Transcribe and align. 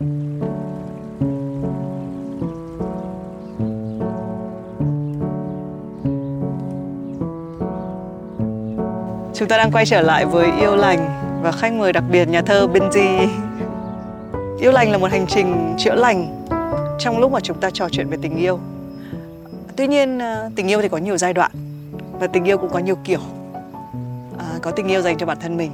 Chúng 0.00 0.08
ta 9.48 9.56
đang 9.56 9.70
quay 9.72 9.86
trở 9.86 10.00
lại 10.00 10.26
với 10.26 10.52
Yêu 10.60 10.76
Lành 10.76 11.08
và 11.42 11.52
khách 11.52 11.72
mời 11.72 11.92
đặc 11.92 12.04
biệt 12.10 12.28
nhà 12.28 12.42
thơ 12.42 12.66
Benji. 12.72 13.28
Yêu 14.58 14.72
Lành 14.72 14.90
là 14.90 14.98
một 14.98 15.10
hành 15.10 15.26
trình 15.26 15.74
chữa 15.78 15.94
lành 15.94 16.46
trong 16.98 17.18
lúc 17.18 17.32
mà 17.32 17.40
chúng 17.40 17.60
ta 17.60 17.70
trò 17.70 17.88
chuyện 17.88 18.08
về 18.08 18.16
tình 18.22 18.36
yêu. 18.36 18.58
Tuy 19.76 19.86
nhiên 19.86 20.18
à, 20.18 20.50
tình 20.56 20.70
yêu 20.70 20.82
thì 20.82 20.88
có 20.88 20.98
nhiều 20.98 21.16
giai 21.16 21.32
đoạn 21.32 21.50
và 22.20 22.26
tình 22.26 22.44
yêu 22.44 22.58
cũng 22.58 22.70
có 22.70 22.78
nhiều 22.78 22.96
kiểu. 23.04 23.20
À, 24.38 24.46
có 24.62 24.70
tình 24.70 24.88
yêu 24.88 25.02
dành 25.02 25.18
cho 25.18 25.26
bản 25.26 25.38
thân 25.40 25.56
mình, 25.56 25.70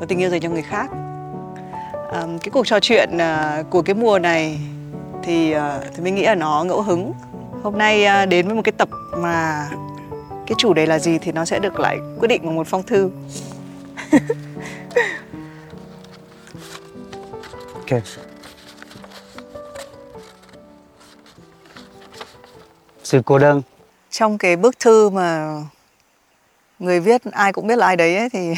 có 0.00 0.06
tình 0.08 0.18
yêu 0.18 0.30
dành 0.30 0.40
cho 0.40 0.48
người 0.48 0.62
khác. 0.62 0.90
À, 2.12 2.26
cái 2.42 2.50
cuộc 2.52 2.66
trò 2.66 2.80
chuyện 2.80 3.18
à, 3.18 3.62
của 3.70 3.82
cái 3.82 3.94
mùa 3.94 4.18
này 4.18 4.60
thì 5.22 5.52
à, 5.52 5.80
thì 5.94 6.02
mình 6.02 6.14
nghĩ 6.14 6.22
là 6.22 6.34
nó 6.34 6.64
ngẫu 6.64 6.82
hứng. 6.82 7.12
Hôm 7.62 7.78
nay 7.78 8.04
à, 8.04 8.26
đến 8.26 8.46
với 8.46 8.54
một 8.54 8.62
cái 8.64 8.72
tập 8.72 8.88
mà 9.18 9.68
cái 10.46 10.54
chủ 10.58 10.74
đề 10.74 10.86
là 10.86 10.98
gì 10.98 11.18
thì 11.18 11.32
nó 11.32 11.44
sẽ 11.44 11.58
được 11.58 11.80
lại 11.80 11.98
quyết 12.18 12.28
định 12.28 12.42
bằng 12.46 12.54
một 12.54 12.66
phong 12.66 12.82
thư 12.82 13.10
Ok. 17.74 18.02
Sự 23.02 23.22
cô 23.24 23.38
đơn. 23.38 23.62
trong 24.10 24.38
cái 24.38 24.56
bức 24.56 24.78
thư 24.78 25.10
mà 25.10 25.54
người 26.78 27.00
viết 27.00 27.22
ai 27.32 27.52
cũng 27.52 27.66
biết 27.66 27.76
là 27.78 27.86
ai 27.86 27.96
đấy 27.96 28.16
ấy, 28.16 28.28
thì 28.30 28.54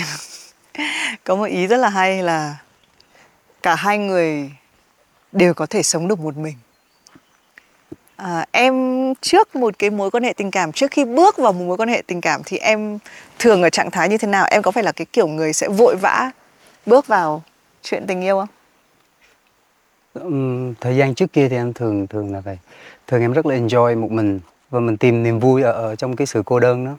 có 1.24 1.36
một 1.36 1.44
ý 1.44 1.66
rất 1.66 1.76
là 1.76 1.88
hay 1.88 2.22
là 2.22 2.56
cả 3.62 3.74
hai 3.74 3.98
người 3.98 4.50
đều 5.32 5.54
có 5.54 5.66
thể 5.66 5.82
sống 5.82 6.08
được 6.08 6.20
một 6.20 6.36
mình 6.36 6.54
à, 8.16 8.46
em 8.52 8.74
trước 9.20 9.56
một 9.56 9.78
cái 9.78 9.90
mối 9.90 10.10
quan 10.10 10.22
hệ 10.22 10.32
tình 10.32 10.50
cảm 10.50 10.72
trước 10.72 10.90
khi 10.90 11.04
bước 11.04 11.36
vào 11.36 11.52
một 11.52 11.64
mối 11.64 11.76
quan 11.76 11.88
hệ 11.88 12.02
tình 12.06 12.20
cảm 12.20 12.42
thì 12.44 12.56
em 12.56 12.98
thường 13.38 13.62
ở 13.62 13.70
trạng 13.70 13.90
thái 13.90 14.08
như 14.08 14.18
thế 14.18 14.28
nào 14.28 14.46
em 14.50 14.62
có 14.62 14.70
phải 14.70 14.82
là 14.82 14.92
cái 14.92 15.06
kiểu 15.12 15.28
người 15.28 15.52
sẽ 15.52 15.68
vội 15.68 15.96
vã 15.96 16.30
bước 16.86 17.06
vào 17.06 17.42
chuyện 17.82 18.06
tình 18.06 18.20
yêu 18.20 18.38
không 18.38 18.48
thời 20.80 20.96
gian 20.96 21.14
trước 21.14 21.32
kia 21.32 21.48
thì 21.48 21.56
em 21.56 21.72
thường 21.72 22.06
thường 22.06 22.32
là 22.32 22.40
vậy. 22.40 22.58
Thường 23.06 23.20
em 23.20 23.32
rất 23.32 23.46
là 23.46 23.56
enjoy 23.56 24.00
một 24.00 24.10
mình 24.10 24.40
và 24.70 24.80
mình 24.80 24.96
tìm 24.96 25.22
niềm 25.22 25.38
vui 25.38 25.62
ở, 25.62 25.72
ở 25.72 25.96
trong 25.96 26.16
cái 26.16 26.26
sự 26.26 26.42
cô 26.46 26.60
đơn 26.60 26.84
đó. 26.84 26.96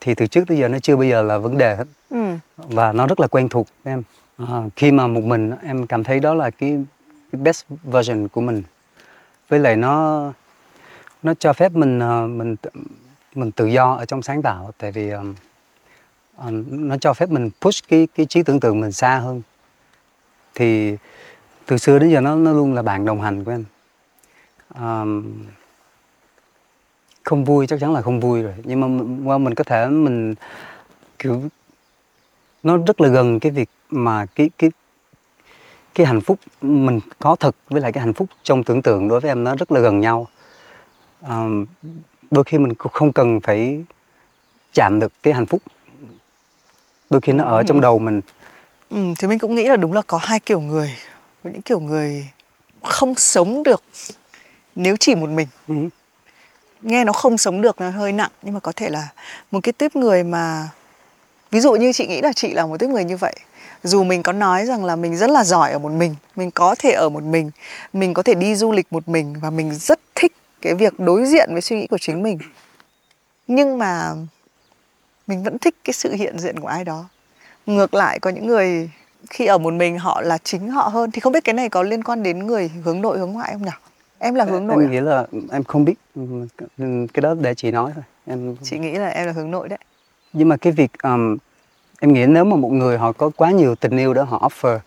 Thì 0.00 0.14
từ 0.14 0.26
trước 0.26 0.44
tới 0.48 0.58
giờ 0.58 0.68
nó 0.68 0.78
chưa 0.78 0.96
bao 0.96 1.04
giờ 1.04 1.22
là 1.22 1.38
vấn 1.38 1.58
đề 1.58 1.76
hết 1.76 1.84
ừ 2.10 2.36
và 2.56 2.92
nó 2.92 3.06
rất 3.06 3.20
là 3.20 3.26
quen 3.26 3.48
thuộc 3.48 3.66
với 3.84 3.92
em. 3.92 4.02
À, 4.36 4.62
khi 4.76 4.92
mà 4.92 5.06
một 5.06 5.24
mình 5.24 5.50
em 5.62 5.86
cảm 5.86 6.04
thấy 6.04 6.20
đó 6.20 6.34
là 6.34 6.50
cái, 6.50 6.84
cái 7.32 7.40
best 7.42 7.64
version 7.84 8.28
của 8.28 8.40
mình. 8.40 8.62
Với 9.48 9.60
lại 9.60 9.76
nó 9.76 10.32
nó 11.22 11.34
cho 11.34 11.52
phép 11.52 11.72
mình 11.72 11.98
ờ, 11.98 12.26
mình 12.26 12.56
mình 13.34 13.52
tự 13.52 13.66
do 13.66 13.94
ở 13.94 14.04
trong 14.04 14.22
sáng 14.22 14.42
tạo 14.42 14.70
tại 14.78 14.92
vì 14.92 15.10
um, 15.10 15.34
nó 16.70 16.96
cho 16.96 17.14
phép 17.14 17.30
mình 17.30 17.50
push 17.60 17.88
cái 17.88 18.08
cái 18.14 18.26
trí 18.26 18.42
tưởng 18.42 18.60
tượng 18.60 18.80
mình 18.80 18.92
xa 18.92 19.18
hơn. 19.18 19.42
Thì 20.54 20.96
từ 21.66 21.78
xưa 21.78 21.98
đến 21.98 22.10
giờ 22.10 22.20
nó 22.20 22.36
nó 22.36 22.52
luôn 22.52 22.74
là 22.74 22.82
bạn 22.82 23.04
đồng 23.04 23.20
hành 23.20 23.44
của 23.44 23.50
em. 23.50 23.64
um, 24.74 25.44
không 27.22 27.44
vui 27.44 27.66
chắc 27.66 27.80
chắn 27.80 27.92
là 27.92 28.02
không 28.02 28.20
vui 28.20 28.42
rồi 28.42 28.54
nhưng 28.64 28.80
mà 28.80 29.04
qua 29.24 29.38
mình 29.38 29.54
có 29.54 29.64
thể 29.64 29.86
mình 29.86 30.34
kiểu 31.18 31.42
nó 32.62 32.76
rất 32.76 33.00
là 33.00 33.08
gần 33.08 33.40
cái 33.40 33.52
việc 33.52 33.68
mà 33.92 34.26
cái 34.26 34.50
cái 34.58 34.70
cái 35.94 36.06
hạnh 36.06 36.20
phúc 36.20 36.38
mình 36.62 37.00
có 37.18 37.36
thực 37.36 37.56
với 37.68 37.80
lại 37.82 37.92
cái 37.92 38.00
hạnh 38.00 38.12
phúc 38.12 38.28
trong 38.42 38.64
tưởng 38.64 38.82
tượng 38.82 39.08
đối 39.08 39.20
với 39.20 39.30
em 39.30 39.44
nó 39.44 39.54
rất 39.54 39.72
là 39.72 39.80
gần 39.80 40.00
nhau. 40.00 40.26
Ờm, 41.20 41.66
đôi 42.30 42.44
khi 42.44 42.58
mình 42.58 42.74
cũng 42.74 42.92
không 42.92 43.12
cần 43.12 43.40
phải 43.40 43.84
chạm 44.72 45.00
được 45.00 45.12
cái 45.22 45.34
hạnh 45.34 45.46
phúc. 45.46 45.62
Đôi 47.10 47.20
khi 47.20 47.32
nó 47.32 47.44
ở 47.44 47.62
trong 47.62 47.80
đầu 47.80 47.98
mình. 47.98 48.20
Ừ, 48.90 48.98
thì 49.18 49.28
mình 49.28 49.38
cũng 49.38 49.54
nghĩ 49.54 49.68
là 49.68 49.76
đúng 49.76 49.92
là 49.92 50.02
có 50.06 50.18
hai 50.18 50.40
kiểu 50.40 50.60
người. 50.60 50.96
Có 51.44 51.50
những 51.50 51.62
kiểu 51.62 51.80
người 51.80 52.28
không 52.82 53.14
sống 53.14 53.62
được 53.62 53.82
nếu 54.74 54.96
chỉ 55.00 55.14
một 55.14 55.30
mình. 55.30 55.48
Ừ. 55.68 55.74
nghe 56.82 57.04
nó 57.04 57.12
không 57.12 57.38
sống 57.38 57.60
được 57.60 57.80
nó 57.80 57.90
hơi 57.90 58.12
nặng 58.12 58.30
nhưng 58.42 58.54
mà 58.54 58.60
có 58.60 58.72
thể 58.72 58.88
là 58.90 59.08
một 59.50 59.60
cái 59.62 59.72
tiếp 59.72 59.96
người 59.96 60.24
mà 60.24 60.68
ví 61.50 61.60
dụ 61.60 61.72
như 61.72 61.92
chị 61.92 62.06
nghĩ 62.06 62.20
là 62.20 62.32
chị 62.32 62.52
là 62.52 62.66
một 62.66 62.76
tiếp 62.78 62.88
người 62.88 63.04
như 63.04 63.16
vậy 63.16 63.34
dù 63.82 64.04
mình 64.04 64.22
có 64.22 64.32
nói 64.32 64.66
rằng 64.66 64.84
là 64.84 64.96
mình 64.96 65.16
rất 65.16 65.30
là 65.30 65.44
giỏi 65.44 65.72
ở 65.72 65.78
một 65.78 65.92
mình 65.92 66.14
mình 66.36 66.50
có 66.50 66.74
thể 66.78 66.92
ở 66.92 67.08
một 67.08 67.22
mình 67.22 67.50
mình 67.92 68.14
có 68.14 68.22
thể 68.22 68.34
đi 68.34 68.54
du 68.54 68.72
lịch 68.72 68.86
một 68.90 69.08
mình 69.08 69.34
và 69.40 69.50
mình 69.50 69.74
rất 69.74 70.00
thích 70.14 70.32
cái 70.62 70.74
việc 70.74 71.00
đối 71.00 71.26
diện 71.26 71.48
với 71.52 71.60
suy 71.60 71.76
nghĩ 71.76 71.86
của 71.86 71.98
chính 71.98 72.22
mình. 72.22 72.38
Nhưng 73.46 73.78
mà 73.78 74.12
mình 75.26 75.42
vẫn 75.42 75.58
thích 75.58 75.74
cái 75.84 75.92
sự 75.92 76.12
hiện 76.12 76.38
diện 76.38 76.60
của 76.60 76.68
ai 76.68 76.84
đó. 76.84 77.04
Ngược 77.66 77.94
lại 77.94 78.18
có 78.18 78.30
những 78.30 78.46
người 78.46 78.90
khi 79.30 79.46
ở 79.46 79.58
một 79.58 79.72
mình 79.72 79.98
họ 79.98 80.20
là 80.20 80.38
chính 80.38 80.68
họ 80.68 80.88
hơn. 80.88 81.10
Thì 81.10 81.20
không 81.20 81.32
biết 81.32 81.44
cái 81.44 81.54
này 81.54 81.68
có 81.68 81.82
liên 81.82 82.02
quan 82.02 82.22
đến 82.22 82.46
người 82.46 82.70
hướng 82.84 83.00
nội 83.00 83.18
hướng 83.18 83.32
ngoại 83.32 83.52
không 83.52 83.62
nhỉ? 83.62 83.70
Em 84.18 84.34
là 84.34 84.44
hướng 84.44 84.66
nội 84.66 84.82
em 84.82 84.88
à? 84.88 84.92
nghĩ 84.92 85.00
là 85.00 85.26
em 85.50 85.64
không 85.64 85.84
biết. 85.84 85.94
Cái 87.14 87.20
đó 87.22 87.34
để 87.40 87.54
chị 87.54 87.70
nói 87.70 87.92
thôi. 87.94 88.04
Em 88.26 88.56
chị 88.62 88.78
nghĩ 88.78 88.92
là 88.92 89.08
em 89.08 89.26
là 89.26 89.32
hướng 89.32 89.50
nội 89.50 89.68
đấy. 89.68 89.78
Nhưng 90.32 90.48
mà 90.48 90.56
cái 90.56 90.72
việc 90.72 90.90
um, 91.02 91.36
em 92.02 92.12
nghĩ 92.12 92.26
nếu 92.26 92.44
mà 92.44 92.56
một 92.56 92.72
người 92.72 92.98
họ 92.98 93.12
có 93.12 93.30
quá 93.36 93.50
nhiều 93.50 93.74
tình 93.74 93.96
yêu 93.96 94.14
đó 94.14 94.22
họ 94.22 94.48
offer 94.48 94.78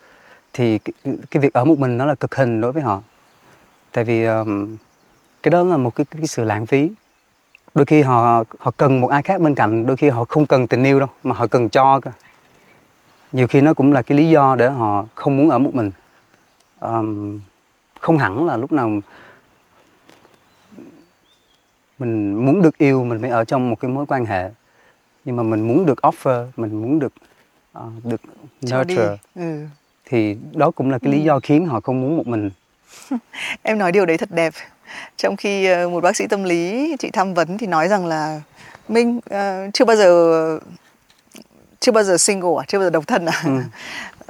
thì 0.53 0.77
cái, 0.79 0.93
cái 1.31 1.41
việc 1.41 1.53
ở 1.53 1.65
một 1.65 1.79
mình 1.79 1.97
nó 1.97 2.05
là 2.05 2.15
cực 2.15 2.35
hình 2.35 2.61
đối 2.61 2.71
với 2.71 2.83
họ. 2.83 3.01
Tại 3.91 4.03
vì 4.03 4.25
um, 4.25 4.77
cái 5.43 5.49
đó 5.49 5.63
là 5.63 5.77
một 5.77 5.95
cái, 5.95 6.05
cái 6.11 6.27
sự 6.27 6.43
lãng 6.43 6.65
phí. 6.65 6.91
Đôi 7.75 7.85
khi 7.85 8.01
họ 8.01 8.43
họ 8.59 8.71
cần 8.77 9.01
một 9.01 9.07
ai 9.07 9.23
khác 9.23 9.41
bên 9.41 9.55
cạnh 9.55 9.85
đôi 9.85 9.97
khi 9.97 10.09
họ 10.09 10.25
không 10.25 10.45
cần 10.45 10.67
tình 10.67 10.83
yêu 10.83 10.99
đâu 10.99 11.09
mà 11.23 11.35
họ 11.35 11.47
cần 11.47 11.69
cho 11.69 11.99
cơ. 11.99 12.11
Nhiều 13.31 13.47
khi 13.47 13.61
nó 13.61 13.73
cũng 13.73 13.93
là 13.93 14.01
cái 14.01 14.17
lý 14.17 14.29
do 14.29 14.55
để 14.55 14.69
họ 14.69 15.05
không 15.15 15.37
muốn 15.37 15.49
ở 15.49 15.59
một 15.59 15.75
mình. 15.75 15.91
Um, 16.79 17.39
không 17.99 18.17
hẳn 18.17 18.45
là 18.45 18.57
lúc 18.57 18.71
nào 18.71 18.91
mình 21.99 22.45
muốn 22.45 22.61
được 22.61 22.77
yêu 22.77 23.03
mình 23.03 23.21
phải 23.21 23.29
ở 23.29 23.45
trong 23.45 23.69
một 23.69 23.79
cái 23.79 23.91
mối 23.91 24.05
quan 24.05 24.25
hệ 24.25 24.49
nhưng 25.25 25.35
mà 25.35 25.43
mình 25.43 25.67
muốn 25.67 25.85
được 25.85 25.99
offer 26.01 26.47
mình 26.57 26.81
muốn 26.81 26.99
được 26.99 27.13
ờ, 27.73 27.89
được 28.03 28.21
cho 28.65 28.77
nurture. 28.83 29.17
ừ. 29.35 29.65
thì 30.05 30.37
đó 30.53 30.71
cũng 30.71 30.91
là 30.91 30.99
cái 30.99 31.11
lý 31.13 31.23
do 31.23 31.39
khiến 31.43 31.65
họ 31.65 31.79
không 31.79 32.01
muốn 32.01 32.17
một 32.17 32.27
mình. 32.27 32.49
Em 33.63 33.77
nói 33.77 33.91
điều 33.91 34.05
đấy 34.05 34.17
thật 34.17 34.31
đẹp. 34.31 34.53
Trong 35.17 35.35
khi 35.37 35.65
ờ, 35.65 35.89
một 35.89 36.03
bác 36.03 36.15
sĩ 36.15 36.27
tâm 36.27 36.43
lý 36.43 36.95
chị 36.99 37.09
tham 37.13 37.33
vấn 37.33 37.57
thì 37.57 37.67
nói 37.67 37.87
rằng 37.87 38.05
là 38.05 38.41
minh 38.87 39.19
ờ, 39.29 39.67
chưa 39.73 39.85
bao 39.85 39.95
giờ 39.95 40.59
chưa 41.79 41.91
bao 41.91 42.03
giờ 42.03 42.17
single 42.17 42.49
à? 42.59 42.63
Chưa 42.67 42.77
bao 42.79 42.85
giờ 42.85 42.89
độc 42.89 43.07
thân 43.07 43.25
à? 43.25 43.41
Ừ. 43.45 43.51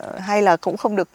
Hay 0.19 0.41
là 0.41 0.57
cũng 0.57 0.77
không 0.77 0.95
được 0.95 1.09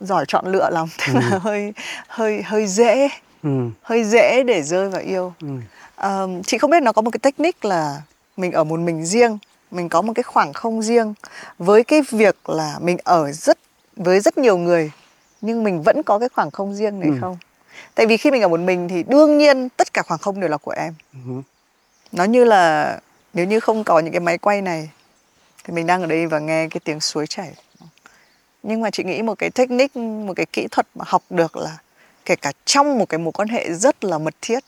giỏi 0.00 0.24
chọn 0.28 0.46
lựa 0.46 0.70
lắm. 0.70 0.88
Tức 1.06 1.12
là 1.14 1.38
hơi 1.38 1.72
hơi 2.08 2.42
hơi 2.42 2.66
dễ. 2.66 3.08
Ừ. 3.42 3.68
hơi 3.82 4.04
dễ 4.04 4.42
để 4.42 4.62
rơi 4.62 4.88
vào 4.88 5.02
yêu. 5.02 5.32
Ừ. 5.40 5.48
Ờm, 5.96 6.42
chị 6.42 6.58
không 6.58 6.70
biết 6.70 6.82
nó 6.82 6.92
có 6.92 7.02
một 7.02 7.10
cái 7.10 7.18
technique 7.22 7.68
là 7.68 8.02
mình 8.40 8.52
ở 8.52 8.64
một 8.64 8.80
mình 8.80 9.06
riêng 9.06 9.38
mình 9.70 9.88
có 9.88 10.02
một 10.02 10.12
cái 10.16 10.22
khoảng 10.22 10.52
không 10.52 10.82
riêng 10.82 11.14
với 11.58 11.84
cái 11.84 12.02
việc 12.10 12.48
là 12.50 12.78
mình 12.80 12.96
ở 13.04 13.32
rất 13.32 13.58
với 13.96 14.20
rất 14.20 14.38
nhiều 14.38 14.58
người 14.58 14.90
nhưng 15.40 15.64
mình 15.64 15.82
vẫn 15.82 16.02
có 16.02 16.18
cái 16.18 16.28
khoảng 16.28 16.50
không 16.50 16.74
riêng 16.74 17.00
này 17.00 17.08
Ừ. 17.08 17.16
không 17.20 17.38
tại 17.94 18.06
vì 18.06 18.16
khi 18.16 18.30
mình 18.30 18.42
ở 18.42 18.48
một 18.48 18.60
mình 18.60 18.88
thì 18.88 19.02
đương 19.02 19.38
nhiên 19.38 19.68
tất 19.68 19.92
cả 19.92 20.02
khoảng 20.02 20.20
không 20.20 20.40
đều 20.40 20.50
là 20.50 20.56
của 20.56 20.70
em 20.70 20.94
Ừ. 21.12 21.42
nó 22.12 22.24
như 22.24 22.44
là 22.44 22.98
nếu 23.34 23.46
như 23.46 23.60
không 23.60 23.84
có 23.84 23.98
những 23.98 24.12
cái 24.12 24.20
máy 24.20 24.38
quay 24.38 24.62
này 24.62 24.90
thì 25.64 25.74
mình 25.74 25.86
đang 25.86 26.00
ở 26.00 26.06
đây 26.06 26.26
và 26.26 26.38
nghe 26.38 26.68
cái 26.70 26.80
tiếng 26.84 27.00
suối 27.00 27.26
chảy 27.26 27.52
nhưng 28.62 28.80
mà 28.80 28.90
chị 28.90 29.04
nghĩ 29.04 29.22
một 29.22 29.38
cái 29.38 29.50
technique 29.50 30.00
một 30.00 30.32
cái 30.36 30.46
kỹ 30.52 30.66
thuật 30.70 30.86
mà 30.94 31.04
học 31.08 31.22
được 31.30 31.56
là 31.56 31.78
kể 32.24 32.36
cả 32.36 32.52
trong 32.64 32.98
một 32.98 33.08
cái 33.08 33.18
mối 33.18 33.32
quan 33.32 33.48
hệ 33.48 33.72
rất 33.72 34.04
là 34.04 34.18
mật 34.18 34.34
thiết 34.42 34.64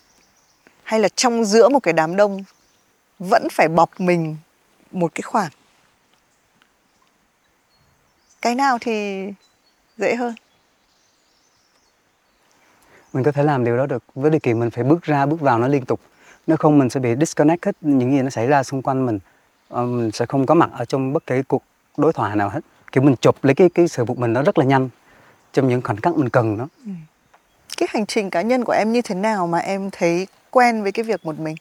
hay 0.83 1.01
là 1.01 1.09
trong 1.17 1.45
giữa 1.45 1.69
một 1.69 1.81
cái 1.81 1.93
đám 1.95 2.17
đông 2.17 2.45
vẫn 3.19 3.49
phải 3.53 3.69
bọc 3.69 4.01
mình 4.01 4.37
một 4.91 5.15
cái 5.15 5.23
khoảng. 5.23 5.51
Cái 8.43 8.55
nào 8.55 8.79
thì 8.81 9.27
dễ 9.97 10.15
hơn? 10.17 10.35
Mình 13.13 13.25
có 13.25 13.33
thể 13.33 13.43
làm 13.43 13.65
điều 13.65 13.77
đó 13.77 13.87
được. 13.87 14.03
Với 14.15 14.31
điều 14.31 14.41
kiện 14.41 14.61
mình 14.61 14.71
phải 14.71 14.85
bước 14.85 15.03
ra 15.03 15.27
bước 15.27 15.41
vào 15.41 15.59
nó 15.59 15.69
liên 15.69 15.85
tục. 15.85 16.01
Nếu 16.47 16.57
không 16.57 16.79
mình 16.79 16.91
sẽ 16.91 17.01
bị 17.01 17.15
disconnect 17.21 17.65
hết 17.65 17.77
những 17.81 18.13
gì 18.13 18.23
nó 18.23 18.31
xảy 18.31 18.47
ra 18.47 18.63
xung 18.63 18.83
quanh 18.83 19.07
mình. 19.07 19.19
Ờ, 19.69 19.87
mình 19.87 20.13
sẽ 20.13 20.27
không 20.27 20.47
có 20.47 20.55
mặt 20.55 20.71
ở 20.73 20.85
trong 20.85 21.13
bất 21.13 21.27
kỳ 21.27 21.43
cuộc 21.49 21.63
đối 21.97 22.13
thoại 22.13 22.37
nào 22.37 22.49
hết. 22.49 22.61
Kiểu 22.93 23.03
mình 23.03 23.17
chụp 23.21 23.45
lấy 23.45 23.55
cái 23.55 23.69
cái 23.69 23.89
sự 23.89 24.05
một 24.05 24.19
mình 24.19 24.33
nó 24.33 24.43
rất 24.43 24.59
là 24.59 24.65
nhanh 24.65 24.89
trong 25.53 25.69
những 25.69 25.83
khoảnh 25.83 25.97
khắc 25.97 26.17
mình 26.17 26.29
cần 26.29 26.57
nó. 26.57 26.69
Cái 27.77 27.89
hành 27.91 28.07
trình 28.07 28.31
cá 28.31 28.43
nhân 28.43 28.65
của 28.65 28.73
em 28.73 28.93
như 28.93 29.03
thế 29.03 29.15
nào 29.15 29.47
mà 29.47 29.59
em 29.59 29.91
thấy 29.93 30.27
quen 30.51 30.83
với 30.83 30.93
cái 30.93 31.05
việc 31.05 31.27
một 31.27 31.39
mình 31.39 31.57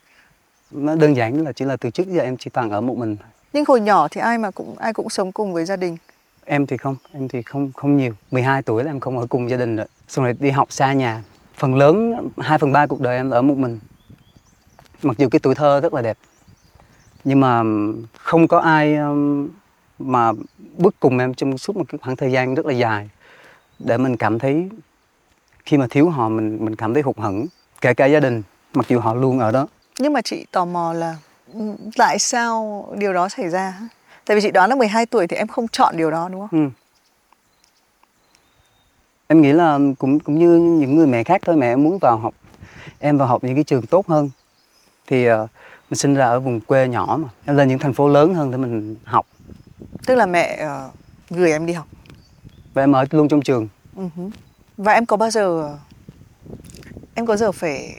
nó 0.72 0.96
đơn 0.96 1.16
giản 1.16 1.44
là 1.44 1.52
chỉ 1.52 1.66
là 1.66 1.78
từ 1.78 1.90
trước 1.90 2.08
giờ 2.08 2.22
em 2.22 2.38
chỉ 2.38 2.50
toàn 2.50 2.70
ở 2.70 2.82
một 2.82 2.98
mình. 2.98 3.18
Nhưng 3.54 3.66
hồi 3.68 3.82
nhỏ 3.82 4.08
thì 4.12 4.22
ai 4.22 4.38
mà 4.38 4.52
cũng 4.52 4.76
ai 4.78 4.94
cũng 4.94 5.10
sống 5.10 5.32
cùng 5.32 5.54
với 5.54 5.66
gia 5.66 5.76
đình? 5.76 5.98
Em 6.46 6.66
thì 6.66 6.78
không 6.78 6.96
em 7.14 7.28
thì 7.28 7.42
không 7.42 7.72
không 7.76 7.98
nhiều. 7.98 8.14
12 8.32 8.62
tuổi 8.62 8.84
là 8.84 8.92
em 8.92 9.00
không 9.00 9.20
ở 9.20 9.28
cùng 9.30 9.50
gia 9.50 9.58
đình 9.58 9.76
rồi 9.76 9.86
xong 10.08 10.26
rồi 10.26 10.36
đi 10.40 10.50
học 10.50 10.72
xa 10.72 10.94
nhà. 10.94 11.24
Phần 11.56 11.76
lớn 11.76 12.30
2 12.38 12.58
phần 12.58 12.72
ba 12.72 12.88
cuộc 12.88 13.02
đời 13.02 13.18
em 13.18 13.30
ở 13.30 13.42
một 13.42 13.58
mình. 13.58 13.80
Mặc 15.04 15.18
dù 15.18 15.30
cái 15.30 15.40
tuổi 15.40 15.56
thơ 15.56 15.80
rất 15.80 15.94
là 15.94 16.02
đẹp. 16.02 16.18
Nhưng 17.24 17.40
mà 17.40 17.64
không 18.18 18.48
có 18.48 18.60
ai 18.60 18.96
um, 18.96 19.50
mà 20.00 20.32
bước 20.78 20.96
cùng 21.00 21.20
em 21.20 21.34
trong 21.34 21.58
suốt 21.58 21.76
một 21.76 21.84
cái 21.90 22.00
khoảng 22.02 22.16
thời 22.16 22.32
gian 22.32 22.56
rất 22.56 22.66
là 22.66 22.74
dài 22.74 23.10
để 23.80 23.98
mình 23.98 24.18
cảm 24.18 24.40
thấy 24.40 24.70
khi 25.66 25.78
mà 25.78 25.88
thiếu 25.90 26.10
họ 26.10 26.30
mình 26.30 26.66
mình 26.66 26.76
cảm 26.76 26.94
thấy 26.94 27.04
hụt 27.04 27.18
hẫng 27.18 27.46
kể 27.82 27.94
cả 27.94 28.06
gia 28.06 28.20
đình 28.20 28.42
mặc 28.74 28.86
dù 28.90 29.00
họ 29.00 29.14
luôn 29.14 29.40
ở 29.40 29.52
đó 29.52 29.68
Nhưng 30.00 30.14
mà 30.14 30.22
chị 30.22 30.46
tò 30.52 30.66
mò 30.66 30.94
là 30.94 31.18
ừ, 31.54 31.60
tại 31.98 32.20
sao 32.20 32.88
điều 32.98 33.14
đó 33.14 33.30
xảy 33.30 33.50
ra? 33.50 33.80
Tại 34.26 34.36
vì 34.36 34.42
chị 34.42 34.52
đoán 34.52 34.70
là 34.70 34.76
12 34.76 35.06
tuổi 35.06 35.28
thì 35.28 35.36
em 35.38 35.48
không 35.48 35.68
chọn 35.68 35.98
điều 35.98 36.12
đó 36.12 36.30
đúng 36.32 36.40
không? 36.40 36.50
Ừ. 36.66 36.70
Em 39.28 39.42
nghĩ 39.42 39.52
là 39.54 39.80
cũng 40.00 40.20
cũng 40.20 40.40
như 40.40 40.58
những 40.58 40.96
người 40.96 41.08
mẹ 41.08 41.24
khác 41.24 41.42
thôi 41.46 41.56
mẹ 41.56 41.68
em 41.68 41.84
muốn 41.84 41.98
vào 41.98 42.18
học 42.18 42.34
em 43.00 43.18
vào 43.18 43.28
học 43.28 43.44
những 43.44 43.56
cái 43.56 43.64
trường 43.64 43.86
tốt 43.86 44.08
hơn 44.08 44.30
thì 45.08 45.26
ờ, 45.26 45.48
mình 45.90 45.98
sinh 45.98 46.14
ra 46.16 46.26
ở 46.26 46.40
vùng 46.40 46.60
quê 46.62 46.88
nhỏ 46.88 47.18
mà 47.22 47.30
em 47.46 47.58
lên 47.58 47.68
những 47.68 47.80
thành 47.80 47.94
phố 47.94 48.08
lớn 48.08 48.34
hơn 48.34 48.52
để 48.52 48.58
mình 48.58 48.96
học 49.04 49.26
Tức 50.06 50.16
là 50.16 50.26
mẹ 50.26 50.56
ờ, 50.56 50.90
gửi 51.30 51.52
em 51.52 51.66
đi 51.66 51.74
học. 51.74 51.88
và 52.74 52.84
em 52.84 52.92
ở 52.92 53.06
luôn 53.12 53.28
trong 53.28 53.42
trường 53.42 53.68
hứ. 53.96 54.30
Và 54.78 54.94
em 54.94 55.06
có 55.06 55.18
bao 55.18 55.30
giờ 55.32 55.78
em 57.14 57.26
có 57.26 57.38
giờ 57.38 57.52
phải 57.52 57.94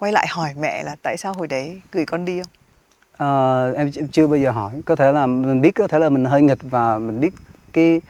quay 0.00 0.12
lại 0.12 0.26
hỏi 0.30 0.50
mẹ 0.60 0.82
là 0.82 0.96
tại 1.02 1.16
sao 1.16 1.32
hồi 1.32 1.46
đấy 1.46 1.80
gửi 1.92 2.06
con 2.06 2.24
đi 2.24 2.42
không? 2.42 2.52
Ờ, 3.16 3.72
em, 3.72 3.90
em 3.96 4.08
chưa 4.08 4.26
bao 4.26 4.38
giờ 4.38 4.50
hỏi. 4.50 4.72
Có 4.86 4.96
thể 4.96 5.12
là 5.12 5.26
mình 5.26 5.60
biết 5.60 5.74
có 5.74 5.88
thể 5.88 5.98
là 5.98 6.08
mình 6.08 6.24
hơi 6.24 6.42
nghịch 6.42 6.58
và 6.62 6.98
mình 6.98 7.20
biết 7.20 7.34
cái 7.72 8.00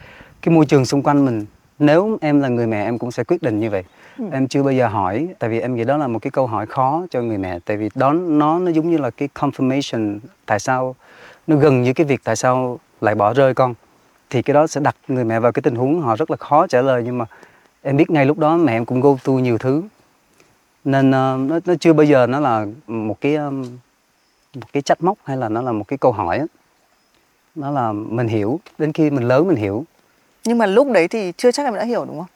cái 0.43 0.55
môi 0.55 0.67
trường 0.67 0.85
xung 0.85 1.03
quanh 1.03 1.25
mình. 1.25 1.47
Nếu 1.79 2.19
em 2.21 2.41
là 2.41 2.49
người 2.49 2.67
mẹ 2.67 2.85
em 2.85 2.99
cũng 2.99 3.11
sẽ 3.11 3.25
quyết 3.25 3.43
định 3.43 3.61
như 3.61 3.71
vậy. 3.71 3.85
Ừ. 4.19 4.25
em 4.33 4.49
chưa 4.49 4.63
bao 4.63 4.73
giờ 4.73 4.89
hỏi 4.89 5.29
tại 5.39 5.51
vì 5.51 5.61
em 5.61 5.77
nghĩ 5.77 5.85
đó 5.85 5.97
là 5.97 6.07
một 6.07 6.19
cái 6.19 6.31
câu 6.31 6.47
hỏi 6.47 6.67
khó 6.67 7.07
cho 7.11 7.23
người 7.23 7.39
mẹ. 7.39 7.59
Tại 7.65 7.77
vì 7.77 7.89
đó 7.95 8.13
nó 8.13 8.59
nó 8.59 8.71
giống 8.71 8.91
như 8.91 8.99
là 8.99 9.11
cái 9.11 9.29
confirmation 9.35 10.19
tại 10.47 10.59
sao 10.59 10.95
nó 11.47 11.57
gần 11.57 11.83
như 11.83 11.93
cái 11.93 12.07
việc 12.07 12.21
tại 12.25 12.37
sao 12.37 12.79
lại 13.01 13.15
bỏ 13.15 13.35
rơi 13.35 13.55
con. 13.55 13.75
Thì 14.31 14.43
cái 14.43 14.55
đó 14.55 14.67
sẽ 14.67 14.81
đặt 14.81 14.97
người 15.09 15.25
mẹ 15.25 15.41
vào 15.41 15.53
cái 15.53 15.63
tình 15.63 15.75
huống 15.75 16.01
họ 16.01 16.17
rất 16.17 16.31
là 16.31 16.37
khó 16.37 16.67
trả 16.67 16.83
lời. 16.83 17.03
Nhưng 17.05 17.19
mà 17.19 17.25
em 17.83 17.97
biết 17.97 18.11
ngay 18.11 18.27
lúc 18.27 18.39
đó 18.39 18.57
mẹ 18.57 18.73
em 18.73 18.85
cũng 18.85 19.01
go 19.01 19.17
through 19.25 19.43
nhiều 19.43 19.59
thứ 19.59 19.83
nên 20.85 21.11
ờ, 21.11 21.37
nó, 21.41 21.59
nó 21.65 21.75
chưa 21.81 21.93
bao 21.93 22.05
giờ 22.05 22.27
nó 22.27 22.41
là 22.41 22.67
một 22.87 23.21
cái 23.21 23.35
um, 23.35 23.63
một 24.55 24.67
cái 24.73 24.83
trách 24.83 25.03
móc 25.03 25.19
hay 25.25 25.37
là 25.37 25.49
nó 25.49 25.63
là 25.63 25.73
một 25.73 25.85
cái 25.89 25.99
câu 25.99 26.13
hỏi 26.13 26.47
nó 27.55 27.71
là 27.71 27.93
mình 27.93 28.29
hiểu 28.29 28.61
đến 28.79 28.93
khi 28.93 29.11
mình 29.11 29.25
lớn 29.29 29.49
mình 29.49 29.57
hiểu 29.57 29.85
Nhưng 30.45 30.59
mà 30.59 30.67
lúc 30.67 30.89
đấy 30.93 31.09
thì 31.09 31.33
chưa 31.37 31.53
chắc 31.53 31.65
em 31.67 31.75
đã 31.75 31.85
hiểu 31.85 32.05
đúng 32.05 32.17
không? 32.19 32.27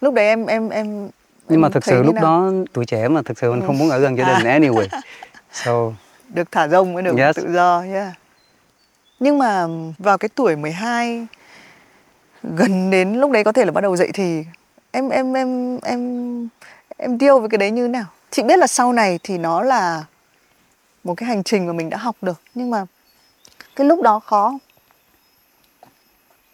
Lúc 0.00 0.14
đấy 0.14 0.26
em 0.26 0.46
em 0.46 0.68
em 0.68 1.08
nhưng 1.48 1.60
mà 1.60 1.66
em 1.68 1.72
thực 1.72 1.84
thấy 1.84 1.94
sự 1.94 2.02
lúc 2.02 2.14
nào? 2.14 2.24
đó 2.24 2.50
tuổi 2.72 2.84
trẻ 2.84 3.08
mà 3.08 3.22
thực 3.22 3.38
sự 3.38 3.50
mình 3.50 3.60
Ừ. 3.60 3.66
không 3.66 3.78
muốn 3.78 3.90
ở 3.90 3.98
gần 3.98 4.16
gia 4.16 4.24
đình 4.24 4.46
anyway 4.60 4.86
so 5.52 5.92
được 6.28 6.52
thả 6.52 6.68
rông 6.68 6.92
mới 6.94 7.02
được 7.02 7.16
Yes. 7.18 7.36
tự 7.36 7.52
do 7.52 7.80
yeah. 7.80 8.12
Nhưng 9.20 9.38
mà 9.38 9.66
vào 9.98 10.18
cái 10.18 10.28
tuổi 10.34 10.56
12 10.56 11.26
gần 12.42 12.90
đến 12.90 13.14
lúc 13.14 13.30
đấy 13.30 13.44
có 13.44 13.52
thể 13.52 13.64
là 13.64 13.72
bắt 13.72 13.80
đầu 13.80 13.96
dậy 13.96 14.10
thì 14.14 14.44
em 14.90 15.08
em 15.08 15.32
em 15.34 15.78
em 15.82 16.48
em 16.98 17.18
deal 17.18 17.38
với 17.40 17.48
cái 17.48 17.58
đấy 17.58 17.70
như 17.70 17.82
thế 17.82 17.88
nào? 17.88 18.04
Chị 18.30 18.42
biết 18.42 18.58
là 18.58 18.66
sau 18.66 18.92
này 18.92 19.18
thì 19.22 19.38
nó 19.38 19.62
là 19.62 20.04
một 21.04 21.14
cái 21.14 21.28
hành 21.28 21.42
trình 21.42 21.66
mà 21.66 21.72
mình 21.72 21.90
đã 21.90 21.96
học 21.96 22.16
được 22.22 22.40
nhưng 22.54 22.70
mà 22.70 22.86
cái 23.76 23.86
lúc 23.86 24.02
đó 24.02 24.18
khó? 24.18 24.58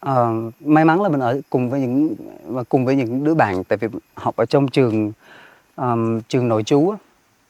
Ờ, 0.00 0.32
may 0.60 0.84
mắn 0.84 1.02
là 1.02 1.08
mình 1.08 1.20
ở 1.20 1.40
cùng 1.50 1.70
với 1.70 1.80
những 1.80 2.14
và 2.46 2.62
cùng 2.62 2.84
với 2.84 2.96
những 2.96 3.24
đứa 3.24 3.34
bạn 3.34 3.64
tại 3.64 3.76
vì 3.76 3.88
học 4.14 4.36
ở 4.36 4.46
trong 4.46 4.68
trường 4.68 5.12
ờm, 5.74 6.20
trường 6.28 6.48
nội 6.48 6.62
trú 6.62 6.90
á, 6.90 6.96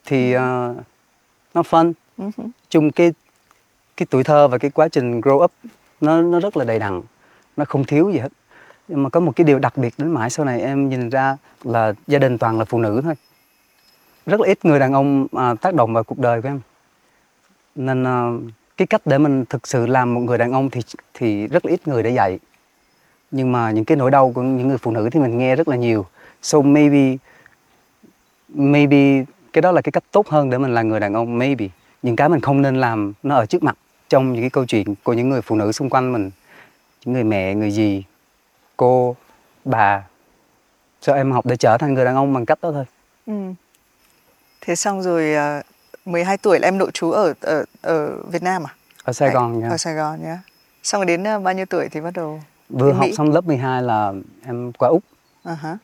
thì 0.06 0.32
ờ, 0.32 0.75
nó 1.55 1.62
fun 1.62 1.93
Ừ 2.19 2.31
hử. 2.37 2.44
chung 2.69 2.91
cái 2.91 3.12
cái 3.96 4.06
tuổi 4.11 4.25
thơ 4.25 4.49
và 4.49 4.58
cái 4.58 4.70
quá 4.70 4.88
trình 4.88 5.20
grow 5.20 5.44
up 5.44 5.52
nó 6.00 6.23
nó 6.23 6.41
rất 6.41 6.56
là 6.56 6.64
đầy 6.64 6.79
đặn 6.79 7.02
nó 7.56 7.64
không 7.64 7.85
thiếu 7.85 8.11
gì 8.11 8.19
hết 8.19 8.29
nhưng 8.88 9.02
mà 9.02 9.08
có 9.08 9.20
một 9.20 9.32
cái 9.36 9.44
điều 9.44 9.58
đặc 9.58 9.76
biệt 9.76 9.94
đến 9.98 10.10
mãi 10.10 10.31
sau 10.31 10.46
này 10.46 10.60
em 10.60 10.88
nhìn 10.88 11.08
ra 11.08 11.36
là 11.64 11.92
gia 12.06 12.19
đình 12.19 12.38
toàn 12.38 12.58
là 12.58 12.64
phụ 12.64 12.78
nữ 12.78 13.00
thôi. 13.04 13.14
Rất 14.26 14.40
là 14.40 14.46
ít 14.46 14.64
người 14.64 14.78
đàn 14.78 14.92
ông 14.92 15.26
à, 15.32 15.54
tác 15.54 15.75
động 15.75 15.92
vào 15.92 16.04
cuộc 16.04 16.19
đời 16.19 16.42
của 16.42 16.48
em. 16.48 16.60
Nên 17.75 18.04
à, 18.04 18.31
cái 18.76 18.86
cách 18.86 19.02
để 19.04 19.19
mình 19.19 19.44
thực 19.44 19.66
sự 19.66 19.86
làm 19.86 20.14
một 20.14 20.20
người 20.20 20.38
đàn 20.38 20.52
ông 20.52 20.70
thì 20.70 20.81
thì 21.14 21.46
rất 21.46 21.66
là 21.66 21.72
ít 21.72 21.88
người 21.88 22.02
để 22.02 22.10
dạy. 22.10 22.38
Nhưng 23.31 23.52
mà 23.52 23.70
những 23.70 23.84
cái 23.84 23.96
nỗi 23.96 24.10
đau 24.10 24.32
của 24.34 24.42
những 24.42 24.69
người 24.69 24.78
phụ 24.78 24.90
nữ 24.90 25.08
thì 25.12 25.20
mình 25.20 25.38
nghe 25.38 25.56
rất 25.56 25.69
là 25.69 25.76
nhiều. 25.76 26.06
So 26.42 26.60
maybe 26.60 27.16
maybe 28.48 29.25
cái 29.52 29.62
đó 29.62 29.72
là 29.72 29.81
cái 29.81 29.92
cách 29.92 30.04
tốt 30.10 30.28
hơn 30.28 30.50
để 30.50 30.58
mình 30.58 30.75
là 30.75 30.82
người 30.82 31.00
đàn 31.00 31.14
ông 31.14 31.38
maybe. 31.38 31.66
Những 32.02 32.16
cái 32.16 32.28
mình 32.28 32.40
không 32.40 32.62
nên 32.62 32.81
làm 32.81 33.12
nó 33.22 33.34
ở 33.34 33.46
trước 33.46 33.62
mặt 33.62 33.76
trong 34.08 34.32
những 34.32 34.42
cái 34.42 34.50
câu 34.50 34.66
chuyện 34.66 34.94
của 35.02 35.12
những 35.12 35.28
người 35.28 35.42
phụ 35.42 35.56
nữ 35.56 35.72
xung 35.72 35.90
quanh 35.90 36.12
mình. 36.12 36.31
Những 37.04 37.12
người 37.12 37.25
mẹ 37.25 37.54
người 37.54 37.70
gì 37.70 38.04
cô 38.76 39.16
bà 39.64 40.02
cho 41.00 41.12
em 41.14 41.32
học 41.32 41.46
để 41.46 41.56
trở 41.56 41.76
thành 41.78 41.94
người 41.94 42.04
đàn 42.04 42.14
ông 42.14 42.34
bằng 42.34 42.46
cách 42.46 42.58
đó 42.62 42.72
thôi 42.72 42.84
Ừ. 43.26 43.32
Thế 44.60 44.76
xong 44.76 45.02
rồi 45.02 45.34
à, 45.34 45.62
12 46.04 46.36
tuổi 46.38 46.58
là 46.58 46.68
em 46.68 46.78
nội 46.78 46.90
trú 46.94 47.10
ở 47.10 47.34
ở 47.40 47.64
ở 47.82 48.20
Việt 48.22 48.42
Nam 48.42 48.66
à? 48.66 48.74
ở 49.04 49.12
Sài 49.12 49.30
Gòn 49.30 49.60
nha 49.60 49.68
Ở 49.70 49.76
Sài 49.76 49.94
Gòn 49.94 50.22
nhá. 50.22 50.38
Xong 50.82 50.98
rồi 51.00 51.06
đến 51.06 51.26
à, 51.26 51.38
bao 51.38 51.54
nhiêu 51.54 51.66
tuổi 51.66 51.88
thì 51.88 52.00
bắt 52.00 52.10
đầu 52.14 52.40
vừa 52.68 52.92
học 52.92 53.06
Mỹ? 53.06 53.14
xong 53.16 53.32
lớp 53.32 53.44
12 53.44 53.82
là 53.82 54.12
em 54.46 54.72
qua 54.72 54.88
úc 54.88 55.02
À 55.44 55.54
hả. 55.54 55.78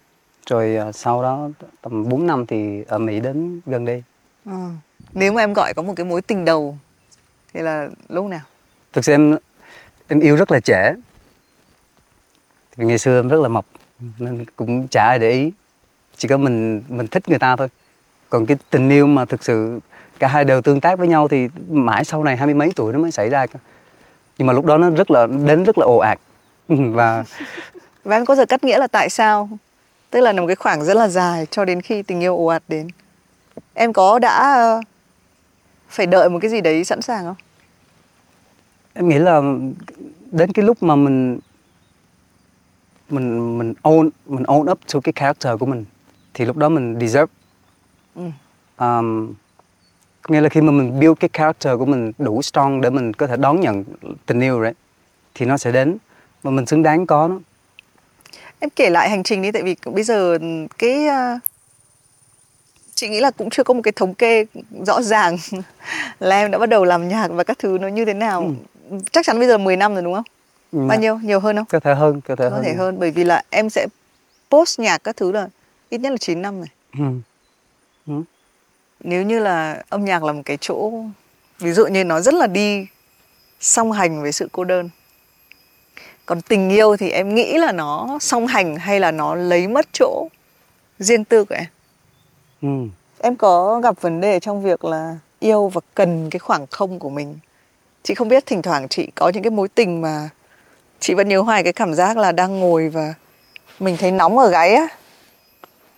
rồi 0.50 0.76
à, 0.76 0.92
sau 0.92 1.22
đó 1.22 1.48
tầm 1.82 2.08
4 2.08 2.26
năm 2.26 2.46
thì 2.46 2.84
ở 2.88 2.98
Mỹ 2.98 3.20
đến 3.20 3.60
gần 3.66 3.84
đây 3.84 4.02
Ừ. 4.46 4.52
Nếu 5.14 5.32
mà 5.32 5.42
em 5.42 5.52
gọi 5.52 5.74
có 5.74 5.82
một 5.82 5.92
cái 5.96 6.06
mối 6.06 6.22
tình 6.22 6.44
đầu 6.44 6.76
thì 7.54 7.60
là 7.60 7.88
lúc 8.08 8.24
nào? 8.26 8.40
thực 8.92 9.04
sự 9.04 9.12
em 9.12 9.36
em 10.08 10.20
yêu 10.20 10.36
rất 10.36 10.52
là 10.52 10.60
trẻ 10.60 10.94
vì 12.76 12.86
ngày 12.86 12.98
xưa 12.98 13.18
em 13.18 13.28
rất 13.28 13.40
là 13.40 13.48
mập 13.48 13.64
nên 14.18 14.44
cũng 14.56 14.88
chả 14.88 15.04
ai 15.04 15.18
để 15.18 15.30
ý 15.30 15.52
chỉ 16.16 16.28
có 16.28 16.36
mình 16.36 16.82
mình 16.88 17.06
thích 17.06 17.28
người 17.28 17.38
ta 17.38 17.56
thôi 17.56 17.68
còn 18.30 18.46
cái 18.46 18.56
tình 18.70 18.90
yêu 18.90 19.06
mà 19.06 19.24
thực 19.24 19.44
sự 19.44 19.80
cả 20.18 20.28
hai 20.28 20.44
đều 20.44 20.62
tương 20.62 20.80
tác 20.80 20.98
với 20.98 21.08
nhau 21.08 21.28
thì 21.28 21.48
mãi 21.68 22.04
sau 22.04 22.24
này 22.24 22.36
hai 22.36 22.46
mươi 22.46 22.54
mấy 22.54 22.72
tuổi 22.76 22.92
nó 22.92 22.98
mới 22.98 23.10
xảy 23.10 23.28
ra 23.28 23.46
nhưng 24.38 24.46
mà 24.46 24.52
lúc 24.52 24.64
đó 24.64 24.78
nó 24.78 24.90
rất 24.90 25.10
là 25.10 25.26
đến 25.26 25.64
rất 25.64 25.78
là 25.78 25.84
ồ 25.84 25.96
ạt 25.98 26.18
và 26.68 27.24
Và 28.04 28.16
em 28.16 28.26
có 28.26 28.34
giờ 28.34 28.46
cắt 28.46 28.64
nghĩa 28.64 28.78
là 28.78 28.86
tại 28.86 29.10
sao? 29.10 29.48
Tức 30.10 30.20
là 30.20 30.32
một 30.32 30.46
cái 30.46 30.56
khoảng 30.56 30.84
rất 30.84 30.96
là 30.96 31.08
dài 31.08 31.46
cho 31.50 31.64
đến 31.64 31.82
khi 31.82 32.02
tình 32.02 32.20
yêu 32.20 32.36
ồ 32.36 32.46
ạt 32.46 32.62
đến. 32.68 32.88
Em 33.74 33.92
có 33.92 34.18
đã 34.18 34.54
ờ, 34.54 34.80
phải 35.88 36.06
đợi 36.06 36.30
một 36.30 36.38
cái 36.42 36.50
gì 36.50 36.60
đấy 36.60 36.84
sẵn 36.84 37.02
sàng 37.02 37.24
không? 37.24 37.36
em 38.94 39.08
nghĩ 39.08 39.18
là 39.18 39.42
đến 40.30 40.52
cái 40.52 40.64
lúc 40.64 40.82
mà 40.82 40.96
mình 40.96 41.38
mình 43.12 43.58
mình 43.58 43.74
own 43.82 44.10
mình 44.26 44.42
own 44.42 44.70
up 44.72 44.78
to 44.92 45.00
cái 45.00 45.12
character 45.12 45.58
của 45.58 45.66
mình 45.66 45.84
thì 46.34 46.44
lúc 46.44 46.56
đó 46.56 46.68
mình 46.68 46.96
deserve 47.00 47.32
Ừ. 48.16 48.22
um, 48.78 49.34
nghĩa 50.28 50.40
là 50.40 50.48
khi 50.48 50.60
mà 50.60 50.72
mình 50.72 51.00
build 51.00 51.14
cái 51.20 51.28
character 51.32 51.78
của 51.78 51.86
mình 51.86 52.12
đủ 52.18 52.42
strong 52.42 52.80
để 52.80 52.90
mình 52.90 53.12
có 53.14 53.26
thể 53.26 53.36
đón 53.36 53.60
nhận 53.60 53.84
tình 54.26 54.40
yêu 54.40 54.62
đấy 54.62 54.72
thì 55.34 55.46
nó 55.46 55.56
sẽ 55.56 55.72
đến 55.72 55.96
và 56.42 56.50
mình 56.50 56.66
xứng 56.66 56.82
đáng 56.82 57.06
có 57.06 57.28
nó 57.28 57.38
Em 58.58 58.70
kể 58.76 58.90
lại 58.90 59.10
hành 59.10 59.22
trình 59.22 59.42
đi 59.42 59.52
tại 59.52 59.62
vì 59.62 59.76
bây 59.84 60.02
giờ 60.04 60.38
cái 60.78 61.06
ờ, 61.06 61.38
chị 62.94 63.08
nghĩ 63.08 63.20
là 63.20 63.30
cũng 63.30 63.50
chưa 63.50 63.64
có 63.64 63.74
một 63.74 63.80
cái 63.84 63.92
thống 63.92 64.14
kê 64.14 64.44
rõ 64.86 65.02
ràng 65.02 65.36
là 66.20 66.36
em 66.38 66.50
đã 66.50 66.58
bắt 66.58 66.68
đầu 66.68 66.84
làm 66.84 67.08
nhạc 67.08 67.28
và 67.30 67.44
các 67.44 67.58
thứ 67.58 67.78
nó 67.80 67.88
như 67.88 68.04
thế 68.04 68.14
nào. 68.14 68.50
Chắc 69.12 69.26
chắn 69.26 69.38
bây 69.38 69.48
giờ 69.48 69.58
10 69.58 69.76
năm 69.76 69.94
rồi 69.94 70.02
đúng 70.02 70.14
không? 70.14 70.24
Nhưng 70.72 70.88
Bao 70.88 70.98
nhiêu? 70.98 71.18
Nhiều 71.22 71.40
hơn 71.40 71.56
không? 71.56 71.66
có 71.66 71.80
thể 71.80 71.94
hơn 71.94 72.20
có 72.20 72.36
thể 72.36 72.50
Có 72.50 72.56
hơn 72.56 72.64
thể 72.64 72.74
hơn 72.74 72.98
bởi 72.98 73.10
vì 73.10 73.24
là 73.24 73.42
em 73.50 73.70
sẽ 73.70 73.86
post 74.50 74.80
nhạc 74.80 75.04
các 75.04 75.16
thứ 75.16 75.32
là 75.32 75.48
ít 75.88 75.98
nhất 75.98 76.10
là 76.10 76.16
9 76.16 76.42
năm 76.42 76.60
này. 76.60 76.70
Ừ. 76.98 77.04
Ừ. 78.06 78.22
Nếu 79.00 79.22
như 79.22 79.38
là 79.38 79.82
âm 79.88 80.04
nhạc 80.04 80.22
là 80.22 80.32
một 80.32 80.42
cái 80.44 80.58
chỗ 80.60 80.92
ví 81.58 81.72
dụ 81.72 81.86
như 81.86 82.04
nó 82.04 82.20
rất 82.20 82.34
là 82.34 82.46
đi 82.46 82.86
song 83.60 83.92
hành 83.92 84.22
với 84.22 84.32
sự 84.32 84.48
cô 84.52 84.64
đơn. 84.64 84.90
Còn 86.26 86.40
tình 86.40 86.70
yêu 86.70 86.96
thì 86.96 87.10
em 87.10 87.34
nghĩ 87.34 87.58
là 87.58 87.72
nó 87.72 88.18
song 88.20 88.46
hành 88.46 88.76
hay 88.76 89.00
là 89.00 89.10
nó 89.10 89.34
lấy 89.34 89.68
mất 89.68 89.86
chỗ 89.92 90.28
riêng 90.98 91.24
tư 91.24 91.44
của 91.44 91.54
em? 91.54 91.66
Ừ. 92.62 92.68
Em 93.18 93.36
có 93.36 93.80
gặp 93.80 94.00
vấn 94.00 94.20
đề 94.20 94.40
trong 94.40 94.62
việc 94.62 94.84
là 94.84 95.18
yêu 95.40 95.68
và 95.68 95.80
cần 95.94 96.30
cái 96.30 96.38
khoảng 96.38 96.66
không 96.66 96.98
của 96.98 97.10
mình. 97.10 97.38
Chị 98.02 98.14
không 98.14 98.28
biết 98.28 98.46
thỉnh 98.46 98.62
thoảng 98.62 98.88
chị 98.88 99.08
có 99.14 99.28
những 99.34 99.42
cái 99.42 99.50
mối 99.50 99.68
tình 99.68 100.00
mà 100.00 100.28
chị 101.00 101.14
vẫn 101.14 101.28
nhớ 101.28 101.40
hoài 101.40 101.62
cái 101.62 101.72
cảm 101.72 101.94
giác 101.94 102.16
là 102.16 102.32
đang 102.32 102.60
ngồi 102.60 102.88
và 102.88 103.14
mình 103.80 103.96
thấy 103.96 104.10
nóng 104.12 104.38
ở 104.38 104.50
gáy 104.50 104.74
á. 104.74 104.88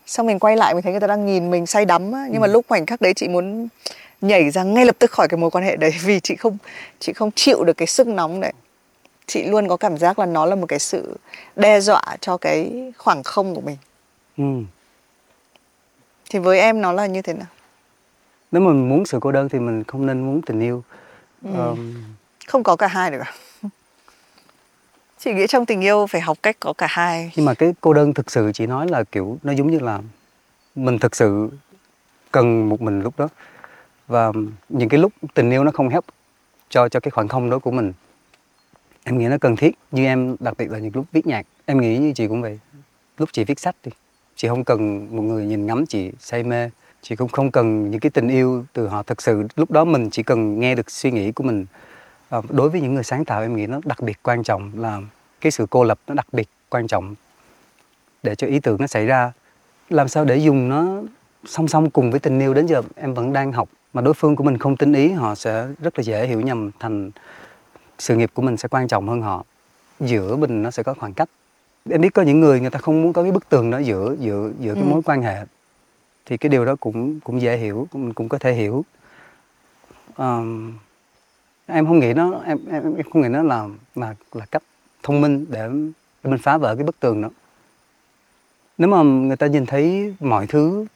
Xong 0.07 0.27
mình 0.27 0.39
quay 0.39 0.57
lại 0.57 0.75
mình 0.75 0.83
thấy 0.83 0.93
người 0.93 1.01
ta 1.01 1.07
đang 1.07 1.27
nhìn 1.27 1.51
mình 1.51 1.67
say 1.67 1.85
đắm 1.85 2.13
á, 2.13 2.27
nhưng 2.31 2.41
mà 2.41 2.47
lúc 2.47 2.65
khoảnh 2.69 2.87
khắc 2.87 3.01
đấy 3.01 3.15
chị 3.15 3.29
muốn 3.29 3.69
nhảy 4.21 4.51
ra 4.51 4.63
ngay 4.63 4.85
lập 4.85 4.97
tức 4.99 5.11
khỏi 5.11 5.29
cái 5.29 5.39
mối 5.39 5.51
quan 5.51 5.65
hệ 5.65 5.77
đấy 5.77 5.95
vì 6.03 6.21
chị 6.21 6.37
không 6.37 6.59
chị 6.99 7.13
không 7.13 7.31
chịu 7.35 7.65
được 7.65 7.77
cái 7.77 7.87
sức 7.87 8.07
nóng 8.07 8.41
đấy. 8.41 8.53
chị 9.27 9.45
luôn 9.45 9.69
có 9.69 9.77
cảm 9.77 9.99
giác 9.99 10.19
là 10.19 10.27
nó 10.27 10.47
là 10.47 10.55
một 10.55 10.67
cái 10.67 10.79
sự 10.79 11.17
đe 11.57 11.81
dọa 11.81 12.03
cho 12.21 12.37
cái 12.37 12.93
khoảng 12.99 13.23
không 13.23 13.55
của 13.55 13.61
mình 13.61 13.77
ừ. 14.39 14.45
thì 16.31 16.39
với 16.39 16.61
em 16.61 16.81
nó 16.81 16.93
là 16.93 17.07
như 17.07 17.23
thế 17.23 17.33
nào 17.33 17.47
nếu 18.53 18.63
mà 18.63 18.73
mình 18.73 18.89
muốn 18.89 19.07
sự 19.07 19.19
cô 19.21 19.33
đơn 19.33 19.49
thì 19.49 19.59
mình 19.59 19.85
không 19.85 20.07
nên 20.07 20.21
muốn 20.27 20.43
tình 20.43 20.61
yêu 20.61 20.83
Ừ. 21.45 21.51
Ờm, 21.57 21.95
không 22.47 22.63
có 22.63 22.77
cả 22.77 22.87
hai 22.87 23.11
được 23.11 23.19
à 23.19 23.33
chị 25.25 25.33
nghĩ 25.33 25.47
trong 25.47 25.67
tình 25.67 25.81
yêu 25.81 26.07
phải 26.07 26.21
học 26.21 26.39
cách 26.43 26.57
có 26.61 26.73
cả 26.73 26.87
hai. 26.91 27.33
Nhưng 27.37 27.47
mà 27.47 27.55
cái 27.55 27.75
cô 27.81 27.93
đơn 27.93 28.15
thực 28.15 28.31
sự 28.31 28.51
chị 28.55 28.67
nói 28.67 28.89
là, 28.89 29.05
kiểu, 29.05 29.39
nó 29.43 29.53
giống 29.53 29.71
như 29.71 29.79
là 29.79 30.01
mình 30.75 30.99
thực 30.99 31.17
sự 31.17 31.51
cần 32.33 32.69
một 32.69 32.83
mình 32.83 33.01
lúc 33.01 33.15
đó. 33.19 33.29
Và 34.07 34.33
những 34.69 34.89
cái 34.89 35.01
lúc 35.01 35.13
tình 35.35 35.51
yêu 35.51 35.65
nó 35.65 35.71
không 35.71 35.89
help 35.89 36.05
cho 36.69 36.89
cho 36.89 37.01
cái 37.01 37.11
khoảng 37.11 37.29
không 37.29 37.51
đó 37.51 37.59
của 37.59 37.71
mình, 37.71 37.93
em 39.05 39.19
nghĩ 39.19 39.27
nó 39.27 39.37
cần 39.41 39.57
thiết. 39.57 39.79
Như 39.91 40.05
em, 40.05 40.37
đặc 40.41 40.55
biệt 40.59 40.71
là 40.71 40.79
những 40.79 40.93
lúc 40.95 41.07
viết 41.13 41.27
nhạc, 41.27 41.47
em 41.67 41.81
nghĩ 41.81 41.99
như 41.99 42.13
chị 42.13 42.29
cũng 42.29 42.43
vậy. 42.43 42.59
Lúc 43.19 43.29
chị 43.33 43.45
viết 43.45 43.61
sách 43.61 43.77
thì 43.83 43.93
chị 44.37 44.49
không 44.49 44.65
cần 44.65 45.09
một 45.17 45.23
người 45.23 45.47
nhìn 45.47 45.67
ngắm, 45.67 45.87
chị 45.87 46.11
say 46.19 46.43
mê. 46.43 46.71
Chị 47.03 47.17
cũng 47.17 47.29
không 47.29 47.51
cần 47.51 47.91
những 47.91 48.01
cái 48.01 48.11
tình 48.11 48.29
yêu 48.29 48.65
từ 48.73 48.89
họ. 48.89 49.03
Thực 49.03 49.23
sự 49.23 49.43
lúc 49.57 49.71
đó 49.71 49.85
mình 49.85 50.11
chỉ 50.11 50.23
cần 50.23 50.61
nghe 50.61 50.75
được 50.75 50.91
suy 50.91 51.11
nghĩ 51.11 51.33
của 51.33 51.45
mình 51.45 51.67
đối 52.51 52.71
với 52.71 52.81
những 52.81 52.95
người 52.95 53.05
sáng 53.05 53.25
tạo 53.25 53.43
em 53.43 53.57
nghĩ 53.57 53.67
nó 53.67 53.81
đặc 53.85 54.01
biệt 54.01 54.19
quan 54.23 54.43
trọng 54.43 54.73
là 54.77 55.01
cái 55.41 55.53
sự 55.53 55.67
cô 55.71 55.85
lập 55.85 55.99
nó 56.07 56.15
đặc 56.15 56.27
biệt 56.33 56.49
quan 56.71 56.87
trọng 56.87 57.15
để 58.23 58.35
cho 58.35 58.47
ý 58.47 58.61
tưởng 58.61 58.77
nó 58.81 58.87
xảy 58.87 59.07
ra. 59.07 59.33
Làm 59.91 60.09
sao 60.09 60.25
để 60.25 60.37
dùng 60.37 60.69
nó 60.69 61.03
song 61.45 61.69
song 61.69 61.91
cùng 61.91 62.11
với 62.11 62.21
tình 62.21 62.41
yêu 62.41 62.55
đến 62.55 62.67
giờ 62.67 62.83
em 62.97 63.15
vẫn 63.15 63.33
đang 63.33 63.53
học 63.53 63.69
mà 63.93 64.03
đối 64.03 64.15
phương 64.15 64.37
của 64.37 64.45
mình 64.45 64.59
không 64.59 64.77
tinh 64.77 64.93
ý 64.93 65.13
họ 65.13 65.35
sẽ 65.35 65.67
rất 65.81 65.99
là 65.99 66.03
dễ 66.03 66.27
hiểu 66.27 66.41
nhầm 66.41 66.71
thành 66.79 67.11
sự 67.99 68.17
nghiệp 68.17 68.31
của 68.35 68.43
mình 68.43 68.57
sẽ 68.57 68.69
quan 68.69 68.89
trọng 68.89 69.09
hơn 69.09 69.23
họ. 69.23 69.45
Giữa 70.01 70.37
mình 70.37 70.63
nó 70.63 70.71
sẽ 70.71 70.83
có 70.83 70.95
khoảng 70.95 71.15
cách. 71.15 71.29
Em 71.91 72.01
biết 72.01 72.15
có 72.15 72.23
những 72.23 72.41
người 72.41 72.61
người 72.61 72.71
ta 72.71 72.79
không 72.79 73.03
muốn 73.03 73.13
có 73.13 73.23
cái 73.23 73.33
bức 73.33 73.49
tường 73.49 73.71
đó 73.71 73.79
giữa 73.79 74.17
giữa 74.21 74.51
giữa 74.61 74.75
cái 74.75 74.83
Ừ. 74.83 74.89
mối 74.89 75.03
quan 75.05 75.23
hệ 75.23 75.37
thì 76.27 76.37
cái 76.37 76.51
điều 76.51 76.65
đó 76.65 76.77
cũng 76.81 77.21
cũng 77.21 77.41
dễ 77.41 77.57
hiểu 77.57 77.89
cũng 77.91 78.15
cũng 78.15 78.29
có 78.29 78.39
thể 78.39 78.53
hiểu. 78.53 78.85
Ờm, 80.15 80.73
em 81.73 81.87
không 81.87 81.99
nghĩ 81.99 82.13
nó 82.15 82.41
em 82.47 82.59
em, 82.71 82.97
em 82.97 83.11
không 83.13 83.23
nghĩ 83.23 83.29
nó 83.29 83.43
là 83.43 83.69
là 83.95 84.15
là 84.33 84.47
cách 84.51 84.63
thông 85.03 85.21
minh 85.21 85.47
để, 85.49 85.69
mình 86.23 86.39
phá 86.43 86.59
vỡ 86.59 86.75
cái 86.77 86.85
bức 86.85 87.01
tường 87.01 87.23
đó. 87.23 87.29
Nếu 88.79 88.89
mà 88.89 89.03
người 89.03 89.37
ta 89.37 89.47
nhìn 89.47 89.67
thấy 89.67 90.15
mọi 90.21 90.47
thứ 90.47 90.87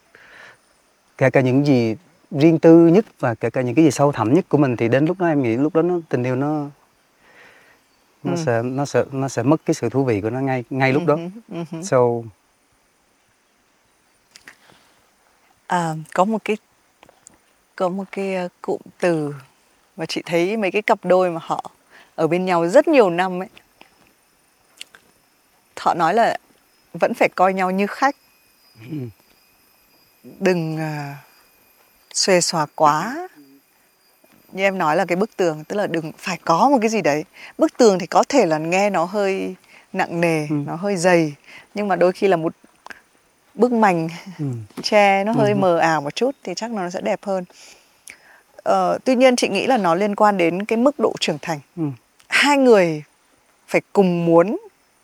kể 1.18 1.30
cả 1.30 1.40
những 1.40 1.66
gì 1.66 1.96
riêng 2.30 2.58
tư 2.58 2.86
nhất 2.86 3.04
và 3.20 3.34
kể 3.34 3.50
cả 3.50 3.62
những 3.62 3.74
cái 3.74 3.84
gì 3.84 3.90
sâu 3.90 4.12
thẳm 4.12 4.34
nhất 4.34 4.44
của 4.48 4.58
mình 4.58 4.76
thì 4.76 4.88
đến 4.88 5.06
lúc 5.06 5.18
đó 5.20 5.26
em 5.26 5.42
nghĩ 5.42 5.56
lúc 5.56 5.74
đó 5.74 5.82
nó 5.82 5.94
tình 6.08 6.22
yêu 6.22 6.36
nó 6.36 6.66
nó 8.22 8.32
Ừ. 8.32 8.36
sẽ 8.46 8.62
nó 8.62 8.84
sẽ 8.84 9.04
nó 9.12 9.28
sẽ 9.28 9.42
mất 9.42 9.60
cái 9.66 9.74
sự 9.74 9.88
thú 9.88 10.04
vị 10.04 10.20
của 10.20 10.30
nó 10.30 10.40
ngay 10.40 10.64
ngay 10.70 10.92
lúc 10.92 11.02
đó. 11.06 11.14
Ừ 11.14 11.64
ừ 11.72 11.82
so 11.82 11.98
À, 15.66 15.94
có 16.14 16.24
một 16.24 16.44
cái 16.44 16.56
có 17.76 17.88
một 17.88 18.04
cái 18.12 18.34
ờ, 18.34 18.48
cụm 18.62 18.80
từ 19.00 19.34
mà 19.96 20.06
chị 20.06 20.22
thấy 20.26 20.56
mấy 20.56 20.70
cái 20.70 20.82
cặp 20.82 20.98
đôi 21.04 21.30
mà 21.30 21.40
họ 21.42 21.70
ở 22.14 22.26
bên 22.26 22.44
nhau 22.44 22.68
rất 22.68 22.88
nhiều 22.88 23.10
năm 23.10 23.42
ấy 23.42 23.48
họ 25.80 25.94
nói 25.94 26.14
là 26.14 26.36
vẫn 26.94 27.14
phải 27.14 27.28
coi 27.28 27.54
nhau 27.54 27.70
như 27.70 27.86
khách 27.86 28.16
đừng 30.40 30.76
à, 30.78 31.16
xuề 32.14 32.40
xòa 32.40 32.66
quá 32.74 33.28
như 34.52 34.62
em 34.62 34.78
nói 34.78 34.96
là 34.96 35.04
cái 35.04 35.16
bức 35.16 35.36
tường 35.36 35.64
tức 35.64 35.76
là 35.76 35.86
đừng 35.86 36.12
phải 36.18 36.38
có 36.44 36.68
một 36.68 36.78
cái 36.80 36.88
gì 36.90 37.02
đấy 37.02 37.24
bức 37.58 37.76
tường 37.76 37.98
thì 37.98 38.06
có 38.06 38.24
thể 38.28 38.46
là 38.46 38.58
nghe 38.58 38.90
nó 38.90 39.04
hơi 39.04 39.54
nặng 39.92 40.20
nề 40.20 40.46
Ừ. 40.50 40.56
nó 40.66 40.74
hơi 40.76 40.96
dày 40.96 41.34
nhưng 41.74 41.88
mà 41.88 41.96
đôi 41.96 42.12
khi 42.12 42.28
là 42.28 42.36
một 42.36 42.52
bức 43.54 43.72
mành 43.72 44.08
ừ. 44.38 44.44
che 44.82 45.24
nó 45.24 45.32
hơi 45.32 45.50
Ừ. 45.50 45.56
mờ 45.56 45.78
ảo 45.78 46.00
một 46.00 46.14
chút 46.14 46.30
thì 46.44 46.52
chắc 46.56 46.70
nó 46.70 46.90
sẽ 46.90 47.00
đẹp 47.00 47.20
hơn 47.24 47.44
ờ, 48.66 48.98
tuy 49.04 49.14
nhiên 49.16 49.36
chị 49.36 49.48
nghĩ 49.48 49.66
là 49.66 49.76
nó 49.76 49.94
liên 49.94 50.14
quan 50.14 50.36
đến 50.36 50.64
cái 50.64 50.76
mức 50.76 50.98
độ 50.98 51.12
trưởng 51.20 51.38
thành 51.42 51.60
Ừ. 51.76 51.82
hai 52.28 52.56
người 52.58 53.02
phải 53.68 53.80
cùng 53.92 54.24
muốn 54.26 54.56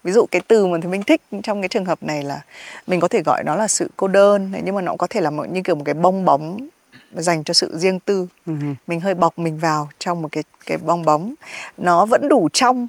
ví 0.04 0.12
dụ 0.12 0.26
cái 0.30 0.40
từ 0.48 0.66
mà 0.66 0.78
thì 0.82 0.88
mình 0.88 1.02
thích 1.02 1.22
trong 1.42 1.62
cái 1.62 1.68
trường 1.68 1.84
hợp 1.84 2.02
này 2.02 2.22
là 2.22 2.40
mình 2.86 3.00
có 3.00 3.08
thể 3.08 3.22
gọi 3.22 3.44
nó 3.44 3.56
là 3.56 3.68
sự 3.68 3.90
cô 3.96 4.08
đơn 4.08 4.52
nhưng 4.64 4.74
mà 4.74 4.82
nó 4.82 4.96
có 4.98 5.06
thể 5.06 5.20
là 5.20 5.30
một, 5.30 5.48
như 5.50 5.62
kiểu 5.62 5.74
một 5.74 5.82
cái 5.84 5.94
bong 5.94 6.24
bóng 6.24 6.68
dành 7.12 7.44
cho 7.44 7.54
sự 7.54 7.78
riêng 7.78 8.00
tư 8.00 8.26
Ừ. 8.46 8.52
mình 8.86 9.00
hơi 9.00 9.14
bọc 9.14 9.38
mình 9.38 9.58
vào 9.58 9.88
trong 9.98 10.22
một 10.22 10.28
cái 10.32 10.44
cái 10.66 10.78
bong 10.78 11.04
bóng 11.04 11.34
nó 11.76 12.06
vẫn 12.06 12.28
đủ 12.28 12.48
trong 12.52 12.88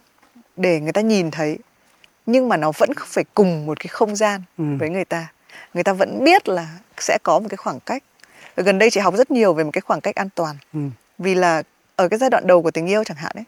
để 0.55 0.79
người 0.79 0.91
ta 0.91 1.01
nhìn 1.01 1.31
thấy 1.31 1.57
nhưng 2.25 2.49
mà 2.49 2.57
nó 2.57 2.71
vẫn 2.77 2.89
phải 3.05 3.23
cùng 3.33 3.65
một 3.65 3.79
cái 3.79 3.87
không 3.87 4.15
gian 4.15 4.41
Ừ. 4.57 4.63
với 4.79 4.89
người 4.89 5.05
ta 5.05 5.27
người 5.73 5.83
ta 5.83 5.93
vẫn 5.93 6.23
biết 6.23 6.47
là 6.49 6.67
sẽ 6.97 7.17
có 7.23 7.39
một 7.39 7.45
cái 7.49 7.57
khoảng 7.57 7.79
cách 7.79 8.03
gần 8.55 8.79
đây 8.79 8.89
chị 8.89 8.99
học 8.99 9.15
rất 9.17 9.31
nhiều 9.31 9.53
về 9.53 9.63
một 9.63 9.69
cái 9.73 9.81
khoảng 9.81 10.01
cách 10.01 10.15
an 10.15 10.29
toàn 10.35 10.55
Ừ. 10.73 10.79
vì 11.17 11.35
là 11.35 11.63
ở 11.95 12.07
cái 12.07 12.19
giai 12.19 12.29
đoạn 12.29 12.47
đầu 12.47 12.61
của 12.61 12.71
tình 12.71 12.85
yêu 12.87 13.03
chẳng 13.03 13.17
hạn 13.17 13.31
ấy 13.35 13.43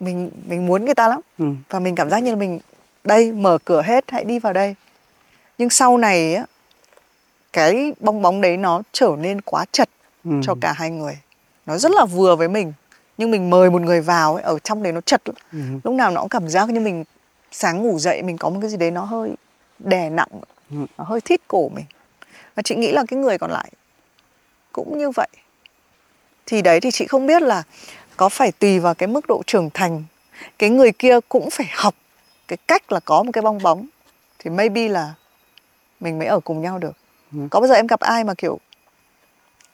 mình 0.00 0.30
mình 0.46 0.66
muốn 0.66 0.84
người 0.84 0.94
ta 0.94 1.08
lắm 1.08 1.20
Ừ. 1.38 1.44
và 1.70 1.78
mình 1.78 1.94
cảm 1.94 2.10
giác 2.10 2.18
như 2.22 2.30
là 2.30 2.36
mình 2.36 2.60
đây 3.04 3.32
mở 3.32 3.58
cửa 3.64 3.82
hết 3.82 4.04
hãy 4.10 4.24
đi 4.24 4.38
vào 4.38 4.52
đây 4.52 4.74
nhưng 5.58 5.70
sau 5.70 5.98
này 5.98 6.34
á 6.34 6.46
cái 7.52 7.92
bong 8.00 8.22
bóng 8.22 8.40
đấy 8.40 8.56
nó 8.56 8.82
trở 8.92 9.10
nên 9.18 9.40
quá 9.40 9.64
chật 9.72 9.88
Ừ. 10.24 10.30
cho 10.42 10.54
cả 10.60 10.72
hai 10.72 10.90
người 10.90 11.18
nó 11.66 11.78
rất 11.78 11.92
là 11.92 12.04
vừa 12.04 12.36
với 12.36 12.48
mình 12.48 12.72
nhưng 13.18 13.30
mình 13.30 13.50
mời 13.50 13.70
một 13.70 13.82
người 13.82 14.00
vào 14.00 14.34
ấy, 14.34 14.42
ở 14.42 14.58
trong 14.58 14.82
đấy 14.82 14.92
nó 14.92 15.00
chật 15.00 15.22
lắm. 15.26 15.34
Ừ. 15.52 15.58
lúc 15.84 15.94
nào 15.94 16.10
nó 16.10 16.20
cũng 16.20 16.28
cảm 16.28 16.48
giác 16.48 16.70
như 16.70 16.80
mình 16.80 17.04
sáng 17.52 17.82
ngủ 17.82 17.98
dậy 17.98 18.22
mình 18.22 18.38
có 18.38 18.48
một 18.50 18.58
cái 18.62 18.70
gì 18.70 18.76
đấy 18.76 18.90
nó 18.90 19.04
hơi 19.04 19.30
đè 19.78 20.10
nặng 20.10 20.28
Ừ. 20.70 20.76
nó 20.98 21.04
hơi 21.04 21.20
thít 21.20 21.40
cổ 21.48 21.68
mình 21.68 21.84
và 22.54 22.62
chị 22.62 22.74
nghĩ 22.74 22.92
là 22.92 23.04
cái 23.08 23.18
người 23.18 23.38
còn 23.38 23.50
lại 23.50 23.70
cũng 24.72 24.98
như 24.98 25.10
vậy 25.10 25.28
thì 26.46 26.62
đấy 26.62 26.80
thì 26.80 26.90
chị 26.90 27.06
không 27.06 27.26
biết 27.26 27.42
là 27.42 27.62
có 28.16 28.28
phải 28.28 28.52
tùy 28.52 28.78
vào 28.80 28.94
cái 28.94 29.06
mức 29.06 29.24
độ 29.28 29.42
trưởng 29.46 29.70
thành 29.74 30.04
cái 30.58 30.70
người 30.70 30.92
kia 30.92 31.18
cũng 31.28 31.50
phải 31.50 31.66
học 31.74 31.94
cái 32.48 32.56
cách 32.68 32.92
là 32.92 33.00
có 33.00 33.22
một 33.22 33.30
cái 33.32 33.42
bong 33.42 33.58
bóng 33.62 33.86
thì 34.38 34.50
maybe 34.50 34.88
là 34.88 35.14
mình 36.00 36.18
mới 36.18 36.26
ở 36.28 36.40
cùng 36.40 36.60
nhau 36.62 36.78
được 36.78 36.92
Ừ. 37.32 37.38
có 37.50 37.60
bao 37.60 37.68
giờ 37.68 37.74
em 37.74 37.86
gặp 37.86 38.00
ai 38.00 38.24
mà 38.24 38.34
kiểu 38.38 38.58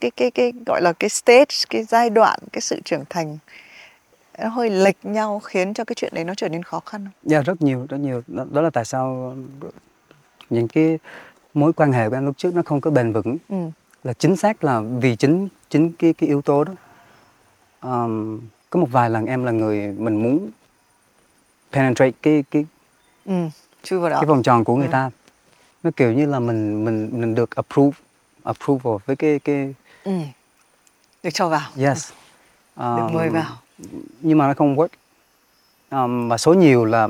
cái 0.00 0.10
cái 0.10 0.30
cái 0.30 0.52
gọi 0.66 0.82
là 0.82 0.92
cái 0.92 1.10
stage 1.10 1.54
cái 1.70 1.84
giai 1.84 2.10
đoạn 2.10 2.38
cái 2.52 2.60
sự 2.60 2.80
trưởng 2.84 3.04
thành 3.10 3.38
nó 4.38 4.48
hơi 4.48 4.70
lệch 4.70 4.96
nhau 5.02 5.38
khiến 5.38 5.74
cho 5.74 5.84
cái 5.84 5.94
chuyện 5.94 6.14
đấy 6.14 6.24
nó 6.24 6.34
trở 6.36 6.48
nên 6.48 6.62
khó 6.62 6.80
khăn 6.80 7.04
không? 7.04 7.12
Dạ 7.30 7.40
rất 7.42 7.62
nhiều 7.62 7.86
rất 7.88 7.96
nhiều 7.96 8.22
đó, 8.26 8.44
đó 8.50 8.60
là 8.60 8.70
tại 8.70 8.84
sao 8.84 9.36
những 10.50 10.68
cái 10.68 10.98
mối 11.54 11.72
quan 11.72 11.92
hệ 11.92 12.08
của 12.08 12.16
em 12.16 12.26
lúc 12.26 12.38
trước 12.38 12.54
nó 12.54 12.62
không 12.64 12.80
có 12.80 12.90
bền 12.90 13.12
vững 13.12 13.36
Ừ. 13.48 13.56
là 14.04 14.12
chính 14.12 14.36
xác 14.36 14.64
là 14.64 14.80
vì 14.80 15.16
chính 15.16 15.48
chính 15.70 15.92
cái 15.92 16.12
cái 16.12 16.28
yếu 16.28 16.42
tố 16.42 16.64
đó 16.64 16.72
Ờm, 17.80 18.40
có 18.70 18.80
một 18.80 18.86
vài 18.92 19.10
lần 19.10 19.26
em 19.26 19.44
là 19.44 19.52
người 19.52 19.94
mình 19.98 20.22
muốn 20.22 20.50
penetrate 21.72 22.10
cái 22.22 22.44
cái 22.50 22.66
Ừ. 23.26 23.34
Chui 23.82 23.98
vào 24.00 24.10
đó. 24.10 24.20
cái 24.20 24.26
vòng 24.26 24.42
tròn 24.42 24.64
của 24.64 24.76
người 24.76 24.86
Ừ. 24.88 24.92
ta 24.92 25.10
nó 25.82 25.90
kiểu 25.96 26.12
như 26.12 26.26
là 26.26 26.38
mình 26.40 26.84
mình 26.84 27.10
mình 27.20 27.34
được 27.34 27.56
approve 27.56 27.98
approval 28.42 28.96
với 29.06 29.16
cái 29.16 29.38
cái 29.38 29.74
Ừ. 30.04 30.12
Được 31.22 31.30
cho 31.34 31.48
vào. 31.48 31.70
yes 31.76 32.10
Được 32.10 32.14
Ờm, 32.74 33.14
mời 33.14 33.28
vào. 33.30 33.56
nhưng 34.20 34.38
mà 34.38 34.46
nó 34.48 34.54
không 34.54 34.76
work 34.76 34.88
Ờm, 35.88 36.28
và 36.28 36.38
số 36.38 36.54
nhiều 36.54 36.84
là 36.84 37.08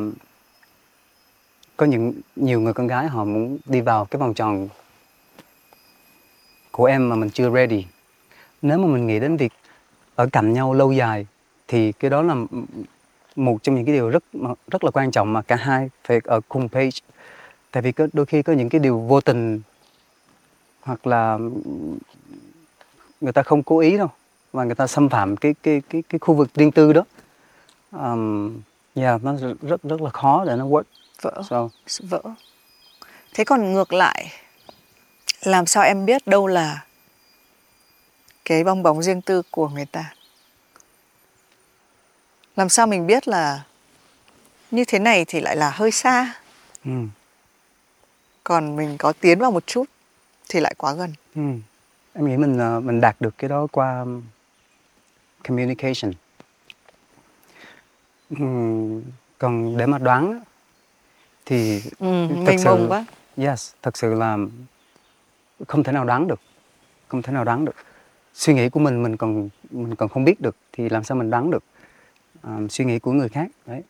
có 1.76 1.86
những 1.86 2.12
nhiều 2.36 2.60
người 2.60 2.72
con 2.72 2.86
gái 2.86 3.06
họ 3.08 3.24
muốn 3.24 3.58
đi 3.66 3.80
vào 3.80 4.04
cái 4.04 4.18
vòng 4.20 4.34
tròn 4.34 4.68
của 6.78 6.84
em 6.84 7.08
mà 7.08 7.16
mình 7.16 7.30
chưa 7.30 7.50
ready. 7.50 7.84
Nếu 8.62 8.78
mà 8.78 8.86
mình 8.86 9.06
nghĩ 9.06 9.20
đến 9.20 9.36
việc 9.36 9.52
ở 10.14 10.26
cạnh 10.32 10.52
nhau 10.52 10.74
lâu 10.74 10.92
dài 10.92 11.26
thì 11.68 11.92
cái 11.92 12.10
đó 12.10 12.22
là 12.22 12.34
một 13.36 13.62
trong 13.62 13.74
những 13.74 13.84
cái 13.84 13.94
điều 13.94 14.10
rất 14.10 14.24
mà- 14.32 14.54
rất 14.70 14.84
là 14.84 14.90
quan 14.90 15.10
trọng 15.10 15.32
mà 15.32 15.42
cả 15.42 15.56
hai 15.56 15.90
phải 16.04 16.20
ở 16.24 16.40
cùng 16.48 16.68
page. 16.68 16.98
Tại 17.70 17.82
vì 17.82 17.92
có 17.92 18.06
đôi 18.12 18.26
khi 18.26 18.42
có 18.42 18.52
những 18.52 18.68
cái 18.68 18.78
điều 18.78 18.98
vô 18.98 19.20
tình 19.20 19.60
hoặc 20.80 21.06
là 21.06 21.38
người 23.20 23.32
ta 23.32 23.42
không 23.42 23.62
cố 23.62 23.78
ý 23.78 23.96
đâu 23.96 24.08
và 24.52 24.64
người 24.64 24.74
ta 24.74 24.86
xâm 24.86 25.08
phạm 25.08 25.36
cái 25.36 25.54
cái 25.62 25.82
cái 25.90 26.02
cái 26.08 26.18
khu 26.18 26.34
vực 26.34 26.48
riêng 26.54 26.72
tư 26.72 26.92
đó. 26.92 27.04
Um, 27.92 28.60
yeah, 28.94 29.24
nó 29.24 29.34
rất 29.62 29.82
rất 29.82 30.00
là 30.02 30.10
khó 30.10 30.44
để 30.44 30.56
nó 30.56 30.66
work. 30.66 30.82
Vỡ. 31.22 31.42
so. 31.50 31.68
Vỡ. 32.00 32.22
Thế 33.34 33.44
còn 33.44 33.72
ngược 33.72 33.92
lại 33.92 34.32
làm 35.42 35.66
sao 35.66 35.82
em 35.84 36.06
biết 36.06 36.26
đâu 36.26 36.46
là 36.46 36.84
cái 38.44 38.64
bong 38.64 38.82
bóng 38.82 39.02
riêng 39.02 39.22
tư 39.22 39.42
của 39.50 39.68
người 39.68 39.84
ta? 39.86 40.14
Làm 42.56 42.68
sao 42.68 42.86
mình 42.86 43.06
biết 43.06 43.28
là 43.28 43.64
như 44.70 44.84
thế 44.84 44.98
này 44.98 45.24
thì 45.24 45.40
lại 45.40 45.56
là 45.56 45.70
hơi 45.70 45.90
xa, 45.90 46.34
ừ, 46.84 46.90
còn 48.44 48.76
mình 48.76 48.96
có 48.98 49.12
tiến 49.20 49.38
vào 49.38 49.50
một 49.50 49.66
chút 49.66 49.84
thì 50.48 50.60
lại 50.60 50.74
quá 50.78 50.92
gần. 50.92 51.12
ừ. 51.34 51.42
em 52.14 52.26
nghĩ 52.28 52.36
mình 52.36 52.58
ờ, 52.58 52.80
mình 52.80 53.00
đạt 53.00 53.16
được 53.20 53.34
cái 53.38 53.48
đó 53.48 53.66
qua 53.72 54.04
communication 55.48 56.12
Ừm, 58.30 59.02
còn 59.38 59.76
để 59.76 59.86
mà 59.86 59.98
đoán 59.98 60.40
thì 61.46 61.80
ừ, 61.98 62.26
thật 62.28 62.36
mình 62.46 62.58
sự- 62.58 62.64
mông 62.64 62.90
quá 62.90 63.04
yes 63.36 63.72
thật 63.82 63.96
sự 63.98 64.14
là 64.14 64.36
không 65.68 65.82
thể 65.82 65.92
nào 65.92 66.04
đoán 66.04 66.26
được. 66.28 66.40
Không 67.08 67.22
thể 67.22 67.32
nào 67.32 67.44
đoán 67.44 67.64
được. 67.64 67.74
Suy 68.34 68.54
nghĩ 68.54 68.68
của 68.68 68.80
mình 68.80 69.02
mình 69.02 69.16
còn 69.16 69.48
mình 69.70 69.94
còn 69.94 70.08
không 70.08 70.24
biết 70.24 70.40
được 70.40 70.56
thì 70.72 70.88
làm 70.88 71.04
sao 71.04 71.16
mình 71.16 71.30
đoán 71.30 71.50
được? 71.50 71.64
Um, 72.42 72.68
suy 72.68 72.84
nghĩ 72.84 72.98
của 72.98 73.12
người 73.12 73.28
khác 73.28 73.48
đấy. 73.66 73.82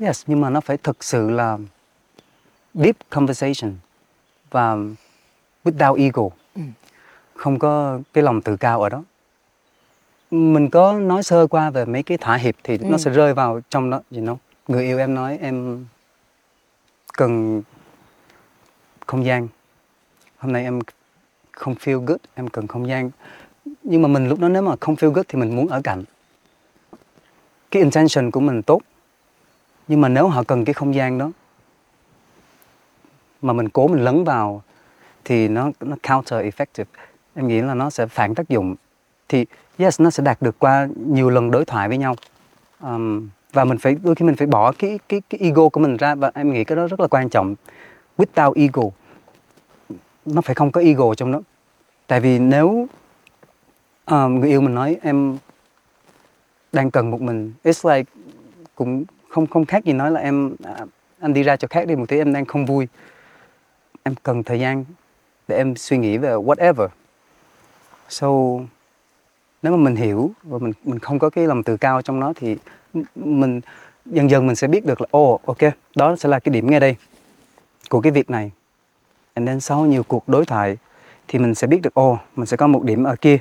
Yes 0.00 0.22
nhưng 0.26 0.40
mà 0.40 0.50
nó 0.50 0.60
phải 0.60 0.76
thực 0.76 1.04
sự 1.04 1.30
là 1.30 1.58
deep 2.74 2.96
conversation 3.10 3.74
và 4.50 4.76
without 5.64 5.94
ego. 5.98 6.22
Ừ. 6.54 6.62
không 7.34 7.58
có 7.58 8.00
cái 8.12 8.24
lòng 8.24 8.42
tự 8.42 8.56
cao 8.56 8.82
ở 8.82 8.88
đó. 8.88 9.02
Mình 10.30 10.70
có 10.70 10.92
nói 10.92 11.22
sơ 11.22 11.46
qua 11.46 11.70
về 11.70 11.84
mấy 11.84 12.02
cái 12.02 12.18
thỏa 12.18 12.36
hiệp 12.36 12.54
thì 12.64 12.78
Ừ. 12.78 12.84
nó 12.90 12.98
sẽ 12.98 13.10
rơi 13.10 13.34
vào 13.34 13.60
trong 13.70 13.90
đó 13.90 14.00
you 14.10 14.20
know. 14.20 14.36
Người 14.68 14.84
yêu 14.84 14.98
em 14.98 15.14
nói 15.14 15.38
em 15.42 15.86
cần 17.12 17.62
không 19.06 19.24
gian 19.24 19.48
hôm 20.40 20.52
nay 20.52 20.64
em 20.64 20.78
không 21.52 21.74
feel 21.74 22.04
good 22.04 22.20
em 22.34 22.48
cần 22.48 22.66
không 22.66 22.88
gian. 22.88 23.10
Nhưng 23.82 24.02
mà 24.02 24.08
mình 24.08 24.28
lúc 24.28 24.38
đó 24.38 24.48
nếu 24.48 24.62
mà 24.62 24.74
không 24.80 24.94
feel 24.94 25.10
good 25.10 25.26
thì 25.28 25.38
mình 25.38 25.56
muốn 25.56 25.68
ở 25.68 25.80
cạnh. 25.84 26.04
Cái 27.70 27.82
intention 27.82 28.30
của 28.30 28.40
mình 28.40 28.62
tốt. 28.62 28.80
Nhưng 29.88 30.00
mà 30.00 30.08
nếu 30.08 30.28
họ 30.28 30.42
cần 30.42 30.64
cái 30.64 30.74
không 30.74 30.94
gian 30.94 31.18
đó 31.18 31.30
mà 33.42 33.52
mình 33.52 33.68
cố 33.68 33.88
mình 33.88 34.04
lấn 34.04 34.24
vào 34.24 34.62
thì 35.24 35.48
nó 35.48 35.70
nó 35.80 35.96
counter 36.02 36.46
effective. 36.46 36.84
Em 37.34 37.48
nghĩ 37.48 37.60
là 37.60 37.74
nó 37.74 37.90
sẽ 37.90 38.06
phản 38.06 38.34
tác 38.34 38.48
dụng. 38.48 38.74
Thì 39.28 39.46
yes 39.78 40.00
nó 40.00 40.10
sẽ 40.10 40.22
đạt 40.22 40.42
được 40.42 40.58
qua 40.58 40.88
nhiều 41.06 41.30
lần 41.30 41.50
đối 41.50 41.64
thoại 41.64 41.88
với 41.88 41.98
nhau. 41.98 42.16
Um, 42.80 43.28
và 43.52 43.64
mình 43.64 43.78
phải 43.78 43.96
đôi 44.02 44.14
khi 44.14 44.24
mình 44.24 44.36
phải 44.36 44.46
bỏ 44.46 44.72
cái 44.72 44.98
cái 45.08 45.22
cái 45.30 45.40
ego 45.40 45.68
của 45.68 45.80
mình 45.80 45.96
ra. 45.96 46.14
Và 46.14 46.30
em 46.34 46.52
nghĩ 46.52 46.64
cái 46.64 46.76
đó 46.76 46.86
rất 46.86 47.00
là 47.00 47.06
quan 47.06 47.28
trọng. 47.28 47.54
Without 48.18 48.52
ego 48.52 48.82
nó 50.34 50.40
phải 50.40 50.54
không 50.54 50.72
có 50.72 50.80
ego 50.80 51.14
trong 51.14 51.32
đó. 51.32 51.40
Tại 52.06 52.20
vì 52.20 52.38
nếu 52.38 52.88
uh, 54.14 54.30
người 54.30 54.48
yêu 54.48 54.60
mình 54.60 54.74
nói 54.74 54.96
em 55.02 55.38
đang 56.72 56.90
cần 56.90 57.10
một 57.10 57.20
mình 57.20 57.52
it's 57.64 57.96
like 57.96 58.10
cũng 58.74 59.04
không 59.28 59.46
không 59.46 59.64
khác 59.64 59.84
gì 59.84 59.92
nói 59.92 60.10
là 60.10 60.20
em 60.20 60.56
uh, 60.72 60.88
anh 61.20 61.32
đi 61.32 61.42
ra 61.42 61.56
chỗ 61.56 61.68
khác 61.70 61.86
đi 61.86 61.96
một 61.96 62.08
tí 62.08 62.18
em 62.18 62.32
đang 62.32 62.44
không 62.44 62.66
vui. 62.66 62.88
Em 64.02 64.14
cần 64.22 64.42
thời 64.42 64.60
gian 64.60 64.84
để 65.48 65.56
em 65.56 65.76
suy 65.76 65.98
nghĩ 65.98 66.18
về 66.18 66.30
whatever. 66.30 66.88
So 68.08 68.28
nếu 69.62 69.76
mà 69.76 69.84
mình 69.84 69.96
hiểu 69.96 70.30
và 70.42 70.58
mình 70.58 70.72
mình 70.84 70.98
không 70.98 71.18
có 71.18 71.30
cái 71.30 71.46
lòng 71.46 71.62
tự 71.62 71.76
cao 71.76 72.02
trong 72.02 72.20
nó 72.20 72.32
thì 72.36 72.56
mình 73.14 73.60
dần 74.06 74.30
dần 74.30 74.46
mình 74.46 74.56
sẽ 74.56 74.68
biết 74.68 74.86
được 74.86 75.00
là 75.00 75.06
ồ 75.10 75.34
oh, 75.34 75.46
ok 75.46 75.72
đó 75.96 76.16
sẽ 76.16 76.28
là 76.28 76.38
cái 76.38 76.52
điểm 76.52 76.70
ngay 76.70 76.80
đây 76.80 76.96
của 77.88 78.00
cái 78.00 78.12
việc 78.12 78.30
này 78.30 78.50
and 79.34 79.46
then 79.48 79.60
sau 79.60 79.86
nhiều 79.86 80.02
cuộc 80.02 80.28
đối 80.28 80.44
thoại 80.44 80.76
thì 81.28 81.38
mình 81.38 81.54
sẽ 81.54 81.66
biết 81.66 81.80
được, 81.82 81.94
ồ, 81.94 82.18
mình 82.36 82.46
sẽ 82.46 82.56
có 82.56 82.66
một 82.66 82.82
điểm 82.84 83.04
ở 83.04 83.16
kia. 83.16 83.38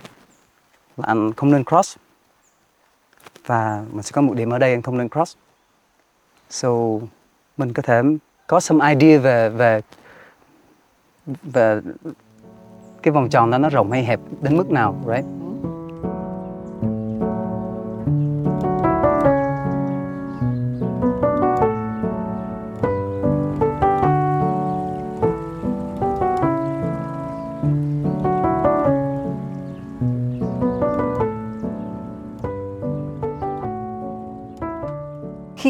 Là 0.97 1.07
anh 1.07 1.33
không 1.33 1.51
nên 1.51 1.63
cross. 1.63 1.97
Và 3.45 3.85
mình 3.91 4.03
sẽ 4.03 4.11
có 4.13 4.21
một 4.21 4.33
điểm 4.33 4.49
ở 4.49 4.59
đây, 4.59 4.71
anh 4.71 4.81
không 4.81 4.97
nên 4.97 5.09
cross. 5.09 5.37
So, 6.49 6.69
mình 7.57 7.73
có 7.73 7.81
thể 7.81 8.01
có 8.47 8.59
some 8.59 8.93
idea 8.93 9.19
về 9.19 9.49
về 9.49 9.81
về 11.43 11.81
cái 13.03 13.11
vòng 13.11 13.29
tròn 13.29 13.51
đó 13.51 13.57
nó 13.57 13.69
rộng 13.69 13.91
hay 13.91 14.03
hẹp 14.03 14.19
đến 14.41 14.57
mức 14.57 14.71
nào, 14.71 14.95
right? 15.07 15.25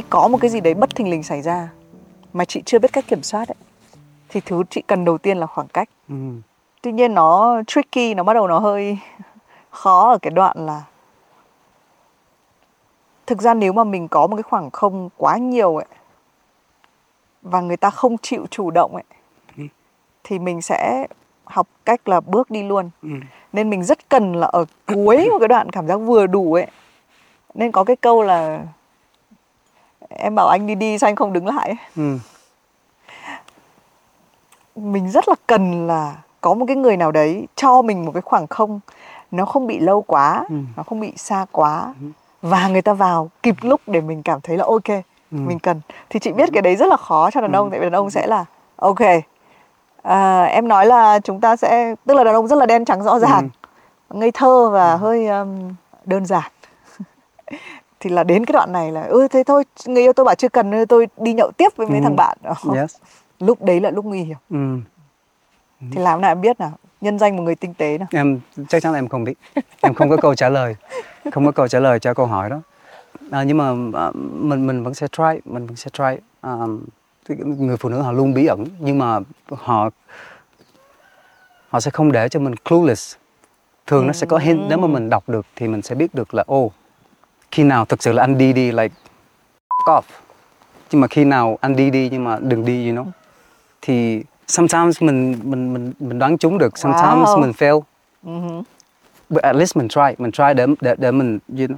Có 0.09 0.27
một 0.27 0.37
cái 0.41 0.49
gì 0.49 0.59
đấy 0.61 0.73
bất 0.73 0.95
thình 0.95 1.09
lình 1.09 1.23
xảy 1.23 1.41
ra 1.41 1.69
mà 2.33 2.45
chị 2.45 2.61
chưa 2.65 2.79
biết 2.79 2.93
cách 2.93 3.05
kiểm 3.07 3.23
soát 3.23 3.47
ấy, 3.47 3.55
thì 4.29 4.41
thứ 4.45 4.63
chị 4.69 4.81
cần 4.87 5.05
đầu 5.05 5.17
tiên 5.17 5.37
là 5.37 5.45
khoảng 5.45 5.67
cách 5.67 5.89
ừ. 6.09 6.15
tuy 6.81 6.91
nhiên 6.91 7.13
nó 7.13 7.61
tricky 7.67 8.13
nó 8.13 8.23
bắt 8.23 8.33
đầu 8.33 8.47
nó 8.47 8.59
hơi 8.59 8.97
khó 9.69 10.11
ở 10.11 10.17
cái 10.21 10.31
đoạn 10.31 10.65
là 10.65 10.83
thực 13.27 13.41
ra 13.41 13.53
nếu 13.53 13.73
mà 13.73 13.83
mình 13.83 14.07
có 14.07 14.27
một 14.27 14.35
cái 14.35 14.43
khoảng 14.43 14.71
không 14.71 15.09
quá 15.17 15.37
nhiều 15.37 15.75
ấy 15.75 15.85
và 17.41 17.61
người 17.61 17.77
ta 17.77 17.89
không 17.89 18.17
chịu 18.17 18.45
chủ 18.51 18.71
động 18.71 18.91
ấy 18.95 19.03
thì 20.23 20.39
mình 20.39 20.61
sẽ 20.61 21.07
học 21.45 21.67
cách 21.85 22.07
là 22.07 22.19
bước 22.19 22.51
đi 22.51 22.63
luôn 22.63 22.89
Ừ. 23.01 23.09
nên 23.53 23.69
mình 23.69 23.83
rất 23.83 24.09
cần 24.09 24.33
là 24.33 24.47
ở 24.47 24.65
cuối 24.87 25.29
một 25.31 25.39
cái 25.39 25.47
đoạn 25.47 25.69
cảm 25.69 25.87
giác 25.87 25.95
vừa 25.97 26.27
đủ 26.27 26.53
ấy 26.53 26.67
nên 27.53 27.71
có 27.71 27.83
cái 27.83 27.95
câu 27.95 28.23
là 28.23 28.63
em 30.09 30.35
bảo 30.35 30.47
anh 30.47 30.67
đi 30.67 30.75
đi 30.75 30.97
sao 30.97 31.07
anh 31.07 31.15
không 31.15 31.33
đứng 31.33 31.47
lại. 31.47 31.75
Ừ. 31.95 32.17
mình 34.75 35.09
rất 35.11 35.29
là 35.29 35.35
cần 35.47 35.87
là 35.87 36.15
có 36.41 36.53
một 36.53 36.65
cái 36.67 36.75
người 36.75 36.97
nào 36.97 37.11
đấy 37.11 37.47
cho 37.55 37.81
mình 37.81 38.05
một 38.05 38.11
cái 38.13 38.21
khoảng 38.21 38.47
không 38.47 38.79
nó 39.31 39.45
không 39.45 39.67
bị 39.67 39.79
lâu 39.79 40.01
quá 40.01 40.45
Ừ. 40.49 40.55
nó 40.77 40.83
không 40.83 40.99
bị 40.99 41.13
xa 41.15 41.45
quá 41.51 41.93
và 42.41 42.67
người 42.67 42.81
ta 42.81 42.93
vào 42.93 43.29
kịp 43.43 43.55
lúc 43.61 43.81
để 43.87 44.01
mình 44.01 44.23
cảm 44.23 44.41
thấy 44.41 44.57
là 44.57 44.63
ok 44.67 44.87
Ừ. 45.31 45.37
mình 45.37 45.59
cần 45.59 45.81
thì 46.09 46.19
chị 46.19 46.31
biết 46.31 46.49
cái 46.53 46.61
đấy 46.61 46.75
rất 46.75 46.85
là 46.87 46.97
khó 46.97 47.31
cho 47.31 47.41
đàn 47.41 47.51
ông 47.55 47.69
tại 47.69 47.79
vì 47.79 47.85
đàn 47.85 47.91
ông 47.95 48.09
sẽ 48.09 48.27
là 48.27 48.45
ok 48.75 48.99
à, 50.03 50.43
em 50.43 50.67
nói 50.67 50.85
là 50.85 51.19
chúng 51.19 51.41
ta 51.41 51.55
sẽ 51.55 51.95
tức 52.05 52.13
là 52.13 52.23
đàn 52.23 52.33
ông 52.35 52.47
rất 52.47 52.55
là 52.55 52.65
đen 52.65 52.85
trắng 52.85 53.03
rõ 53.03 53.19
ràng 53.19 53.49
ngây 54.09 54.31
thơ 54.31 54.69
và 54.69 54.95
hơi 54.95 55.27
um, 55.27 55.73
đơn 56.05 56.25
giản 56.25 56.51
thì 57.99 58.09
là 58.09 58.23
đến 58.23 58.45
cái 58.45 58.53
đoạn 58.53 58.71
này 58.71 58.91
là 58.91 59.03
ư 59.03 59.27
thế 59.27 59.43
thôi 59.47 59.63
người 59.85 60.01
yêu 60.03 60.13
tôi 60.13 60.23
bảo 60.25 60.35
chưa 60.35 60.49
cần 60.49 60.85
tôi 60.89 61.07
đi 61.17 61.33
nhậu 61.33 61.51
tiếp 61.57 61.69
với 61.75 61.87
mấy 61.87 61.99
Ừ. 61.99 62.03
thằng 62.03 62.15
bạn 62.15 62.37
yes. 62.75 62.95
Lúc 63.39 63.61
đấy 63.61 63.81
là 63.81 63.89
lúc 63.91 64.05
nguy 64.05 64.21
hiểm. 64.23 64.37
Ừ. 64.49 64.77
thì 65.91 66.01
làm 66.01 66.21
nào 66.21 66.31
em 66.31 66.41
biết 66.41 66.59
nào 66.59 66.71
nhân 67.01 67.19
danh 67.19 67.37
một 67.37 67.43
người 67.43 67.55
tinh 67.55 67.73
tế 67.73 67.97
nào. 67.97 68.07
Em 68.11 68.39
chắc 68.69 68.81
chắn 68.83 68.91
là 68.93 68.99
em 68.99 69.07
không 69.07 69.23
biết. 69.23 69.33
Em 69.81 69.93
không 69.93 70.09
có 70.09 70.17
câu 70.17 70.35
trả 70.35 70.49
lời. 70.49 70.75
Không 71.31 71.45
có 71.45 71.51
câu 71.51 71.67
trả 71.67 71.79
lời 71.79 71.99
cho 71.99 72.13
câu 72.13 72.25
hỏi 72.25 72.49
đó. 72.49 72.61
À, 73.31 73.43
nhưng 73.43 73.57
mà 73.57 73.69
à, 73.99 74.11
mình 74.33 74.67
mình 74.67 74.83
vẫn 74.83 74.93
sẽ 74.93 75.07
try 75.07 75.23
mình 75.45 75.67
vẫn 75.67 75.75
sẽ 75.75 75.89
try. 75.93 76.21
À, 76.41 76.53
người 77.37 77.77
phụ 77.77 77.89
nữ 77.89 78.01
họ 78.01 78.11
luôn 78.11 78.33
bí 78.33 78.45
ẩn 78.45 78.65
nhưng 78.79 78.97
mà 78.97 79.19
họ 79.49 79.89
họ 81.69 81.79
sẽ 81.79 81.91
không 81.91 82.11
để 82.11 82.29
cho 82.29 82.39
mình 82.39 82.55
clueless. 82.55 83.15
Thường 83.87 84.07
nó 84.07 84.13
sẽ 84.13 84.27
có 84.27 84.37
hint 84.37 84.59
nếu 84.69 84.77
mà 84.77 84.87
mình 84.87 85.09
đọc 85.09 85.29
được 85.29 85.45
thì 85.55 85.67
mình 85.67 85.81
sẽ 85.81 85.95
biết 85.95 86.15
được 86.15 86.33
là 86.33 86.43
ô 86.47 86.71
khi 87.51 87.63
nào 87.63 87.85
thực 87.85 88.03
sự 88.03 88.11
là 88.11 88.23
anh 88.23 88.37
đi 88.37 88.53
đi 88.53 88.71
like 88.71 88.95
off. 89.85 90.01
Nhưng 90.91 91.01
mà 91.01 91.07
khi 91.07 91.25
nào 91.25 91.57
anh 91.61 91.75
đi 91.75 91.89
đi 91.89 92.09
nhưng 92.11 92.23
mà 92.23 92.37
đừng 92.41 92.65
đi 92.65 92.89
you 92.89 92.95
know. 92.95 93.05
Thì 93.81 94.23
sometimes 94.47 95.01
mình 95.01 95.39
mình 95.43 95.73
mình 95.73 95.93
mình 95.99 96.19
đoán 96.19 96.37
trúng 96.37 96.57
được. 96.57 96.77
Sometimes 96.77 97.27
Wow. 97.29 97.41
mình 97.41 97.51
fail. 97.51 97.81
Uh 98.27 98.65
but 99.29 99.43
at 99.43 99.55
least 99.55 99.77
mình 99.77 99.87
try 99.87 100.15
mình 100.17 100.31
try 100.31 100.53
để 100.55 100.65
để 100.81 100.95
để 100.97 101.11
mình 101.11 101.39
you 101.49 101.67
know. 101.67 101.77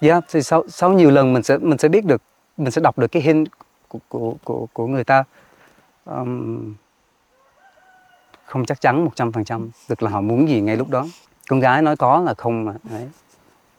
Yeah 0.00 0.24
thì 0.32 0.42
sau 0.42 0.64
sau 0.68 0.92
nhiều 0.92 1.10
lần 1.10 1.32
mình 1.32 1.42
sẽ 1.42 1.58
mình 1.58 1.78
sẽ 1.78 1.88
biết 1.88 2.04
được 2.04 2.22
mình 2.56 2.70
sẽ 2.70 2.80
đọc 2.80 2.98
được 2.98 3.06
cái 3.06 3.22
hint 3.22 3.48
của 3.88 3.98
của 4.08 4.34
của, 4.44 4.66
của 4.72 4.86
người 4.86 5.04
ta. 5.04 5.24
Um, 6.04 6.74
không 8.44 8.64
chắc 8.64 8.80
chắn 8.80 9.04
một 9.04 9.10
trăm 9.14 9.32
phần 9.32 9.44
trăm 9.44 9.70
được 9.88 10.02
là 10.02 10.10
họ 10.10 10.20
muốn 10.20 10.48
gì 10.48 10.60
ngay 10.60 10.76
lúc 10.76 10.88
đó. 10.90 11.06
Con 11.48 11.60
gái 11.60 11.82
nói 11.82 11.96
có 11.96 12.20
là 12.20 12.34
không 12.34 12.64
mà 12.64 12.72
đấy 12.82 13.08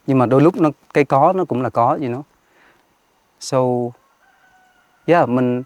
nhưng 0.10 0.18
mà 0.18 0.26
đôi 0.26 0.42
lúc 0.42 0.58
nó 0.58 0.70
cái 0.94 1.06
có 1.06 1.34
nó 1.36 1.46
cũng 1.46 1.62
là 1.62 1.70
có 1.70 1.88
you 1.88 2.08
know 2.08 2.22
so 3.40 3.60
yeah 5.06 5.30
mình 5.30 5.64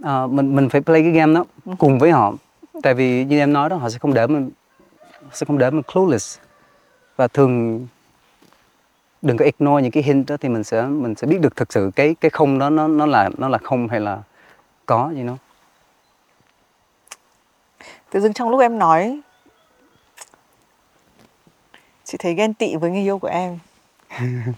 uh, 0.00 0.30
mình 0.30 0.56
mình 0.56 0.68
phải 0.68 0.80
play 0.80 1.02
cái 1.02 1.10
game 1.10 1.34
đó 1.34 1.44
cùng 1.78 1.98
với 1.98 2.10
họ. 2.10 2.34
Tại 2.82 2.94
vì 2.94 3.24
như 3.24 3.38
em 3.38 3.52
nói 3.52 3.68
đó 3.68 3.76
họ 3.76 3.90
sẽ 3.90 3.98
không 3.98 4.14
để 4.14 4.26
mình 4.26 4.50
sẽ 5.32 5.46
không 5.46 5.58
để 5.58 5.70
mình 5.70 5.82
clueless. 5.82 6.38
Và 7.16 7.28
thường 7.28 7.86
đừng 9.22 9.36
có 9.36 9.44
ignore 9.44 9.82
những 9.82 9.92
cái 9.92 10.02
hint 10.02 10.28
đó 10.28 10.36
thì 10.40 10.48
mình 10.48 10.64
sẽ 10.64 10.82
mình 10.82 11.14
sẽ 11.14 11.26
biết 11.26 11.40
được 11.40 11.56
thực 11.56 11.72
sự 11.72 11.90
cái 11.96 12.14
cái 12.20 12.30
không 12.30 12.58
đó 12.58 12.70
nó 12.70 12.88
nó 12.88 13.06
là 13.06 13.30
nó 13.38 13.48
là 13.48 13.58
không 13.58 13.88
hay 13.88 14.00
là 14.00 14.22
có 14.86 15.02
you 15.02 15.24
know 15.24 15.36
tự 18.10 18.20
dưng 18.20 18.32
trong 18.32 18.50
lúc 18.50 18.60
em 18.60 18.78
nói 18.78 19.20
chị 22.04 22.18
thấy 22.18 22.34
ghen 22.34 22.54
tị 22.54 22.76
với 22.76 22.90
người 22.90 23.02
yêu 23.02 23.18
của 23.18 23.28
em. 23.28 23.58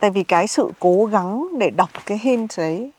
tại 0.00 0.10
vì 0.10 0.22
cái 0.24 0.46
sự 0.46 0.70
cố 0.80 1.04
gắng 1.06 1.58
để 1.58 1.70
đọc 1.70 1.90
cái 2.06 2.18
hint 2.18 2.50
đấy 2.58 2.90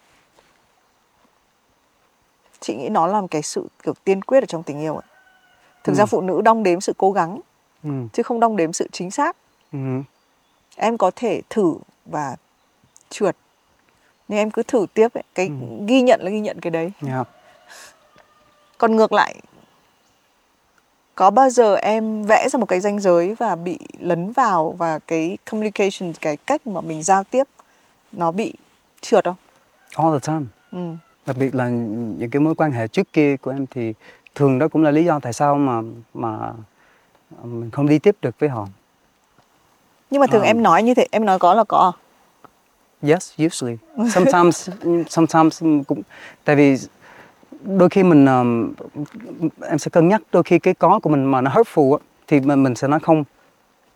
chị 2.59 2.75
nghĩ 2.75 2.89
nó 2.89 3.07
là 3.07 3.21
một 3.21 3.27
cái 3.31 3.41
sự 3.41 3.67
kiểu 3.83 3.93
tiên 4.03 4.21
quyết 4.21 4.43
ở 4.43 4.45
trong 4.45 4.63
tình 4.63 4.79
yêu 4.79 4.93
ấy. 4.95 5.03
thực 5.83 5.93
ra 5.95 6.03
Ừ. 6.03 6.05
phụ 6.05 6.21
nữ 6.21 6.41
đong 6.41 6.63
đếm 6.63 6.81
sự 6.81 6.93
cố 6.97 7.11
gắng 7.11 7.39
ừ. 7.83 7.89
chứ 8.13 8.23
không 8.23 8.39
đong 8.39 8.55
đếm 8.55 8.73
sự 8.73 8.87
chính 8.91 9.11
xác 9.11 9.35
Ừ. 9.71 9.77
em 10.75 10.97
có 10.97 11.11
thể 11.15 11.41
thử 11.49 11.75
và 12.05 12.35
trượt 13.09 13.35
nhưng 14.27 14.39
em 14.39 14.51
cứ 14.51 14.63
thử 14.63 14.85
tiếp 14.93 15.07
ấy. 15.13 15.23
cái 15.35 15.47
Ừ. 15.47 15.85
ghi 15.87 16.01
nhận 16.01 16.19
là 16.23 16.29
ghi 16.31 16.39
nhận 16.39 16.59
cái 16.61 16.71
đấy 16.71 16.91
yeah. 17.07 17.27
còn 18.77 18.95
ngược 18.95 19.11
lại 19.13 19.35
có 21.15 21.29
bao 21.31 21.49
giờ 21.49 21.75
em 21.75 22.23
vẽ 22.23 22.49
ra 22.49 22.57
một 22.59 22.65
cái 22.65 22.79
ranh 22.79 22.99
giới 22.99 23.35
và 23.35 23.55
bị 23.55 23.79
lấn 23.99 24.31
vào 24.31 24.75
và 24.77 24.99
cái 24.99 25.37
communication 25.51 26.13
cái 26.21 26.37
cách 26.37 26.67
mà 26.67 26.81
mình 26.81 27.03
giao 27.03 27.23
tiếp 27.23 27.43
nó 28.11 28.31
bị 28.31 28.53
trượt 29.01 29.23
không 29.25 29.35
all 29.97 30.13
the 30.19 30.19
time 30.33 30.45
ừ. 30.71 30.79
đặc 31.25 31.35
biệt 31.39 31.55
là 31.55 31.69
những 31.69 32.29
cái 32.31 32.39
mối 32.39 32.55
quan 32.55 32.71
hệ 32.71 32.87
trước 32.87 33.13
kia 33.13 33.37
của 33.37 33.51
em 33.51 33.65
thì 33.71 33.93
thường 34.35 34.59
đó 34.59 34.67
cũng 34.67 34.83
là 34.83 34.91
lý 34.91 35.05
do 35.05 35.19
tại 35.19 35.33
sao 35.33 35.55
mà 35.55 35.81
mà 36.13 36.51
mình 37.43 37.71
không 37.71 37.87
đi 37.87 37.99
tiếp 37.99 38.15
được 38.21 38.39
với 38.39 38.49
họ 38.49 38.67
nhưng 40.11 40.19
mà 40.21 40.27
thường 40.27 40.41
Ờ. 40.41 40.45
em 40.45 40.63
nói 40.63 40.83
như 40.83 40.93
thế 40.93 41.07
em 41.11 41.25
nói 41.25 41.39
có 41.39 41.53
là 41.53 41.63
có 41.63 41.93
à? 41.93 41.97
yes 43.09 43.31
usually 43.45 43.77
sometimes 44.13 44.69
sometimes 45.09 45.63
cũng 45.87 46.01
tại 46.43 46.55
vì 46.55 46.77
đôi 47.65 47.89
khi 47.89 48.03
mình 48.03 48.25
um, 48.25 48.73
em 49.61 49.77
sẽ 49.77 49.89
cân 49.89 50.07
nhắc 50.07 50.21
đôi 50.31 50.43
khi 50.43 50.59
cái 50.59 50.73
có 50.73 50.99
của 50.99 51.09
mình 51.09 51.25
mà 51.25 51.41
nó 51.41 51.51
hurtful 51.51 51.97
á, 51.97 51.99
thì 52.27 52.39
mình, 52.39 52.63
mình 52.63 52.75
sẽ 52.75 52.87
nói 52.87 52.99
không. 52.99 53.23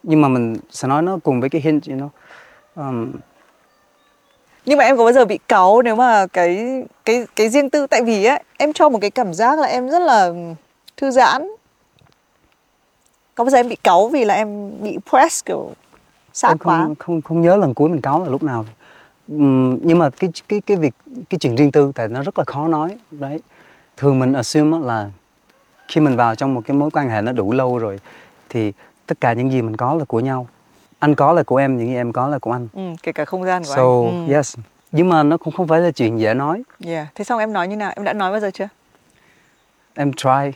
Nhưng 0.04 0.22
mà 0.22 0.28
mình 0.28 0.56
sẽ 0.70 0.88
nói 0.88 1.02
nó 1.02 1.18
cùng 1.24 1.40
với 1.40 1.50
cái 1.50 1.62
hint 1.62 1.88
you 1.88 1.98
know. 1.98 2.10
Um, 2.76 3.12
nhưng 4.66 4.78
mà 4.78 4.84
em 4.84 4.98
có 4.98 5.04
bao 5.04 5.14
giờ 5.14 5.26
bị 5.26 5.40
cáu 5.48 5.82
nếu 5.82 5.96
mà 5.96 6.28
cái 6.28 6.84
cái 7.06 7.26
cái 7.36 7.50
riêng 7.50 7.70
tư? 7.70 7.88
Tại 7.88 8.04
vì 8.04 8.26
ấy 8.26 8.44
em 8.58 8.74
cho 8.74 8.90
một 8.90 9.00
cái 9.02 9.12
cảm 9.12 9.34
giác 9.34 9.60
là 9.60 9.68
em 9.68 9.90
rất 9.90 10.00
là 10.00 10.32
thư 10.98 11.12
giãn. 11.12 11.48
Có 13.36 13.44
bao 13.44 13.50
giờ 13.50 13.58
em 13.58 13.70
bị 13.70 13.76
cáu 13.76 14.08
vì 14.08 14.26
là 14.26 14.34
em 14.34 14.72
bị 14.84 14.98
press 15.10 15.46
kiểu 15.46 15.72
sát 16.34 16.56
quá 16.64 16.84
không, 16.84 16.96
không 16.96 17.22
không 17.22 17.42
nhớ 17.42 17.56
lần 17.56 17.74
cuối 17.74 17.90
mình 17.90 18.02
cáu 18.02 18.24
là 18.24 18.30
lúc 18.30 18.44
nào. 18.44 18.66
Ừm, 19.28 19.78
nhưng 19.82 20.00
mà 20.00 20.10
cái 20.10 20.30
cái 20.48 20.62
cái 20.62 20.78
việc 20.78 20.94
cái 21.30 21.38
chuyện 21.40 21.56
riêng 21.58 21.72
tư 21.72 21.92
tại 21.96 22.08
nó 22.08 22.24
rất 22.24 22.38
là 22.38 22.44
khó 22.48 22.68
nói 22.68 22.98
đấy 23.12 23.40
thường 24.00 24.20
mình 24.20 24.34
assume 24.34 24.78
là 24.80 25.10
khi 25.88 26.02
mình 26.02 26.16
vào 26.16 26.36
trong 26.36 26.54
một 26.54 26.62
cái 26.66 26.78
mối 26.78 26.92
quan 26.92 27.10
hệ 27.10 27.22
nó 27.22 27.32
đủ 27.32 27.52
lâu 27.52 27.78
rồi 27.78 28.00
thì 28.50 28.74
tất 29.06 29.22
cả 29.22 29.34
những 29.34 29.52
gì 29.52 29.62
mình 29.62 29.78
có 29.78 29.94
là 29.94 30.06
của 30.06 30.20
nhau. 30.20 30.48
Anh 31.00 31.16
có 31.16 31.34
là 31.34 31.44
của 31.44 31.58
em 31.58 31.78
những 31.78 31.88
gì 31.88 31.96
em 31.96 32.14
có 32.14 32.28
là 32.28 32.40
của 32.40 32.52
anh. 32.52 32.68
Ừ, 32.74 32.82
kể 33.04 33.12
cả 33.12 33.26
không 33.26 33.46
gian 33.46 33.64
của 33.64 33.74
so 33.76 33.82
anh. 33.82 34.28
Ừ. 34.28 34.34
yes. 34.34 34.58
Nhưng 34.92 35.10
mà 35.10 35.24
nó 35.24 35.38
cũng 35.38 35.54
không 35.54 35.68
phải 35.68 35.82
là 35.82 35.92
chuyện 35.92 36.20
dễ 36.20 36.34
nói. 36.34 36.64
Yeah. 36.86 37.08
thế 37.16 37.24
xong 37.24 37.40
em 37.40 37.54
nói 37.54 37.68
như 37.68 37.76
nào? 37.76 37.94
Em 37.96 38.06
đã 38.06 38.14
nói 38.14 38.32
bao 38.32 38.40
giờ 38.40 38.52
chưa? 38.54 38.68
Em 39.94 40.14
try 40.14 40.52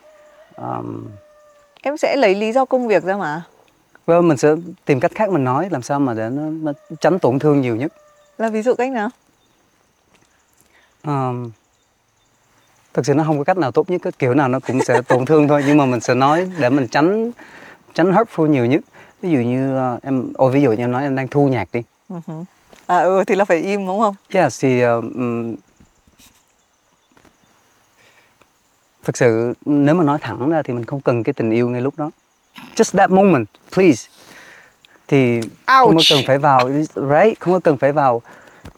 um, 0.55 1.07
em 1.81 1.97
sẽ 1.97 2.15
lấy 2.15 2.35
lý 2.35 2.51
do 2.51 2.65
công 2.65 2.87
việc 2.87 3.03
ra 3.03 3.17
mà. 3.17 3.41
Well, 4.07 4.21
mình 4.21 4.37
sẽ 4.37 4.49
tìm 4.85 4.99
cách 4.99 5.11
khác 5.15 5.29
mình 5.29 5.43
nói 5.43 5.67
làm 5.71 5.81
sao 5.81 5.99
mà 5.99 6.13
để 6.13 6.29
nó, 6.29 6.41
nó 6.41 6.71
tránh 6.99 7.19
tổn 7.19 7.39
thương 7.39 7.61
nhiều 7.61 7.75
nhất. 7.75 7.93
Là 8.37 8.49
ví 8.49 8.61
dụ 8.61 8.75
cách 8.75 8.91
nào? 8.91 9.09
Um, 11.03 11.51
thực 12.93 13.05
sự 13.05 13.13
nó 13.13 13.23
không 13.23 13.37
có 13.37 13.43
cách 13.43 13.57
nào 13.57 13.71
tốt 13.71 13.89
nhất 13.89 14.01
cái 14.03 14.11
kiểu 14.19 14.33
nào 14.33 14.47
nó 14.47 14.59
cũng 14.59 14.83
sẽ 14.83 15.01
tổn 15.01 15.25
thương 15.25 15.47
thôi. 15.47 15.63
Nhưng 15.67 15.77
mà 15.77 15.85
mình 15.85 15.99
sẽ 15.99 16.13
nói 16.13 16.49
để 16.59 16.69
mình 16.69 16.87
tránh 16.87 17.31
tránh 17.93 18.11
hurtful 18.11 18.45
nhiều 18.47 18.65
nhất. 18.65 18.81
Ví 19.21 19.29
dụ 19.31 19.39
như 19.39 19.77
uh, 19.95 20.03
em 20.03 20.33
ôi 20.33 20.51
ví 20.51 20.61
dụ 20.61 20.71
như 20.71 20.83
em 20.83 20.91
nói 20.91 21.03
em 21.03 21.15
đang 21.15 21.27
thu 21.27 21.47
nhạc 21.47 21.67
đi. 21.73 21.81
Ừ 22.09 22.15
à 22.87 22.99
ừ 22.99 23.23
thì 23.27 23.35
là 23.35 23.45
phải 23.45 23.57
im 23.57 23.87
đúng 23.87 23.99
không? 23.99 24.15
Yes 24.33 24.61
thì 24.61 24.85
uh, 24.85 25.03
um, 25.03 25.55
thực 29.03 29.17
sự 29.17 29.53
nếu 29.65 29.95
mà 29.95 30.03
nói 30.03 30.17
thẳng 30.21 30.49
ra 30.49 30.61
thì 30.61 30.73
mình 30.73 30.85
không 30.85 31.01
cần 31.01 31.23
cái 31.23 31.33
tình 31.33 31.51
yêu 31.51 31.69
ngay 31.69 31.81
lúc 31.81 31.93
đó. 31.97 32.11
Just 32.75 32.97
that 32.97 33.11
moment 33.11 33.47
please. 33.75 34.09
Thì 35.07 35.41
không 35.41 35.49
có 35.67 35.83
Ouch. 35.85 36.05
cần 36.09 36.19
phải 36.27 36.37
vào 36.37 36.69
right 36.95 37.39
không 37.39 37.53
có 37.53 37.59
cần 37.59 37.77
phải 37.77 37.91
vào 37.91 38.21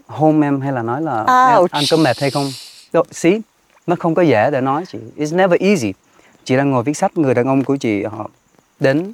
hôn 0.08 0.42
em 0.42 0.62
hay 0.62 0.72
là 0.72 0.82
nói 0.82 1.02
là 1.02 1.26
"Em, 1.28 1.58
Ouch. 1.60 1.72
anh 1.72 1.84
có 1.92 1.98
mệt 1.98 2.20
hay 2.20 2.32
không? 2.32 2.46
Đâu, 2.94 3.04
see 3.12 3.40
nó 3.88 3.96
không 4.00 4.16
có 4.16 4.22
dễ 4.22 4.52
để 4.52 4.62
nói 4.62 4.84
chị. 4.88 4.98
It's 5.18 5.36
never 5.36 5.62
easy. 5.62 5.94
Chị 6.44 6.56
đang 6.58 6.72
ngồi 6.72 6.84
viết 6.84 6.94
sách 6.98 7.18
người 7.18 7.34
đàn 7.34 7.48
ông 7.48 7.64
của 7.64 7.76
chị 7.78 8.04
họ 8.04 8.30
đến 8.80 9.14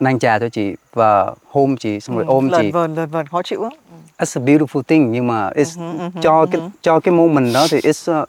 mang 0.00 0.18
trà 0.18 0.38
cho 0.38 0.48
chị 0.48 0.74
và 0.92 1.34
hôn 1.46 1.76
chị 1.76 2.00
xong 2.00 2.16
rồi 2.16 2.24
Ừ, 2.28 2.30
ôm 2.32 2.48
lờn 2.48 2.62
chị. 2.62 2.70
vờn 2.72 2.94
lờn 2.94 3.08
vờn 3.10 3.26
khó 3.26 3.42
chịu 3.42 3.62
lắm. 3.62 3.72
It's 4.18 4.40
a 4.40 4.44
beautiful 4.44 4.82
thing 4.82 5.12
nhưng 5.12 5.26
mà 5.26 5.50
it's 5.50 5.80
ừ 5.98 6.10
hử, 6.14 6.20
cho 6.22 6.40
ừ 6.40 6.46
cái 6.52 6.60
cho 6.82 7.00
cái 7.00 7.14
moment 7.14 7.54
đó 7.54 7.66
thì 7.70 7.80
it's 7.80 8.22
uh, 8.22 8.28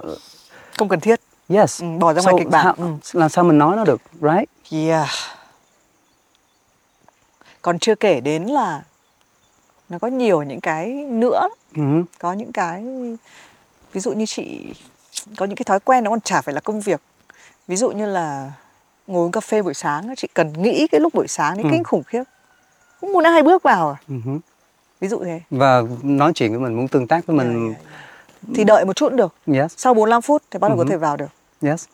không 0.77 0.89
cần 0.89 0.99
thiết. 0.99 1.19
Yes. 1.49 1.81
Ừ, 1.81 1.87
bỏ 1.99 2.13
ra 2.13 2.21
ngoài 2.21 2.35
kịch 2.39 2.47
bản. 2.49 2.75
Ừ. 2.77 2.85
làm 3.13 3.29
sao 3.29 3.43
mình 3.43 3.57
nói 3.57 3.75
nó 3.75 3.83
được 3.85 4.01
right? 4.21 4.49
Yeah. 4.71 5.09
Còn 7.61 7.79
chưa 7.79 7.95
kể 7.95 8.19
đến 8.21 8.43
là 8.43 8.83
nó 9.89 9.99
có 9.99 10.07
nhiều 10.07 10.43
những 10.43 10.61
cái 10.61 10.89
nữa, 11.09 11.47
Ừ. 11.75 11.81
có 12.19 12.33
những 12.33 12.51
cái 12.51 12.83
ví 13.93 14.01
dụ 14.01 14.11
như 14.13 14.25
chị 14.25 14.73
có 15.37 15.45
những 15.45 15.55
cái 15.55 15.63
thói 15.63 15.79
quen 15.79 16.03
nó 16.03 16.09
còn 16.09 16.21
chả 16.21 16.41
phải 16.41 16.53
là 16.55 16.61
công 16.61 16.81
việc. 16.81 17.01
Ví 17.67 17.75
dụ 17.75 17.91
như 17.91 18.05
là 18.05 18.51
ngồi 19.07 19.25
uống 19.25 19.31
cà 19.31 19.39
phê 19.39 19.61
buổi 19.61 19.73
sáng 19.73 20.15
chị 20.17 20.27
cần 20.33 20.53
nghĩ 20.63 20.87
cái 20.91 21.01
lúc 21.01 21.13
buổi 21.13 21.27
sáng 21.27 21.55
đấy 21.57 21.63
Ừ. 21.63 21.69
kinh 21.71 21.83
khủng 21.83 22.03
khiếp. 22.03 22.23
Không 23.01 23.11
muốn 23.13 23.23
ai 23.23 23.43
bước 23.43 23.63
vào. 23.63 23.89
à? 23.89 23.95
Ừ 24.07 24.15
hứ. 24.25 24.31
Ví 24.99 25.07
dụ 25.07 25.23
thế. 25.23 25.41
và 25.49 25.81
nói 26.03 26.31
chuyện 26.35 26.51
với 26.51 26.59
mình 26.59 26.77
muốn 26.77 26.87
tương 26.87 27.07
tác 27.07 27.25
với 27.25 27.37
mình 27.37 27.47
Yeah, 27.67 27.77
yeah, 27.77 27.85
yeah. 27.85 28.55
Thì 28.55 28.63
đợi 28.63 28.85
một 28.85 28.95
chút 28.95 29.07
cũng 29.09 29.15
được. 29.17 29.33
yes 29.53 29.73
Sau 29.77 29.93
45 29.93 30.21
phút 30.21 30.43
thì 30.51 30.59
bắt 30.59 30.67
đầu 30.67 30.77
Ừ. 30.77 30.83
có 30.83 30.89
thể 30.89 30.97
vào 30.97 31.17
được. 31.17 31.27
yes 31.61 31.85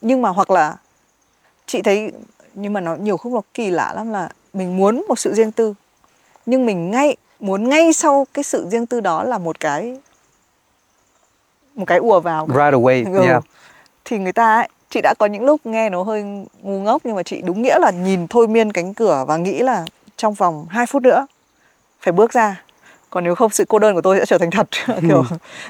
nhưng 0.00 0.22
mà 0.22 0.28
hoặc 0.28 0.50
là 0.50 0.76
chị 1.66 1.82
thấy 1.82 2.12
nhưng 2.54 2.72
mà 2.72 2.80
nó 2.80 2.96
nhiều 2.96 3.16
khúc 3.16 3.32
nó 3.32 3.40
kỳ 3.54 3.70
lạ 3.70 3.92
lắm 3.94 4.12
là 4.12 4.28
mình 4.52 4.76
muốn 4.76 5.04
một 5.08 5.18
sự 5.18 5.34
riêng 5.34 5.52
tư 5.52 5.74
nhưng 6.46 6.66
mình 6.66 6.90
ngay 6.90 7.16
muốn 7.40 7.68
ngay 7.68 7.92
sau 7.92 8.26
cái 8.34 8.42
sự 8.44 8.68
riêng 8.70 8.86
tư 8.86 9.00
đó 9.00 9.22
là 9.24 9.38
một 9.38 9.60
cái 9.60 9.98
một 11.74 11.84
cái 11.84 11.98
ùa 11.98 12.20
vào. 12.20 12.46
Right 12.46 12.74
away 12.74 13.14
Ừ. 13.14 13.26
yeah. 13.26 13.42
Thì 14.04 14.18
người 14.18 14.32
ta 14.32 14.54
ấy, 14.54 14.68
chị 14.90 15.00
đã 15.00 15.14
có 15.18 15.26
những 15.26 15.44
lúc 15.44 15.66
nghe 15.66 15.90
nó 15.90 16.02
hơi 16.02 16.22
ngu 16.62 16.80
ngốc 16.80 17.02
nhưng 17.04 17.16
mà 17.16 17.22
chị 17.22 17.42
đúng 17.42 17.62
nghĩa 17.62 17.78
là 17.78 17.90
nhìn 17.90 18.26
thôi 18.28 18.48
miên 18.48 18.72
cánh 18.72 18.94
cửa 18.94 19.24
và 19.28 19.36
nghĩ 19.36 19.58
là 19.62 19.84
trong 20.16 20.34
vòng 20.34 20.66
2 20.70 20.86
phút 20.86 21.02
nữa 21.02 21.26
phải 22.00 22.12
bước 22.12 22.32
ra. 22.32 22.62
Còn 23.10 23.24
nếu 23.24 23.34
không 23.34 23.50
sự 23.50 23.64
cô 23.68 23.78
đơn 23.78 23.94
của 23.94 24.00
tôi 24.00 24.18
sẽ 24.18 24.26
trở 24.26 24.38
thành 24.38 24.50
thật. 24.50 24.68
Kiểu 25.02 25.24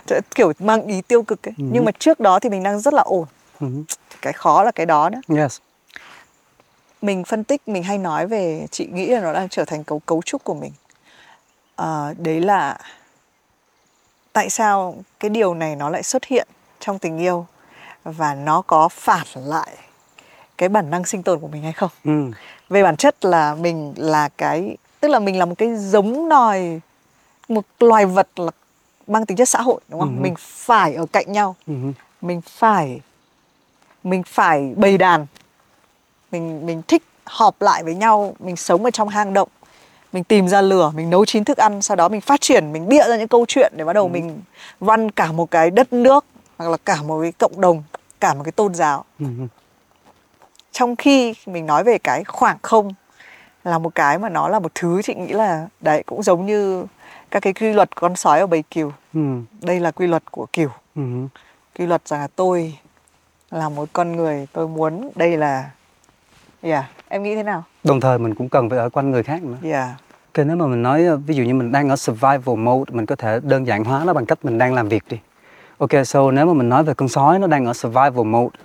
sẽ 0.06 0.20
kiểu 0.34 0.52
mang 0.58 0.86
ý 0.86 1.00
tiêu 1.02 1.22
cực 1.22 1.48
ấy. 1.48 1.54
Ừ. 1.58 1.64
nhưng 1.72 1.84
mà 1.84 1.92
trước 1.98 2.20
đó 2.20 2.38
thì 2.38 2.48
mình 2.48 2.62
đang 2.62 2.80
rất 2.80 2.94
là 2.94 3.02
ổn. 3.02 3.24
Ừ. 3.60 3.66
Cái 4.22 4.32
khó 4.32 4.62
là 4.62 4.70
cái 4.70 4.86
đó 4.86 5.10
nữa 5.10 5.42
yes. 5.42 5.58
Mình 7.02 7.24
phân 7.24 7.44
tích 7.44 7.68
mình 7.68 7.82
hay 7.82 7.98
nói 7.98 8.26
về 8.26 8.66
chị 8.70 8.86
nghĩ 8.92 9.06
là 9.06 9.20
nó 9.20 9.32
đang 9.32 9.48
trở 9.48 9.64
thành 9.64 9.84
cấu 9.84 9.98
cấu 9.98 10.22
trúc 10.22 10.44
của 10.44 10.54
mình. 10.54 10.72
Ờ, 11.76 12.14
đấy 12.18 12.40
là 12.40 12.78
tại 14.32 14.50
sao 14.50 14.96
cái 15.20 15.30
điều 15.30 15.54
này 15.54 15.76
nó 15.76 15.90
lại 15.90 16.02
xuất 16.02 16.24
hiện 16.24 16.48
trong 16.80 16.98
tình 16.98 17.18
yêu 17.18 17.46
và 18.04 18.34
nó 18.34 18.62
có 18.62 18.88
phản 18.88 19.26
lại 19.34 19.76
cái 20.58 20.68
bản 20.68 20.90
năng 20.90 21.04
sinh 21.04 21.22
tồn 21.22 21.40
của 21.40 21.48
mình 21.48 21.62
hay 21.62 21.72
không? 21.72 21.90
Ừ. 22.04 22.30
về 22.68 22.82
bản 22.82 22.96
chất 22.96 23.24
là 23.24 23.54
mình 23.54 23.94
là 23.96 24.28
cái 24.28 24.76
tức 25.00 25.08
là 25.08 25.18
mình 25.18 25.38
là 25.38 25.44
một 25.44 25.54
cái 25.58 25.76
giống 25.76 26.28
nòi 26.28 26.80
một 27.48 27.64
loài 27.80 28.06
vật 28.06 28.28
là 28.36 28.50
mang 29.06 29.26
tính 29.26 29.36
chất 29.36 29.48
xã 29.48 29.62
hội 29.62 29.80
đúng 29.88 30.00
không? 30.00 30.16
Ừ. 30.16 30.20
mình 30.22 30.34
phải 30.38 30.94
ở 30.94 31.06
cạnh 31.06 31.32
nhau. 31.32 31.56
Ừ 31.66 31.74
mình 32.22 32.40
phải 32.40 33.00
mình 34.02 34.22
phải 34.22 34.74
bầy 34.76 34.98
đàn. 34.98 35.26
Mình 36.32 36.66
mình 36.66 36.82
thích 36.88 37.02
họp 37.24 37.62
lại 37.62 37.84
với 37.84 37.94
nhau. 37.94 38.36
Mình 38.38 38.56
sống 38.56 38.84
ở 38.84 38.90
trong 38.90 39.08
hang 39.08 39.34
động 39.34 39.48
mình 40.12 40.24
tìm 40.24 40.48
ra 40.48 40.60
lửa 40.60 40.92
mình 40.94 41.10
nấu 41.10 41.24
chín 41.24 41.44
thức 41.44 41.58
ăn 41.58 41.82
sau 41.82 41.96
đó 41.96 42.08
mình 42.08 42.20
phát 42.20 42.40
triển 42.40 42.72
mình 42.72 42.88
bịa 42.88 43.08
ra 43.08 43.16
những 43.16 43.28
câu 43.28 43.44
chuyện 43.48 43.72
để 43.76 43.84
bắt 43.84 43.92
đầu 43.92 44.08
mình 44.08 44.40
văn 44.80 45.10
cả 45.10 45.32
một 45.32 45.50
cái 45.50 45.70
đất 45.70 45.92
nước 45.92 46.24
hoặc 46.58 46.70
là 46.70 46.76
cả 46.84 47.02
một 47.02 47.22
cái 47.22 47.32
cộng 47.32 47.60
đồng 47.60 47.82
cả 48.20 48.34
một 48.34 48.42
cái 48.44 48.52
tôn 48.52 48.74
giáo. 48.74 49.04
Ừ. 49.18 49.26
Trong 50.72 50.96
khi 50.96 51.34
mình 51.46 51.66
nói 51.66 51.84
về 51.84 51.98
cái 51.98 52.24
khoảng 52.24 52.58
không 52.62 52.94
là 53.64 53.78
một 53.78 53.94
cái 53.94 54.18
mà 54.18 54.28
nó 54.28 54.48
là 54.48 54.58
một 54.58 54.72
thứ 54.74 55.02
chị 55.02 55.14
nghĩ 55.14 55.32
là 55.32 55.68
đấy 55.80 56.02
cũng 56.06 56.22
giống 56.22 56.46
như 56.46 56.84
các 57.30 57.40
cái 57.40 57.52
quy 57.52 57.72
luật 57.72 57.96
con 57.96 58.16
sói 58.16 58.40
ở 58.40 58.46
bầy 58.46 58.62
cừu. 58.74 58.92
Ừ. 59.14 59.20
đây 59.60 59.80
là 59.80 59.90
quy 59.90 60.06
luật 60.06 60.22
của 60.30 60.46
cừu. 60.52 60.68
Ừ. 60.96 61.02
Quy 61.78 61.86
luật 61.86 62.08
rằng 62.08 62.20
là 62.20 62.28
tôi 62.36 62.78
là 63.50 63.68
một 63.68 63.88
con 63.92 64.16
người 64.16 64.46
tôi 64.52 64.68
muốn 64.68 65.10
đây 65.14 65.36
là 65.36 65.70
yeah 66.62 66.84
em 67.08 67.22
nghĩ 67.22 67.34
thế 67.34 67.42
nào? 67.42 67.64
Đồng 67.84 68.00
thời 68.00 68.18
mình 68.18 68.34
cũng 68.34 68.48
cần 68.48 68.70
phải 68.70 68.78
ở 68.78 68.88
quanh 68.88 69.10
người 69.10 69.22
khác 69.22 69.42
nữa. 69.42 69.56
Yeah 69.62 69.88
Ok, 70.38 70.46
nếu 70.46 70.56
mà 70.56 70.66
mình 70.66 70.82
nói 70.82 71.04
ờ, 71.04 71.16
ví 71.16 71.34
dụ 71.34 71.42
như 71.44 71.54
mình 71.54 71.72
đang 71.72 71.88
ở 71.88 71.96
survival 71.96 72.56
mode 72.56 72.92
mình 72.94 73.06
có 73.06 73.16
thể 73.16 73.40
đơn 73.42 73.66
giản 73.66 73.84
hóa 73.84 74.04
nó 74.04 74.12
bằng 74.12 74.26
cách 74.26 74.44
mình 74.44 74.58
đang 74.58 74.74
làm 74.74 74.88
việc 74.88 75.04
đi. 75.08 75.18
Ok 75.78 75.90
so 76.04 76.30
nếu 76.30 76.46
mà 76.46 76.52
mình 76.52 76.68
nói 76.68 76.84
về 76.84 76.94
con 76.94 77.08
sói 77.08 77.38
nó 77.38 77.46
đang 77.46 77.66
ở 77.66 77.72
survival 77.72 78.24
mode. 78.24 78.56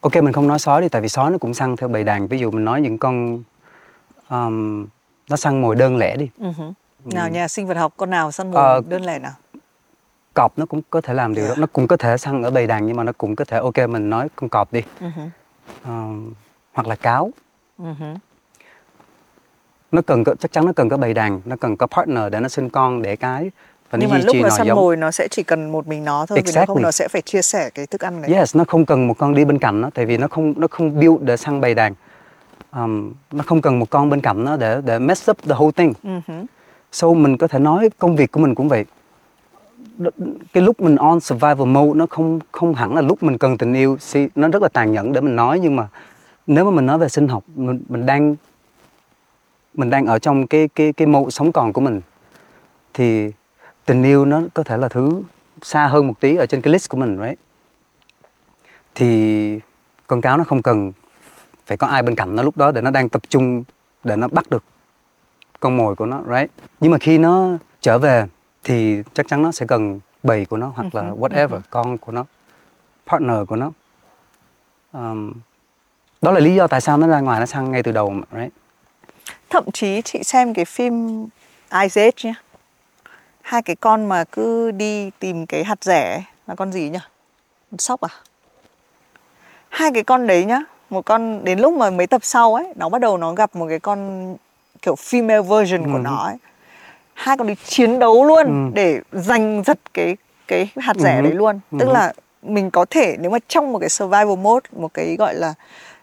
Ok 0.00 0.16
mình 0.16 0.32
không 0.32 0.48
nói 0.48 0.58
sói 0.58 0.80
đi 0.82 0.88
tại 0.88 1.02
vì 1.02 1.08
sói 1.08 1.30
nó 1.30 1.38
cũng 1.38 1.54
săn 1.54 1.76
theo 1.76 1.88
bầy 1.88 2.04
đàn. 2.04 2.26
Ví 2.26 2.38
dụ 2.38 2.50
mình 2.50 2.64
nói 2.64 2.80
những 2.80 2.98
con 2.98 3.42
um, 4.30 4.86
nó 5.30 5.36
săn 5.36 5.60
mồi 5.60 5.76
đơn 5.76 5.96
lẻ 5.96 6.16
đi. 6.16 6.30
Uh-huh. 6.40 6.72
nào 7.04 7.28
nhà 7.28 7.48
sinh 7.48 7.66
vật 7.66 7.76
học 7.76 7.92
con 7.96 8.10
nào 8.10 8.32
săn 8.32 8.50
mồi 8.50 8.62
Ờ, 8.62 8.82
đơn 8.88 9.02
lẻ 9.04 9.18
nào? 9.18 9.32
cọp 10.34 10.58
nó 10.58 10.66
cũng 10.66 10.80
có 10.90 11.00
thể 11.00 11.14
làm 11.14 11.34
điều 11.34 11.44
Yeah. 11.44 11.56
đó 11.56 11.60
nó 11.60 11.66
cũng 11.72 11.86
có 11.86 11.96
thể 11.96 12.16
săn 12.16 12.42
ở 12.42 12.50
bầy 12.50 12.66
đàn 12.66 12.86
nhưng 12.86 12.96
mà 12.96 13.04
nó 13.04 13.12
cũng 13.18 13.36
có 13.36 13.44
thể 13.44 13.58
ok 13.58 13.88
mình 13.88 14.10
nói 14.10 14.28
con 14.36 14.48
cọp 14.48 14.72
đi. 14.72 14.82
Uh-huh. 15.00 15.28
Um, 15.84 16.32
hoặc 16.72 16.86
là 16.86 16.96
cáo 16.96 17.30
Uh-huh. 17.82 18.16
nó 19.92 20.02
cần 20.02 20.24
có, 20.24 20.34
chắc 20.40 20.52
chắn 20.52 20.66
nó 20.66 20.72
cần 20.72 20.88
có 20.88 20.96
bầy 20.96 21.14
đàn 21.14 21.40
nó 21.44 21.56
cần 21.56 21.76
có 21.76 21.86
partner 21.86 22.24
để 22.32 22.40
nó 22.40 22.48
sinh 22.48 22.70
con 22.70 23.02
để 23.02 23.16
cái 23.16 23.50
và 23.90 23.98
nhưng 23.98 24.10
nó 24.10 24.16
mà 24.16 24.22
lúc 24.24 24.36
nó 24.42 24.48
săn 24.50 24.66
giống 24.66 24.76
mồi 24.76 24.96
nó 24.96 25.10
sẽ 25.10 25.28
chỉ 25.30 25.42
cần 25.42 25.72
một 25.72 25.86
mình 25.86 26.04
nó 26.04 26.26
thôi 26.26 26.38
vì 26.44 26.52
nếu 26.54 26.66
không 26.66 26.76
Exactly. 26.76 26.82
nó 26.82 26.90
sẽ 26.90 27.08
phải 27.08 27.22
chia 27.22 27.42
sẻ 27.42 27.70
cái 27.74 27.86
thức 27.86 28.00
ăn 28.00 28.20
này 28.20 28.30
yes 28.32 28.56
nó 28.56 28.64
không 28.68 28.86
cần 28.86 29.06
một 29.06 29.18
con 29.18 29.34
đi 29.34 29.44
bên 29.44 29.58
cạnh 29.58 29.80
nó 29.80 29.90
tại 29.94 30.06
vì 30.06 30.16
nó 30.16 30.28
không 30.28 30.54
nó 30.56 30.66
không 30.70 31.00
build 31.00 31.20
để 31.20 31.36
săn 31.36 31.60
bầy 31.60 31.74
đàn 31.74 31.94
um, 32.72 33.12
nó 33.32 33.44
không 33.46 33.62
cần 33.62 33.78
một 33.78 33.90
con 33.90 34.10
bên 34.10 34.20
cạnh 34.20 34.44
nó 34.44 34.56
để 34.56 34.80
để 34.84 34.98
mess 34.98 35.30
up 35.30 35.42
the 35.42 35.54
whole 35.54 35.70
thing 35.70 35.92
hứ. 36.04 36.34
so 36.92 37.12
mình 37.12 37.38
có 37.38 37.48
thể 37.48 37.58
nói 37.58 37.90
công 37.98 38.16
việc 38.16 38.32
của 38.32 38.40
mình 38.40 38.54
cũng 38.54 38.68
vậy 38.68 38.84
cái 40.52 40.62
lúc 40.62 40.80
mình 40.80 40.96
on 40.96 41.20
survival 41.20 41.66
mode 41.66 41.98
nó 41.98 42.06
không 42.10 42.40
không 42.52 42.74
hẳn 42.74 42.94
là 42.94 43.00
lúc 43.00 43.22
mình 43.22 43.38
cần 43.38 43.58
tình 43.58 43.74
yêu. 43.74 43.98
Nó 44.34 44.48
rất 44.48 44.62
là 44.62 44.68
tàn 44.68 44.92
nhẫn 44.92 45.12
để 45.12 45.20
mình 45.20 45.36
nói 45.36 45.60
nhưng 45.60 45.76
mà 45.76 45.88
nếu 46.46 46.64
mà 46.64 46.70
mình 46.70 46.86
nói 46.86 46.98
về 46.98 47.08
sinh 47.08 47.28
học 47.28 47.44
mình, 47.54 47.82
mình 47.88 48.06
đang 48.06 48.36
mình 49.74 49.90
đang 49.90 50.06
ở 50.06 50.18
trong 50.18 50.46
cái 50.46 50.68
cái 50.68 50.92
cái 50.92 51.06
mode 51.06 51.30
sống 51.30 51.52
còn 51.52 51.72
của 51.72 51.80
mình 51.80 52.00
thì 52.94 53.32
tình 53.86 54.02
yêu 54.02 54.24
nó 54.24 54.42
có 54.54 54.62
thể 54.62 54.76
là 54.76 54.88
thứ 54.88 55.22
xa 55.62 55.86
hơn 55.86 56.06
một 56.06 56.20
tí 56.20 56.36
ở 56.36 56.46
trên 56.46 56.60
cái 56.60 56.72
list 56.72 56.88
của 56.90 56.96
mình 56.96 57.18
đấy 57.18 57.36
thì 58.94 59.60
con 60.06 60.20
cáo 60.20 60.36
nó 60.36 60.44
không 60.44 60.62
cần 60.62 60.92
phải 61.66 61.76
có 61.76 61.86
ai 61.86 62.02
bên 62.02 62.14
cạnh 62.14 62.36
nó 62.36 62.42
lúc 62.42 62.56
đó 62.56 62.70
để 62.70 62.80
nó 62.80 62.90
đang 62.90 63.08
tập 63.08 63.22
trung 63.28 63.64
để 64.04 64.16
nó 64.16 64.28
bắt 64.28 64.50
được 64.50 64.64
con 65.60 65.76
mồi 65.76 65.94
của 65.94 66.06
nó 66.06 66.22
right? 66.28 66.50
Nhưng 66.80 66.90
mà 66.90 66.98
khi 66.98 67.18
nó 67.18 67.48
trở 67.80 67.98
về 67.98 68.26
thì 68.64 69.02
chắc 69.14 69.28
chắn 69.28 69.42
nó 69.42 69.52
sẽ 69.52 69.66
cần 69.66 70.00
bầy 70.22 70.44
của 70.44 70.56
nó 70.56 70.72
hoặc 70.76 70.94
là 70.94 71.02
Ừ 71.02 71.08
hứ, 71.08 71.14
whatever 71.16 71.60
con 71.70 71.98
của 71.98 72.12
nó 72.12 72.24
partner 73.06 73.36
của 73.48 73.56
nó. 73.56 73.70
Um, 74.92 75.32
đó 76.22 76.32
là 76.32 76.40
lý 76.40 76.54
do 76.54 76.66
tại 76.66 76.80
sao 76.80 76.96
nó 76.96 77.06
ra 77.06 77.20
ngoài 77.20 77.40
nó 77.40 77.46
săn 77.46 77.70
ngay 77.72 77.82
từ 77.82 77.92
đầu 77.92 78.10
mà, 78.10 78.22
right? 78.38 78.52
Thậm 79.50 79.64
chí 79.72 80.02
chị 80.02 80.22
xem 80.22 80.54
cái 80.54 80.64
phim 80.64 81.26
Isaac 81.82 82.14
nhé 82.24 82.34
hai 83.42 83.62
cái 83.62 83.76
con 83.76 84.08
mà 84.08 84.24
cứ 84.24 84.70
đi 84.70 85.10
tìm 85.18 85.46
cái 85.46 85.64
hạt 85.64 85.84
rẻ 85.84 86.24
là 86.46 86.54
con 86.54 86.72
gì 86.72 86.90
nhỉ? 86.90 86.98
Sóc 87.78 88.00
à? 88.00 88.08
Hai 89.68 89.90
cái 89.94 90.04
con 90.04 90.26
đấy 90.26 90.44
nhá 90.44 90.60
một 90.90 91.04
con 91.04 91.44
đến 91.44 91.58
lúc 91.58 91.74
mà 91.74 91.90
mấy 91.90 92.06
tập 92.06 92.20
sau 92.24 92.54
ấy 92.54 92.72
nó 92.76 92.88
bắt 92.88 93.00
đầu 93.00 93.18
nó 93.18 93.32
gặp 93.34 93.56
một 93.56 93.66
cái 93.68 93.78
con 93.80 94.36
kiểu 94.82 94.94
female 94.94 95.42
version 95.42 95.82
của 95.92 95.98
Ừ. 95.98 96.02
nó 96.04 96.16
ấy 96.16 96.36
hai 97.20 97.36
con 97.36 97.46
đi 97.46 97.54
chiến 97.64 97.98
đấu 97.98 98.24
luôn 98.24 98.46
Ừ. 98.46 98.70
để 98.74 99.00
giành 99.12 99.62
giật 99.66 99.78
cái 99.94 100.16
cái 100.48 100.68
hạt 100.76 100.96
rẻ 100.96 101.16
Ừ. 101.16 101.22
đấy 101.22 101.32
luôn 101.32 101.60
tức 101.78 101.86
Ừ. 101.86 101.92
là 101.92 102.12
mình 102.42 102.70
có 102.70 102.84
thể 102.90 103.16
nếu 103.20 103.30
mà 103.30 103.38
trong 103.48 103.72
một 103.72 103.78
cái 103.78 103.88
survival 103.88 104.36
mode 104.36 104.68
một 104.76 104.94
cái 104.94 105.16
gọi 105.18 105.34
là 105.34 105.54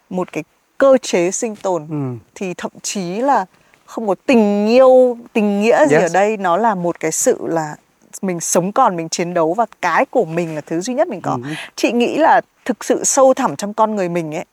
một 0.09 0.31
cái 0.31 0.43
cơ 0.77 0.97
chế 1.01 1.31
sinh 1.31 1.55
tồn 1.55 1.87
ừ. 1.89 2.25
thì 2.35 2.53
thậm 2.53 2.71
chí 2.81 3.15
là 3.21 3.45
không 3.85 4.07
có 4.07 4.15
tình 4.25 4.67
yêu 4.67 5.17
tình 5.33 5.61
nghĩa 5.61 5.85
gì 5.87 5.95
Yes. 5.95 6.03
ở 6.03 6.13
đây 6.13 6.37
nó 6.37 6.57
là 6.57 6.75
một 6.75 6.99
cái 6.99 7.11
sự 7.11 7.37
là 7.47 7.75
mình 8.21 8.39
sống 8.39 8.71
còn 8.71 8.95
mình 8.95 9.09
chiến 9.09 9.33
đấu 9.33 9.53
và 9.53 9.65
cái 9.81 10.05
của 10.05 10.25
mình 10.25 10.55
là 10.55 10.61
thứ 10.61 10.81
duy 10.81 10.93
nhất 10.93 11.07
mình 11.07 11.21
có 11.21 11.31
Ừ. 11.31 11.49
chị 11.75 11.91
nghĩ 11.91 12.17
là 12.17 12.41
thực 12.65 12.83
sự 12.83 13.03
sâu 13.03 13.33
thẳm 13.33 13.55
trong 13.55 13.73
con 13.73 13.95
người 13.95 14.09
mình 14.09 14.35
ấy 14.35 14.45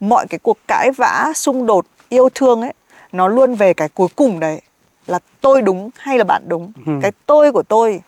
mọi 0.00 0.26
cái 0.26 0.38
cuộc 0.42 0.58
cãi 0.68 0.90
vã 0.96 1.32
xung 1.34 1.66
đột 1.66 1.86
yêu 2.08 2.28
thương 2.34 2.60
ấy 2.62 2.72
nó 3.12 3.28
luôn 3.28 3.54
về 3.54 3.74
cái 3.74 3.88
cuối 3.88 4.08
cùng 4.16 4.40
đấy 4.40 4.60
là 5.08 5.18
tôi 5.40 5.62
đúng 5.62 5.90
hay 5.98 6.18
là 6.18 6.24
bạn 6.24 6.42
đúng 6.48 6.72
Ừ. 6.86 6.92
cái 7.02 7.12
tôi 7.26 7.52
của 7.52 7.62
tôi 7.62 8.00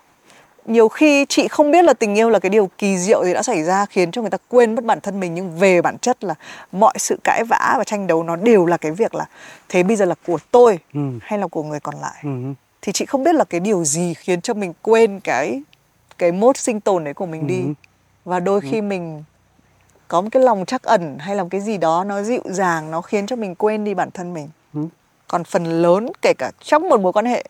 nhiều 0.66 0.88
khi 0.88 1.26
chị 1.28 1.48
không 1.48 1.70
biết 1.70 1.84
là 1.84 1.92
tình 1.94 2.14
yêu 2.14 2.30
là 2.30 2.38
cái 2.38 2.50
điều 2.50 2.70
kỳ 2.78 2.98
diệu 2.98 3.24
gì 3.24 3.34
đã 3.34 3.42
xảy 3.42 3.62
ra 3.62 3.86
khiến 3.86 4.10
cho 4.10 4.20
người 4.20 4.30
ta 4.30 4.38
quên 4.48 4.74
mất 4.74 4.84
bản 4.84 5.00
thân 5.00 5.20
mình 5.20 5.34
nhưng 5.34 5.58
về 5.58 5.82
bản 5.82 5.98
chất 5.98 6.24
là 6.24 6.34
mọi 6.72 6.94
sự 6.98 7.16
cãi 7.24 7.44
vã 7.48 7.74
và 7.78 7.84
tranh 7.84 8.06
đấu 8.06 8.22
nó 8.22 8.36
đều 8.36 8.66
là 8.66 8.76
cái 8.76 8.92
việc 8.92 9.14
là 9.14 9.26
thế 9.68 9.82
bây 9.82 9.96
giờ 9.96 10.04
là 10.04 10.14
của 10.26 10.38
tôi 10.50 10.78
Ừ. 10.94 11.00
hay 11.22 11.38
là 11.38 11.46
của 11.46 11.62
người 11.62 11.80
còn 11.80 11.94
lại 12.00 12.20
Ừ. 12.22 12.30
thì 12.82 12.92
chị 12.92 13.06
không 13.06 13.24
biết 13.24 13.34
là 13.34 13.44
cái 13.44 13.60
điều 13.60 13.84
gì 13.84 14.14
khiến 14.14 14.40
cho 14.40 14.54
mình 14.54 14.72
quên 14.82 15.20
cái 15.20 15.62
cái 16.18 16.32
mốt 16.32 16.56
sinh 16.56 16.80
tồn 16.80 17.04
đấy 17.04 17.14
của 17.14 17.26
mình 17.26 17.46
đi 17.46 17.60
Ừ. 17.62 17.72
và 18.24 18.40
đôi 18.40 18.60
khi 18.60 18.80
mình 18.80 19.24
có 20.08 20.20
một 20.20 20.28
cái 20.32 20.42
lòng 20.42 20.64
trắc 20.66 20.82
ẩn 20.82 21.18
hay 21.18 21.36
là 21.36 21.42
một 21.42 21.48
cái 21.52 21.60
gì 21.60 21.78
đó 21.78 22.04
nó 22.04 22.22
dịu 22.22 22.42
dàng 22.44 22.90
nó 22.90 23.00
khiến 23.00 23.26
cho 23.26 23.36
mình 23.36 23.54
quên 23.54 23.84
đi 23.84 23.94
bản 23.94 24.10
thân 24.10 24.34
mình 24.34 24.48
Ừ. 24.74 24.80
còn 25.30 25.44
phần 25.44 25.64
lớn 25.82 26.06
kể 26.22 26.32
cả 26.38 26.50
trong 26.62 26.88
một 26.88 27.00
mối 27.00 27.12
quan 27.12 27.26
hệ 27.26 27.44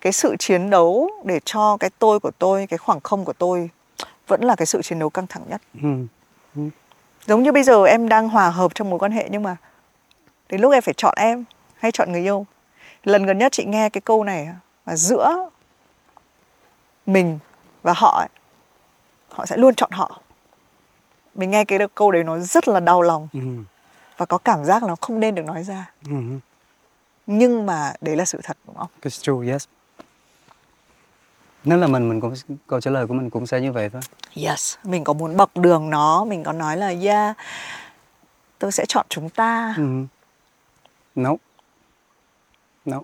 cái 0.00 0.12
sự 0.12 0.36
chiến 0.38 0.70
đấu 0.70 1.10
để 1.24 1.40
cho 1.44 1.76
cái 1.80 1.90
tôi 1.98 2.20
của 2.20 2.30
tôi 2.38 2.66
cái 2.66 2.78
khoảng 2.78 3.00
không 3.00 3.24
của 3.24 3.32
tôi 3.32 3.70
vẫn 4.26 4.40
là 4.44 4.56
cái 4.56 4.66
sự 4.66 4.82
chiến 4.82 4.98
đấu 4.98 5.10
căng 5.10 5.26
thẳng 5.26 5.42
nhất 5.48 5.60
Ừ. 5.82 6.60
giống 7.26 7.42
như 7.42 7.52
bây 7.52 7.62
giờ 7.62 7.84
em 7.84 8.08
đang 8.08 8.28
hòa 8.28 8.50
hợp 8.50 8.74
trong 8.74 8.90
mối 8.90 8.98
quan 8.98 9.12
hệ 9.12 9.28
nhưng 9.30 9.42
mà 9.42 9.56
đến 10.48 10.60
lúc 10.60 10.72
em 10.72 10.82
phải 10.82 10.94
chọn 10.96 11.14
em 11.16 11.44
hay 11.78 11.92
chọn 11.92 12.12
người 12.12 12.20
yêu 12.22 12.46
lần 13.04 13.26
gần 13.26 13.38
nhất 13.38 13.52
chị 13.52 13.64
nghe 13.64 13.88
cái 13.88 14.00
câu 14.00 14.24
này 14.24 14.48
là 14.86 14.96
giữa 14.96 15.48
mình 17.06 17.38
và 17.82 17.92
họ 17.96 18.18
ấy, 18.20 18.28
họ 19.28 19.46
sẽ 19.46 19.56
luôn 19.56 19.74
chọn 19.74 19.90
họ 19.92 20.20
mình 21.34 21.50
nghe 21.50 21.64
cái 21.64 21.78
câu 21.94 22.10
đấy 22.10 22.24
nó 22.24 22.38
rất 22.38 22.68
là 22.68 22.80
đau 22.80 23.02
lòng 23.02 23.28
Ừ. 23.32 23.40
và 24.16 24.26
có 24.26 24.38
cảm 24.38 24.64
giác 24.64 24.82
nó 24.82 24.96
không 25.00 25.20
nên 25.20 25.34
được 25.34 25.44
nói 25.44 25.62
ra 25.64 25.90
Ừ. 26.06 26.14
nhưng 27.26 27.66
mà 27.66 27.92
đấy 28.00 28.16
là 28.16 28.24
sự 28.24 28.40
thật 28.42 28.56
đúng 28.66 28.76
không 28.76 28.88
It's 29.02 29.22
true, 29.22 29.52
yes. 29.52 29.64
Nếu 31.64 31.78
là 31.78 31.86
mình, 31.86 32.08
mình 32.08 32.20
cũng 32.20 32.34
câu 32.66 32.80
trả 32.80 32.90
lời 32.90 33.06
của 33.06 33.14
mình 33.14 33.30
cũng 33.30 33.46
sẽ 33.46 33.60
như 33.60 33.72
vậy 33.72 33.90
thôi. 33.92 34.02
yes 34.46 34.76
mình 34.84 35.04
có 35.04 35.12
muốn 35.12 35.36
bọc 35.36 35.56
đường 35.56 35.90
nó 35.90 36.24
mình 36.24 36.44
có 36.44 36.52
nói 36.52 36.76
là 36.76 36.94
yeah 37.02 37.36
tôi 38.58 38.72
sẽ 38.72 38.84
chọn 38.88 39.06
chúng 39.08 39.30
ta 39.30 39.74
Ừ. 39.78 40.04
No. 41.14 41.30
No. 42.84 43.02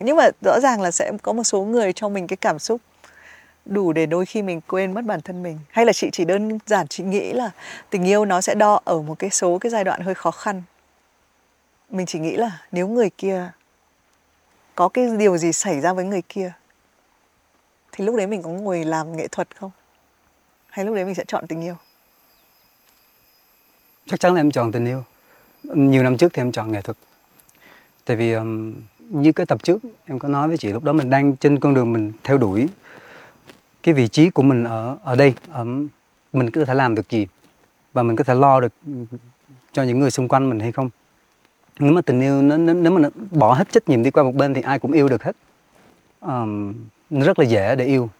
nhưng 0.00 0.16
mà 0.16 0.28
rõ 0.44 0.60
ràng 0.62 0.80
là 0.80 0.90
sẽ 0.90 1.12
có 1.22 1.32
một 1.32 1.44
số 1.44 1.60
người 1.64 1.92
cho 1.92 2.08
mình 2.08 2.26
cái 2.26 2.36
cảm 2.36 2.58
xúc 2.58 2.80
đủ 3.66 3.92
để 3.92 4.06
đôi 4.06 4.26
khi 4.26 4.42
mình 4.42 4.60
quên 4.60 4.94
mất 4.94 5.04
bản 5.04 5.20
thân 5.20 5.42
mình 5.42 5.58
hay 5.70 5.86
là 5.86 5.92
chị 5.92 6.08
chỉ 6.12 6.24
đơn 6.24 6.58
giản 6.66 6.88
chị 6.88 7.02
nghĩ 7.04 7.32
là 7.32 7.50
tình 7.90 8.04
yêu 8.04 8.24
nó 8.24 8.40
sẽ 8.40 8.54
đo 8.54 8.80
ở 8.84 9.02
một 9.02 9.18
cái 9.18 9.30
số 9.30 9.58
cái 9.58 9.70
giai 9.70 9.84
đoạn 9.84 10.00
hơi 10.00 10.14
khó 10.14 10.30
khăn 10.30 10.62
mình 11.90 12.06
chỉ 12.06 12.18
nghĩ 12.18 12.36
là 12.36 12.62
nếu 12.72 12.88
người 12.88 13.10
kia 13.18 13.50
có 14.74 14.88
cái 14.88 15.08
điều 15.18 15.38
gì 15.38 15.52
xảy 15.52 15.80
ra 15.80 15.92
với 15.92 16.04
người 16.04 16.22
kia 16.28 16.52
thì 17.92 18.04
lúc 18.04 18.16
đấy 18.16 18.26
mình 18.26 18.42
có 18.42 18.48
ngồi 18.48 18.84
làm 18.84 19.16
nghệ 19.16 19.28
thuật 19.28 19.56
không 19.56 19.70
hay 20.68 20.84
lúc 20.84 20.94
đấy 20.94 21.04
mình 21.04 21.14
sẽ 21.14 21.24
chọn 21.28 21.46
tình 21.46 21.62
yêu 21.62 21.76
Chắc 24.06 24.20
chắn 24.20 24.34
là 24.34 24.40
em 24.40 24.50
chọn 24.50 24.72
tình 24.72 24.86
yêu. 24.86 25.04
Nhiều 25.62 26.02
năm 26.02 26.16
trước 26.16 26.32
thì 26.34 26.42
em 26.42 26.52
chọn 26.52 26.72
nghệ 26.72 26.82
thuật. 26.82 26.96
Tại 28.04 28.16
vì 28.16 28.32
um, 28.32 28.74
như 28.98 29.32
cái 29.32 29.46
tập 29.46 29.62
trước 29.62 29.78
em 30.06 30.18
có 30.18 30.28
nói 30.28 30.48
với 30.48 30.56
chị 30.56 30.72
lúc 30.72 30.84
đó 30.84 30.92
mình 30.92 31.10
đang 31.10 31.36
trên 31.36 31.60
con 31.60 31.74
đường 31.74 31.92
mình 31.92 32.12
theo 32.24 32.38
đuổi 32.38 32.68
cái 33.82 33.94
vị 33.94 34.08
trí 34.08 34.30
của 34.30 34.42
mình 34.42 34.64
ở 34.64 34.96
ở 35.04 35.16
đây, 35.16 35.34
um, 35.54 35.88
mình 36.32 36.50
có 36.50 36.64
thể 36.64 36.74
làm 36.74 36.94
được 36.94 37.10
gì 37.10 37.26
và 37.92 38.02
mình 38.02 38.16
có 38.16 38.24
thể 38.24 38.34
lo 38.34 38.60
được 38.60 38.72
cho 39.72 39.82
những 39.82 39.98
người 39.98 40.10
xung 40.10 40.28
quanh 40.28 40.50
mình 40.50 40.60
hay 40.60 40.72
không. 40.72 40.90
Nếu 41.80 41.92
mà 41.92 42.00
tình 42.00 42.20
yêu 42.20 42.42
nó 42.42 42.56
nếu, 42.56 42.74
nếu 42.74 42.92
mà 42.92 43.00
nó 43.00 43.08
bỏ 43.30 43.54
hết 43.54 43.72
trách 43.72 43.88
nhiệm 43.88 44.02
đi 44.02 44.10
qua 44.10 44.22
một 44.22 44.34
bên 44.34 44.54
thì 44.54 44.62
ai 44.62 44.78
cũng 44.78 44.92
yêu 44.92 45.08
được 45.08 45.22
hết. 45.22 45.36
Um, 46.20 46.74
nó 47.10 47.26
rất 47.26 47.38
là 47.38 47.44
dễ 47.44 47.76
để 47.76 47.84
yêu. 47.84 48.10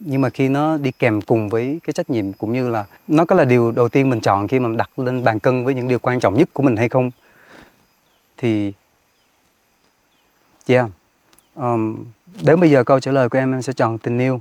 Nhưng 0.00 0.20
mà 0.20 0.30
khi 0.30 0.48
nó 0.48 0.78
đi 0.78 0.90
kèm 0.92 1.20
cùng 1.20 1.48
với 1.48 1.80
cái 1.84 1.92
trách 1.92 2.10
nhiệm 2.10 2.32
cũng 2.32 2.52
như 2.52 2.68
là 2.68 2.84
nó 3.08 3.24
có 3.24 3.36
là 3.36 3.44
điều 3.44 3.72
đầu 3.72 3.88
tiên 3.88 4.10
mình 4.10 4.20
chọn 4.20 4.48
khi 4.48 4.58
mà 4.58 4.68
đặt 4.76 4.98
lên 4.98 5.24
bàn 5.24 5.38
cân 5.38 5.64
với 5.64 5.74
những 5.74 5.88
điều 5.88 5.98
quan 5.98 6.20
trọng 6.20 6.34
nhất 6.34 6.48
của 6.52 6.62
mình 6.62 6.76
hay 6.76 6.88
không? 6.88 7.10
Thì 8.36 8.72
yeah. 10.66 10.90
Um, 11.54 12.04
đến 12.42 12.60
bây 12.60 12.70
giờ 12.70 12.84
câu 12.84 13.00
trả 13.00 13.12
lời 13.12 13.28
của 13.28 13.38
em 13.38 13.54
em 13.54 13.62
sẽ 13.62 13.72
chọn 13.72 13.98
tình 13.98 14.18
yêu. 14.18 14.40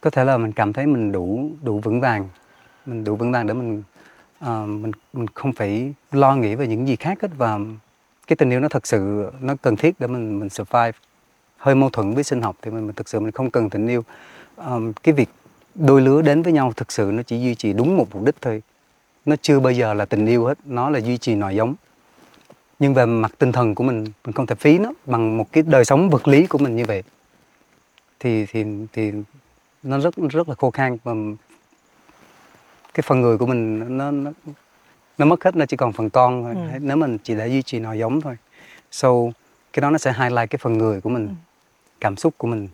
Có 0.00 0.10
thể 0.10 0.24
là 0.24 0.36
mình 0.36 0.52
cảm 0.52 0.72
thấy 0.72 0.86
mình 0.86 1.12
đủ 1.12 1.50
đủ 1.62 1.80
vững 1.80 2.00
vàng. 2.00 2.28
Mình 2.86 3.04
đủ 3.04 3.16
vững 3.16 3.32
vàng 3.32 3.46
để 3.46 3.54
mình 3.54 3.82
ờ, 4.40 4.66
mình 4.66 4.92
mình 5.12 5.26
không 5.34 5.52
phải 5.52 5.94
lo 6.12 6.36
nghĩ 6.36 6.54
về 6.54 6.66
những 6.66 6.88
gì 6.88 6.96
khác 6.96 7.22
hết 7.22 7.28
và 7.36 7.58
cái 8.26 8.36
tình 8.36 8.50
yêu 8.50 8.60
nó 8.60 8.68
thật 8.68 8.86
sự 8.86 9.30
nó 9.40 9.54
cần 9.62 9.76
thiết 9.76 10.00
để 10.00 10.06
mình 10.06 10.40
mình 10.40 10.48
survive. 10.48 10.92
Hơi 11.56 11.74
mâu 11.74 11.90
thuẫn 11.90 12.14
với 12.14 12.24
sinh 12.24 12.42
học 12.42 12.56
thì 12.62 12.70
mình, 12.70 12.86
mình 12.86 12.96
thực 12.96 13.08
sự 13.08 13.20
mình 13.20 13.32
không 13.32 13.50
cần 13.50 13.70
tình 13.70 13.86
yêu. 13.88 14.04
Ờm, 14.56 14.92
cái 14.92 15.14
việc 15.14 15.28
đôi 15.74 16.00
lứa 16.00 16.22
đến 16.22 16.42
với 16.42 16.52
nhau 16.52 16.72
thực 16.76 16.92
sự 16.92 17.10
nó 17.14 17.22
chỉ 17.22 17.40
duy 17.40 17.54
trì 17.54 17.72
đúng 17.72 17.96
một 17.96 18.06
mục 18.12 18.24
đích 18.24 18.34
thôi. 18.40 18.62
Nó 19.26 19.36
chưa 19.42 19.60
bao 19.60 19.72
giờ 19.72 19.94
là 19.94 20.04
tình 20.04 20.26
yêu 20.26 20.44
hết 20.44 20.58
nó 20.64 20.90
là 20.90 20.98
duy 20.98 21.18
trì 21.18 21.34
nòi 21.34 21.56
giống. 21.56 21.74
Nhưng 22.78 22.94
về 22.94 23.06
mặt 23.06 23.32
tinh 23.38 23.52
thần 23.52 23.74
của 23.74 23.84
mình 23.84 24.04
mình 24.24 24.32
không 24.34 24.46
thể 24.46 24.54
phí 24.54 24.78
nó 24.78 24.92
bằng 25.06 25.36
một 25.36 25.52
cái 25.52 25.62
đời 25.66 25.84
sống 25.84 26.10
vật 26.10 26.28
lý 26.28 26.46
của 26.46 26.58
mình 26.58 26.76
như 26.76 26.84
vậy. 26.84 27.02
Thì 28.20 28.46
thì 28.46 28.64
thì 28.92 29.12
nó 29.82 29.98
rất 29.98 30.14
rất 30.30 30.48
là 30.48 30.54
khô 30.54 30.70
khan 30.70 30.96
và 31.04 31.14
cái 33.00 33.06
phần 33.08 33.20
người 33.20 33.38
của 33.38 33.46
mình 33.46 33.78
nó 33.98 34.10
nó 34.10 34.30
nó 35.18 35.26
mất 35.26 35.44
hết 35.44 35.56
nó 35.56 35.66
chỉ 35.66 35.76
còn 35.76 35.92
phần 35.92 36.10
con 36.10 36.42
thôi 36.44 36.54
Ừ. 36.72 36.78
nếu 36.80 36.96
mình 36.96 37.18
chỉ 37.18 37.34
để 37.34 37.48
duy 37.48 37.62
trì 37.62 37.78
nòi 37.78 37.98
giống 37.98 38.20
thôi 38.20 38.36
so 38.90 39.08
cái 39.72 39.80
đó 39.80 39.90
nó 39.90 39.98
sẽ 39.98 40.12
highlight 40.12 40.50
cái 40.50 40.58
phần 40.58 40.78
người 40.78 41.00
của 41.00 41.08
mình 41.08 41.28
Ừ. 41.28 41.34
cảm 42.00 42.16
xúc 42.16 42.34
của 42.38 42.46
mình 42.46 42.68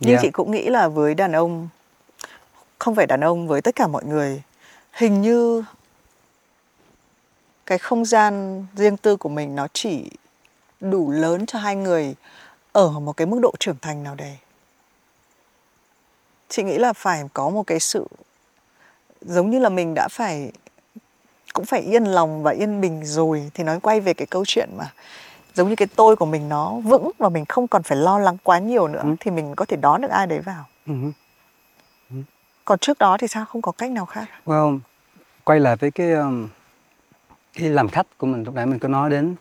nhưng 0.00 0.10
Yeah. 0.10 0.22
chị 0.22 0.30
cũng 0.30 0.50
nghĩ 0.50 0.68
là 0.68 0.88
với 0.88 1.14
đàn 1.14 1.32
ông 1.32 1.68
không 2.78 2.94
phải 2.94 3.06
đàn 3.06 3.20
ông 3.20 3.48
với 3.48 3.62
tất 3.62 3.76
cả 3.76 3.86
mọi 3.86 4.04
người 4.04 4.42
hình 4.92 5.22
như 5.22 5.64
cái 7.66 7.78
không 7.78 8.04
gian 8.04 8.66
riêng 8.76 8.96
tư 8.96 9.16
của 9.16 9.28
mình 9.28 9.54
nó 9.56 9.66
chỉ 9.72 10.10
đủ 10.80 11.10
lớn 11.10 11.46
cho 11.46 11.58
hai 11.58 11.76
người 11.76 12.14
ở 12.72 12.90
một 12.90 13.16
cái 13.16 13.26
mức 13.26 13.38
độ 13.42 13.52
trưởng 13.60 13.76
thành 13.82 14.02
nào 14.02 14.14
đấy 14.14 14.36
chị 16.48 16.62
nghĩ 16.62 16.78
là 16.78 16.92
phải 16.92 17.22
có 17.32 17.48
một 17.50 17.62
cái 17.66 17.80
sự 17.80 18.06
giống 19.24 19.50
như 19.50 19.58
là 19.58 19.68
mình 19.68 19.94
đã 19.94 20.08
phải 20.10 20.52
cũng 21.52 21.64
phải 21.64 21.80
yên 21.80 22.04
lòng 22.04 22.42
và 22.42 22.50
yên 22.50 22.80
bình 22.80 23.04
rồi 23.04 23.50
thì 23.54 23.64
nói 23.64 23.80
quay 23.80 24.00
về 24.00 24.14
cái 24.14 24.26
câu 24.26 24.44
chuyện 24.46 24.68
mà 24.76 24.92
giống 25.54 25.68
như 25.68 25.76
cái 25.76 25.88
tôi 25.96 26.16
của 26.16 26.26
mình 26.26 26.48
nó 26.48 26.72
vững 26.84 27.10
và 27.18 27.28
mình 27.28 27.44
không 27.44 27.68
còn 27.68 27.82
phải 27.82 27.98
lo 27.98 28.18
lắng 28.18 28.36
quá 28.42 28.58
nhiều 28.58 28.88
nữa 28.88 29.00
ừ. 29.02 29.14
thì 29.20 29.30
mình 29.30 29.54
có 29.54 29.64
thể 29.64 29.76
đón 29.76 30.00
được 30.00 30.10
ai 30.10 30.26
đấy 30.26 30.40
vào 30.40 30.64
ừ. 30.86 30.94
Ừ. 32.10 32.16
còn 32.64 32.78
trước 32.78 32.98
đó 32.98 33.16
thì 33.20 33.28
sao 33.28 33.44
không 33.44 33.62
có 33.62 33.72
cách 33.72 33.90
nào 33.90 34.06
khác 34.06 34.24
well 34.46 34.78
quay 35.44 35.60
lại 35.60 35.76
với 35.76 35.90
cái 35.90 36.12
um, 36.12 36.48
cái 37.54 37.68
làm 37.68 37.88
khách 37.88 38.06
của 38.18 38.26
mình 38.26 38.44
lúc 38.44 38.54
nãy 38.54 38.66
mình 38.66 38.78
có 38.78 38.88
nói 38.88 39.10
đến 39.10 39.34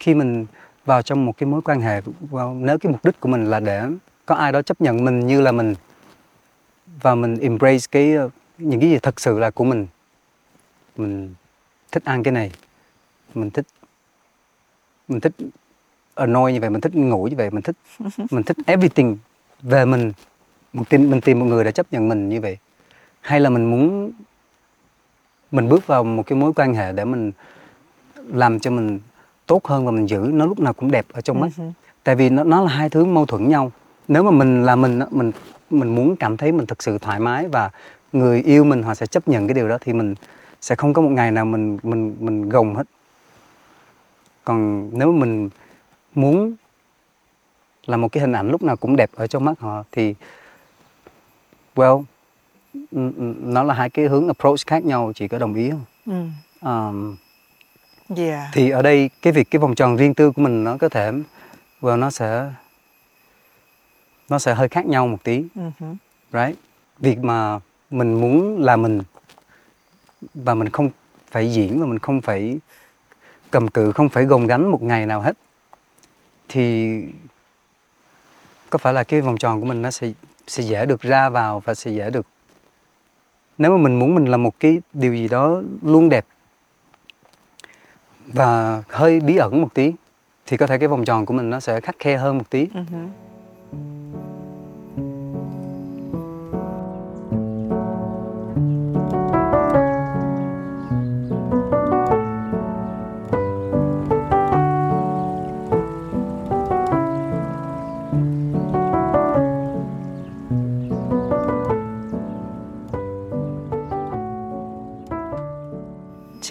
khi 0.00 0.14
mình 0.14 0.46
vào 0.84 1.02
trong 1.02 1.26
một 1.26 1.32
cái 1.38 1.46
mối 1.46 1.62
quan 1.62 1.80
hệ 1.80 2.00
well, 2.30 2.64
nếu 2.64 2.78
cái 2.78 2.92
mục 2.92 3.04
đích 3.04 3.20
của 3.20 3.28
mình 3.28 3.44
là 3.44 3.60
để 3.60 3.82
có 4.26 4.34
ai 4.34 4.52
đó 4.52 4.62
chấp 4.62 4.80
nhận 4.80 5.04
mình 5.04 5.26
như 5.26 5.40
là 5.40 5.52
mình 5.52 5.74
và 7.02 7.14
mình 7.14 7.38
embrace 7.38 7.86
cái 7.90 8.16
uh, 8.16 8.32
những 8.58 8.80
cái 8.80 8.90
gì 8.90 8.98
thật 8.98 9.20
sự 9.20 9.38
là 9.38 9.50
của 9.50 9.64
mình. 9.64 9.86
Mình 10.96 11.34
thích 11.92 12.04
ăn 12.04 12.22
cái 12.22 12.32
này. 12.32 12.52
Mình 13.34 13.50
thích 13.50 13.66
mình 15.08 15.20
thích 15.20 15.32
annoy 16.14 16.52
như 16.52 16.60
vậy 16.60 16.70
mình 16.70 16.80
thích 16.80 16.94
ngủ 16.96 17.26
như 17.26 17.36
vậy 17.36 17.50
mình 17.50 17.62
thích 17.62 17.76
mình 18.30 18.42
thích 18.42 18.56
everything 18.66 19.18
về 19.62 19.84
mình. 19.84 20.12
Mình 20.72 20.84
tìm 20.84 21.10
mình 21.10 21.20
tìm 21.20 21.38
một 21.38 21.46
người 21.46 21.64
để 21.64 21.72
chấp 21.72 21.86
nhận 21.90 22.08
mình 22.08 22.28
như 22.28 22.40
vậy. 22.40 22.58
Hay 23.20 23.40
là 23.40 23.50
mình 23.50 23.70
muốn 23.70 24.12
mình 25.52 25.68
bước 25.68 25.86
vào 25.86 26.04
một 26.04 26.22
cái 26.26 26.38
mối 26.38 26.52
quan 26.52 26.74
hệ 26.74 26.92
để 26.92 27.04
mình 27.04 27.32
làm 28.16 28.60
cho 28.60 28.70
mình 28.70 29.00
tốt 29.46 29.66
hơn 29.66 29.86
và 29.86 29.90
mình 29.90 30.06
giữ 30.06 30.30
nó 30.32 30.46
lúc 30.46 30.60
nào 30.60 30.72
cũng 30.72 30.90
đẹp 30.90 31.06
ở 31.12 31.20
trong 31.20 31.40
mắt. 31.40 31.48
Uh-huh. 31.56 31.72
tại 32.04 32.14
vì 32.14 32.30
nó 32.30 32.44
nó 32.44 32.62
là 32.62 32.70
hai 32.70 32.88
thứ 32.88 33.04
mâu 33.04 33.26
thuẫn 33.26 33.48
nhau. 33.48 33.72
Nếu 34.08 34.22
mà 34.22 34.30
mình 34.30 34.64
là 34.64 34.76
mình 34.76 35.00
mình 35.10 35.32
mình 35.70 35.94
muốn 35.94 36.16
cảm 36.16 36.36
thấy 36.36 36.52
mình 36.52 36.66
thực 36.66 36.82
sự 36.82 36.98
thoải 36.98 37.20
mái 37.20 37.48
và 37.48 37.70
người 38.12 38.42
yêu 38.42 38.64
mình 38.64 38.82
họ 38.82 38.94
sẽ 38.94 39.06
chấp 39.06 39.28
nhận 39.28 39.46
cái 39.46 39.54
điều 39.54 39.68
đó 39.68 39.78
thì 39.80 39.92
mình 39.92 40.14
sẽ 40.60 40.74
không 40.74 40.92
có 40.92 41.02
một 41.02 41.10
ngày 41.10 41.30
nào 41.30 41.44
mình 41.44 41.78
mình 41.82 42.16
mình 42.20 42.48
gồng 42.48 42.74
hết 42.74 42.86
còn 44.44 44.90
nếu 44.92 45.12
mình 45.12 45.50
muốn 46.14 46.54
là 47.86 47.96
một 47.96 48.12
cái 48.12 48.20
hình 48.20 48.32
ảnh 48.32 48.50
lúc 48.50 48.62
nào 48.62 48.76
cũng 48.76 48.96
đẹp 48.96 49.10
ở 49.14 49.26
trong 49.26 49.44
mắt 49.44 49.60
họ 49.60 49.84
thì 49.92 50.14
well 51.74 52.04
nó 53.42 53.62
là 53.62 53.74
hai 53.74 53.90
cái 53.90 54.04
hướng 54.04 54.26
approach 54.26 54.66
khác 54.66 54.84
nhau 54.84 55.12
chị 55.14 55.28
có 55.28 55.38
đồng 55.38 55.54
ý 55.54 55.70
không? 55.70 55.84
Ừ. 56.06 56.26
Um, 56.68 57.16
yeah. 58.16 58.48
Thì 58.52 58.70
ở 58.70 58.82
đây 58.82 59.10
cái 59.22 59.32
việc 59.32 59.50
cái 59.50 59.60
vòng 59.60 59.74
tròn 59.74 59.96
riêng 59.96 60.14
tư 60.14 60.30
của 60.32 60.42
mình 60.42 60.64
nó 60.64 60.76
có 60.76 60.88
thể 60.88 61.12
well 61.80 61.98
nó 61.98 62.10
sẽ 62.10 62.52
nó 64.28 64.38
sẽ 64.38 64.54
hơi 64.54 64.68
khác 64.68 64.86
nhau 64.86 65.06
một 65.06 65.24
tí, 65.24 65.44
uh-huh. 65.54 65.96
right? 66.32 66.58
Việc 66.98 67.18
mà 67.18 67.60
mình 67.90 68.20
muốn 68.20 68.62
là 68.62 68.76
mình, 68.76 69.00
và 70.34 70.54
mình 70.54 70.68
không 70.68 70.90
phải 71.30 71.52
diễn 71.52 71.80
và 71.80 71.86
mình 71.86 71.98
không 71.98 72.20
phải 72.20 72.58
cầm 73.50 73.68
cự, 73.68 73.92
không 73.92 74.08
phải 74.08 74.24
gồng 74.24 74.46
gánh 74.46 74.70
một 74.70 74.82
ngày 74.82 75.06
nào 75.06 75.20
hết, 75.20 75.36
thì 76.48 76.98
có 78.70 78.78
phải 78.78 78.92
là 78.92 79.04
cái 79.04 79.20
vòng 79.20 79.36
tròn 79.36 79.60
của 79.60 79.66
mình 79.66 79.82
nó 79.82 79.90
sẽ 79.90 80.12
sẽ 80.46 80.62
dễ 80.62 80.86
được 80.86 81.00
ra 81.00 81.28
vào 81.28 81.60
và 81.60 81.74
sẽ 81.74 81.90
dễ 81.90 82.10
được 82.10 82.26
nếu 83.58 83.70
mà 83.70 83.76
mình 83.76 83.98
muốn 83.98 84.14
mình 84.14 84.24
làm 84.24 84.42
một 84.42 84.60
cái 84.60 84.80
điều 84.92 85.14
gì 85.14 85.28
đó 85.28 85.62
luôn 85.82 86.08
đẹp 86.08 86.26
và 88.26 88.82
hơi 88.88 89.20
bí 89.20 89.36
ẩn 89.36 89.60
một 89.62 89.74
tí, 89.74 89.92
thì 90.46 90.56
có 90.56 90.66
thể 90.66 90.78
cái 90.78 90.88
vòng 90.88 91.04
tròn 91.04 91.26
của 91.26 91.34
mình 91.34 91.50
nó 91.50 91.60
sẽ 91.60 91.80
khắc 91.80 91.96
khe 91.98 92.16
hơn 92.16 92.38
một 92.38 92.50
tí 92.50 92.66
uh-huh. 92.66 93.08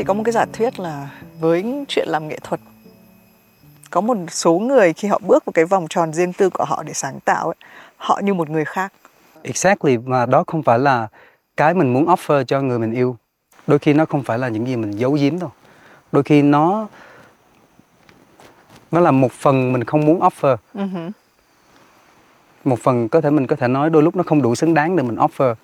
Có 0.06 0.14
một 0.14 0.24
cái 0.26 0.32
giả 0.32 0.46
thuyết 0.54 0.80
là 0.80 1.10
với 1.40 1.86
chuyện 1.88 2.08
làm 2.10 2.28
nghệ 2.28 2.40
thuật 2.44 2.62
có 3.90 4.02
một 4.02 4.18
số 4.30 4.60
người 4.60 4.94
khi 4.94 5.08
họ 5.08 5.20
bước 5.28 5.46
vào 5.46 5.52
cái 5.54 5.66
vòng 5.66 5.86
tròn 5.90 6.14
riêng 6.14 6.34
tư 6.34 6.50
của 6.50 6.66
họ 6.66 6.84
để 6.84 6.94
sáng 6.94 7.20
tạo 7.26 7.46
ấy, 7.46 7.56
họ 7.98 8.22
như 8.24 8.34
một 8.34 8.50
người 8.50 8.66
khác. 8.66 8.94
Exactly 9.42 9.98
mà 9.98 10.26
đó 10.26 10.44
không 10.48 10.64
phải 10.64 10.80
là 10.80 11.08
cái 11.58 11.74
mình 11.74 11.94
muốn 11.94 12.06
offer 12.06 12.44
cho 12.44 12.62
người 12.62 12.80
mình 12.80 12.94
yêu. 12.94 13.18
Đôi 13.68 13.80
khi 13.80 13.94
nó 13.94 14.06
không 14.06 14.24
phải 14.24 14.40
là 14.40 14.50
những 14.50 14.68
gì 14.68 14.76
mình 14.76 14.92
giấu 14.92 15.12
giếm 15.12 15.40
đâu. 15.40 15.52
Đôi 16.12 16.24
khi 16.24 16.42
nó 16.42 16.88
nó 18.92 19.00
là 19.00 19.12
một 19.12 19.32
phần 19.32 19.74
mình 19.74 19.84
không 19.84 20.06
muốn 20.06 20.20
offer. 20.20 20.58
Uh-huh. 20.74 21.12
Một 22.64 22.80
phần 22.80 23.10
có 23.10 23.22
thể 23.22 23.30
mình 23.30 23.48
có 23.48 23.56
thể 23.56 23.68
nói 23.68 23.90
đôi 23.90 24.04
lúc 24.04 24.16
nó 24.16 24.24
không 24.24 24.42
đủ 24.42 24.56
xứng 24.56 24.74
đáng 24.74 24.96
để 24.96 25.04
mình 25.04 25.16
offer. 25.16 25.56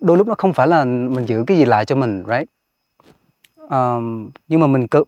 Đôi 0.00 0.16
lúc 0.16 0.26
nó 0.26 0.34
không 0.38 0.52
phải 0.52 0.66
là 0.66 0.84
mình 0.84 1.26
giữ 1.26 1.44
cái 1.46 1.56
gì 1.56 1.64
lại 1.64 1.84
cho 1.84 1.96
mình, 1.96 2.24
right? 2.28 2.50
Um, 3.70 4.30
nhưng 4.48 4.60
mà 4.60 4.66
mình 4.66 4.88
cần 4.88 5.04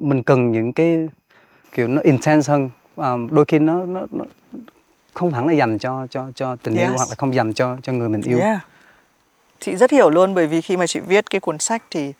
mình 0.00 0.22
cần 0.22 0.52
những 0.52 0.72
cái 0.72 1.08
kiểu 1.72 1.88
nó 1.88 2.02
intense 2.02 2.52
hơn 2.52 2.70
um, 2.96 3.28
đôi 3.34 3.44
khi 3.44 3.58
nó, 3.58 3.84
nó 3.84 4.06
nó 4.10 4.24
không 5.14 5.32
hẳn 5.32 5.46
là 5.46 5.52
dành 5.52 5.78
cho 5.78 6.06
cho 6.10 6.30
cho 6.34 6.56
tình 6.56 6.76
yes. 6.76 6.88
yêu 6.88 6.94
hoặc 6.96 7.08
là 7.08 7.14
không 7.18 7.34
dành 7.34 7.52
cho 7.52 7.76
cho 7.82 7.92
người 7.92 8.08
mình 8.08 8.22
yêu 8.22 8.38
yeah. 8.38 8.66
chị 9.60 9.76
rất 9.76 9.90
hiểu 9.90 10.10
luôn 10.10 10.34
bởi 10.34 10.46
vì 10.46 10.60
khi 10.60 10.76
mà 10.76 10.86
chị 10.86 11.00
viết 11.00 11.30
cái 11.30 11.40
cuốn 11.40 11.58
sách 11.58 11.82
thì 11.90 12.12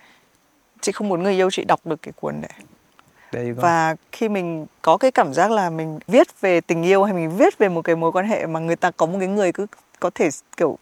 chị 0.80 0.92
không 0.92 1.08
muốn 1.08 1.22
người 1.22 1.34
yêu 1.34 1.50
chị 1.50 1.64
đọc 1.64 1.80
được 1.84 2.02
cái 2.02 2.12
cuốn 2.16 2.34
đấy 2.40 3.52
và 3.52 3.96
khi 4.12 4.28
mình 4.28 4.66
có 4.82 4.96
cái 4.96 5.10
cảm 5.10 5.34
giác 5.34 5.50
là 5.50 5.70
mình 5.70 5.98
viết 6.06 6.40
về 6.40 6.60
tình 6.60 6.82
yêu 6.82 7.04
hay 7.04 7.14
mình 7.14 7.36
viết 7.36 7.58
về 7.58 7.68
một 7.68 7.82
cái 7.82 7.96
mối 7.96 8.12
quan 8.12 8.26
hệ 8.26 8.46
mà 8.46 8.60
người 8.60 8.76
ta 8.76 8.90
có 8.90 9.06
một 9.06 9.16
cái 9.18 9.28
người 9.28 9.52
cứ 9.52 9.66
có 10.00 10.10
thể 10.14 10.28
kiểu 10.56 10.78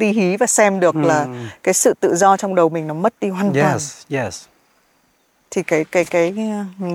tí 0.00 0.08
hí 0.12 0.36
và 0.36 0.46
xem 0.46 0.80
được 0.80 0.96
mm. 0.96 1.04
là 1.04 1.26
cái 1.62 1.74
sự 1.74 1.94
tự 2.00 2.16
do 2.16 2.36
trong 2.36 2.54
đầu 2.54 2.68
mình 2.68 2.86
nó 2.86 2.94
mất 2.94 3.14
đi 3.20 3.28
hoàn 3.28 3.52
toàn. 3.54 3.72
Yes, 3.72 4.06
yes. 4.10 4.44
Thì 5.50 5.62
cái 5.62 5.84
cái 5.84 6.04
cái 6.04 6.34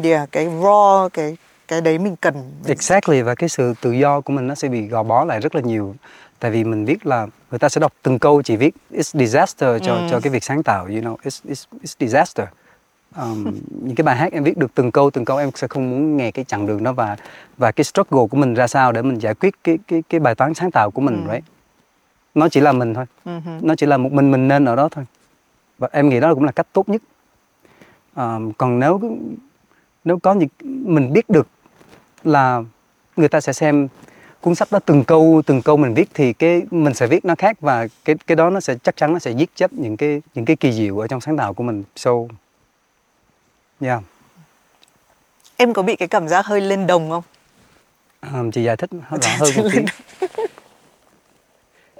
yeah, 0.04 0.32
cái 0.32 0.46
raw 0.46 1.10
cái 1.10 1.38
cái 1.68 1.82
đấy 1.82 1.98
mình 1.98 2.16
cần. 2.16 2.52
Exactly 2.66 3.22
và 3.22 3.36
cái 3.36 3.50
sự 3.50 3.74
tự 3.82 3.92
do 3.92 4.22
của 4.22 4.34
mình 4.34 4.48
nó 4.48 4.56
sẽ 4.56 4.68
bị 4.68 4.88
gò 4.88 5.04
bó 5.04 5.26
lại 5.26 5.40
rất 5.40 5.56
là 5.56 5.62
nhiều. 5.62 5.96
Tại 6.40 6.52
vì 6.52 6.64
mình 6.64 6.86
biết 6.86 7.06
là 7.06 7.28
người 7.52 7.60
ta 7.60 7.70
sẽ 7.70 7.82
đọc 7.82 7.94
từng 8.02 8.20
câu 8.20 8.42
chỉ 8.42 8.56
viết 8.56 8.76
it's 8.92 9.20
disaster 9.20 9.82
cho 9.84 9.96
mm. 9.96 10.10
cho 10.12 10.20
cái 10.20 10.32
việc 10.32 10.44
sáng 10.44 10.64
tạo, 10.64 10.86
you 10.86 11.02
know, 11.02 11.16
it's 11.16 11.52
it's 11.52 11.66
it's 11.82 11.96
disaster. 12.00 12.48
Um, 13.18 13.44
những 13.82 13.96
cái 13.96 14.04
bài 14.04 14.16
hát 14.16 14.34
em 14.34 14.44
viết 14.44 14.58
được 14.58 14.72
từng 14.76 14.92
câu 14.92 15.10
từng 15.10 15.26
câu 15.26 15.38
em 15.38 15.50
sẽ 15.56 15.68
không 15.68 15.90
muốn 15.90 16.18
nghe 16.18 16.32
cái 16.32 16.46
chặng 16.46 16.66
đường 16.66 16.84
đó 16.84 16.94
và 16.94 17.18
và 17.58 17.72
cái 17.72 17.84
struggle 17.84 18.28
của 18.32 18.38
mình 18.38 18.54
ra 18.54 18.68
sao 18.68 18.92
để 18.92 19.02
mình 19.02 19.20
giải 19.20 19.34
quyết 19.34 19.54
cái 19.64 19.78
cái 19.88 20.04
cái 20.10 20.20
bài 20.20 20.36
toán 20.36 20.54
sáng 20.54 20.72
tạo 20.72 20.92
của 20.92 21.02
mình, 21.02 21.16
mm. 21.16 21.32
right? 21.32 21.46
Nó 22.36 22.50
chỉ 22.50 22.60
là 22.60 22.72
mình 22.72 22.94
thôi. 22.94 23.06
Uh-huh. 23.26 23.60
nó 23.62 23.76
chỉ 23.76 23.86
là 23.86 23.98
một 23.98 24.12
mình 24.12 24.32
mình 24.32 24.48
nên 24.48 24.66
ở 24.66 24.76
đó 24.76 24.90
thôi. 24.92 25.06
Và 25.78 25.90
em 25.92 26.10
nghĩ 26.10 26.20
đó 26.20 26.34
cũng 26.34 26.44
là 26.44 26.52
cách 26.52 26.68
tốt 26.74 26.90
nhất. 26.90 27.02
À, 28.14 28.38
còn 28.58 28.80
nếu 28.80 29.18
nếu 30.04 30.20
có 30.20 30.34
những 30.34 30.50
mình 30.64 31.14
biết 31.14 31.30
được 31.30 31.48
là 32.24 32.64
người 33.16 33.28
ta 33.28 33.42
sẽ 33.42 33.54
xem 33.54 33.88
cuốn 34.42 34.56
sách 34.56 34.72
đó 34.72 34.80
từng 34.86 35.04
câu 35.04 35.42
từng 35.46 35.62
câu 35.62 35.78
mình 35.78 35.94
viết 35.94 36.10
thì 36.14 36.34
cái 36.34 36.62
mình 36.72 36.94
sẽ 36.94 37.08
viết 37.08 37.26
nó 37.26 37.36
khác 37.36 37.62
và 37.62 37.88
cái 38.06 38.16
cái 38.28 38.36
đó 38.36 38.50
nó 38.50 38.60
sẽ 38.60 38.76
chắc 38.84 38.98
chắn 38.98 39.14
nó 39.14 39.20
sẽ 39.20 39.32
giết 39.32 39.50
chết 39.56 39.74
những 39.74 39.98
cái 39.98 40.22
những 40.34 40.46
cái 40.46 40.56
kỳ 40.56 40.72
diệu 40.72 41.00
ở 41.00 41.08
trong 41.08 41.22
sáng 41.22 41.38
tạo 41.38 41.54
của 41.54 41.64
mình. 41.64 41.84
So 41.96 42.12
yeah. 43.82 44.04
Em 45.58 45.74
có 45.74 45.82
bị 45.82 45.96
cái 45.96 46.08
cảm 46.08 46.28
giác 46.28 46.46
hơi 46.46 46.62
lên 46.62 46.88
đồng 46.88 47.10
không? 47.10 47.24
À, 48.20 48.44
chị 48.54 48.64
giải 48.64 48.78
thích 48.78 48.90
rõ 48.92 49.30
hơn 49.40 49.50
một 49.58 49.64
tí 49.74 49.80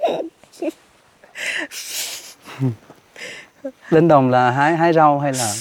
lên 3.90 4.08
đồng 4.08 4.30
là 4.30 4.50
hái 4.50 4.76
hái 4.76 4.92
rau 4.92 5.18
hay 5.18 5.32
là 5.32 5.54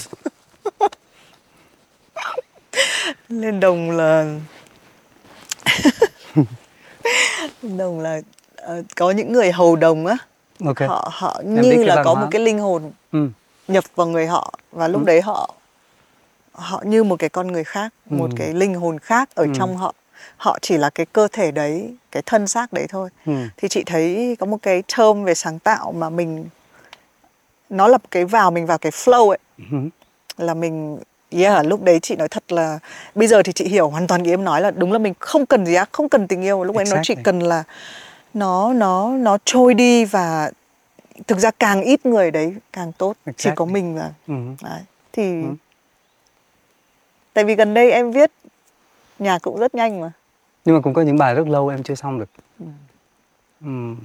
lên 3.29 3.59
đồng 3.59 3.91
là 3.91 4.39
lên 7.61 7.77
đồng 7.77 7.99
là 7.99 8.21
uh, 8.61 8.85
có 8.95 9.11
những 9.11 9.33
người 9.33 9.51
hầu 9.51 9.75
đồng 9.75 10.05
á 10.05 10.17
okay. 10.65 10.87
họ 10.87 11.09
họ 11.13 11.41
như 11.45 11.83
là 11.83 12.03
có 12.03 12.13
hóa. 12.13 12.23
một 12.23 12.27
cái 12.31 12.41
linh 12.41 12.59
hồn 12.59 12.91
ừ. 13.11 13.29
nhập 13.67 13.83
vào 13.95 14.07
người 14.07 14.27
họ 14.27 14.59
và 14.71 14.87
lúc 14.87 15.01
ừ. 15.01 15.05
đấy 15.05 15.21
họ 15.21 15.53
họ 16.51 16.83
như 16.85 17.03
một 17.03 17.15
cái 17.19 17.29
con 17.29 17.47
người 17.47 17.63
khác 17.63 17.93
ừ. 18.09 18.15
một 18.15 18.29
cái 18.35 18.53
linh 18.53 18.73
hồn 18.73 18.99
khác 18.99 19.29
ở 19.35 19.43
ừ. 19.43 19.51
trong 19.55 19.77
họ 19.77 19.93
họ 20.37 20.57
chỉ 20.61 20.77
là 20.77 20.89
cái 20.89 21.05
cơ 21.05 21.27
thể 21.31 21.51
đấy 21.51 21.95
cái 22.11 22.23
thân 22.25 22.47
xác 22.47 22.73
đấy 22.73 22.85
thôi 22.89 23.09
ừ. 23.25 23.33
thì 23.57 23.67
chị 23.67 23.83
thấy 23.85 24.35
có 24.39 24.45
một 24.45 24.57
cái 24.61 24.83
term 24.97 25.23
về 25.23 25.33
sáng 25.33 25.59
tạo 25.59 25.91
mà 25.91 26.09
mình 26.09 26.49
nó 27.69 27.87
là 27.87 27.97
cái 28.11 28.25
vào 28.25 28.51
mình 28.51 28.65
vào 28.65 28.77
cái 28.77 28.91
flow 28.91 29.29
ấy 29.29 29.37
ừ. 29.71 29.77
là 30.37 30.53
mình 30.53 30.99
yeah 31.31 31.65
lúc 31.65 31.83
đấy 31.83 31.99
chị 32.01 32.15
nói 32.15 32.27
thật 32.27 32.51
là 32.51 32.79
bây 33.15 33.27
giờ 33.27 33.43
thì 33.43 33.53
chị 33.53 33.67
hiểu 33.67 33.89
hoàn 33.89 34.07
toàn 34.07 34.23
ý 34.23 34.31
em 34.31 34.43
nói 34.43 34.61
là 34.61 34.71
đúng 34.71 34.91
là 34.91 34.99
mình 34.99 35.13
không 35.19 35.45
cần 35.45 35.65
gì 35.65 35.73
á 35.73 35.85
không 35.91 36.09
cần 36.09 36.27
tình 36.27 36.41
yêu 36.41 36.63
lúc 36.63 36.75
ấy 36.75 36.85
nó 36.85 36.91
chỉ 36.91 37.13
Exactly. 37.13 37.23
cần 37.23 37.39
là 37.39 37.63
nó 38.33 38.73
nó 38.73 39.09
nó 39.11 39.37
trôi 39.45 39.73
đi 39.73 40.05
và 40.05 40.51
thực 41.27 41.39
ra 41.39 41.51
càng 41.51 41.81
ít 41.81 42.05
người 42.05 42.31
đấy 42.31 42.55
càng 42.73 42.91
tốt 42.91 43.15
chỉ 43.37 43.49
có 43.55 43.65
Exactly. 43.65 43.73
mình 43.73 43.95
và 43.95 44.11
Ừ. 44.27 44.33
đấy 44.63 44.81
thì 45.13 45.41
Ừ. 45.41 45.47
tại 47.33 47.43
vì 47.43 47.55
gần 47.55 47.73
đây 47.73 47.91
em 47.91 48.11
viết 48.11 48.31
nhạc 49.19 49.41
cũng 49.41 49.59
rất 49.59 49.75
nhanh 49.75 50.01
mà. 50.01 50.11
Nhưng 50.65 50.75
mà 50.75 50.81
cũng 50.81 50.93
có 50.93 51.01
những 51.01 51.17
bài 51.17 51.35
rất 51.35 51.47
lâu 51.47 51.67
em 51.67 51.83
chưa 51.83 51.95
xong 51.95 52.19
được. 52.19 52.29
Ừm. 53.61 53.95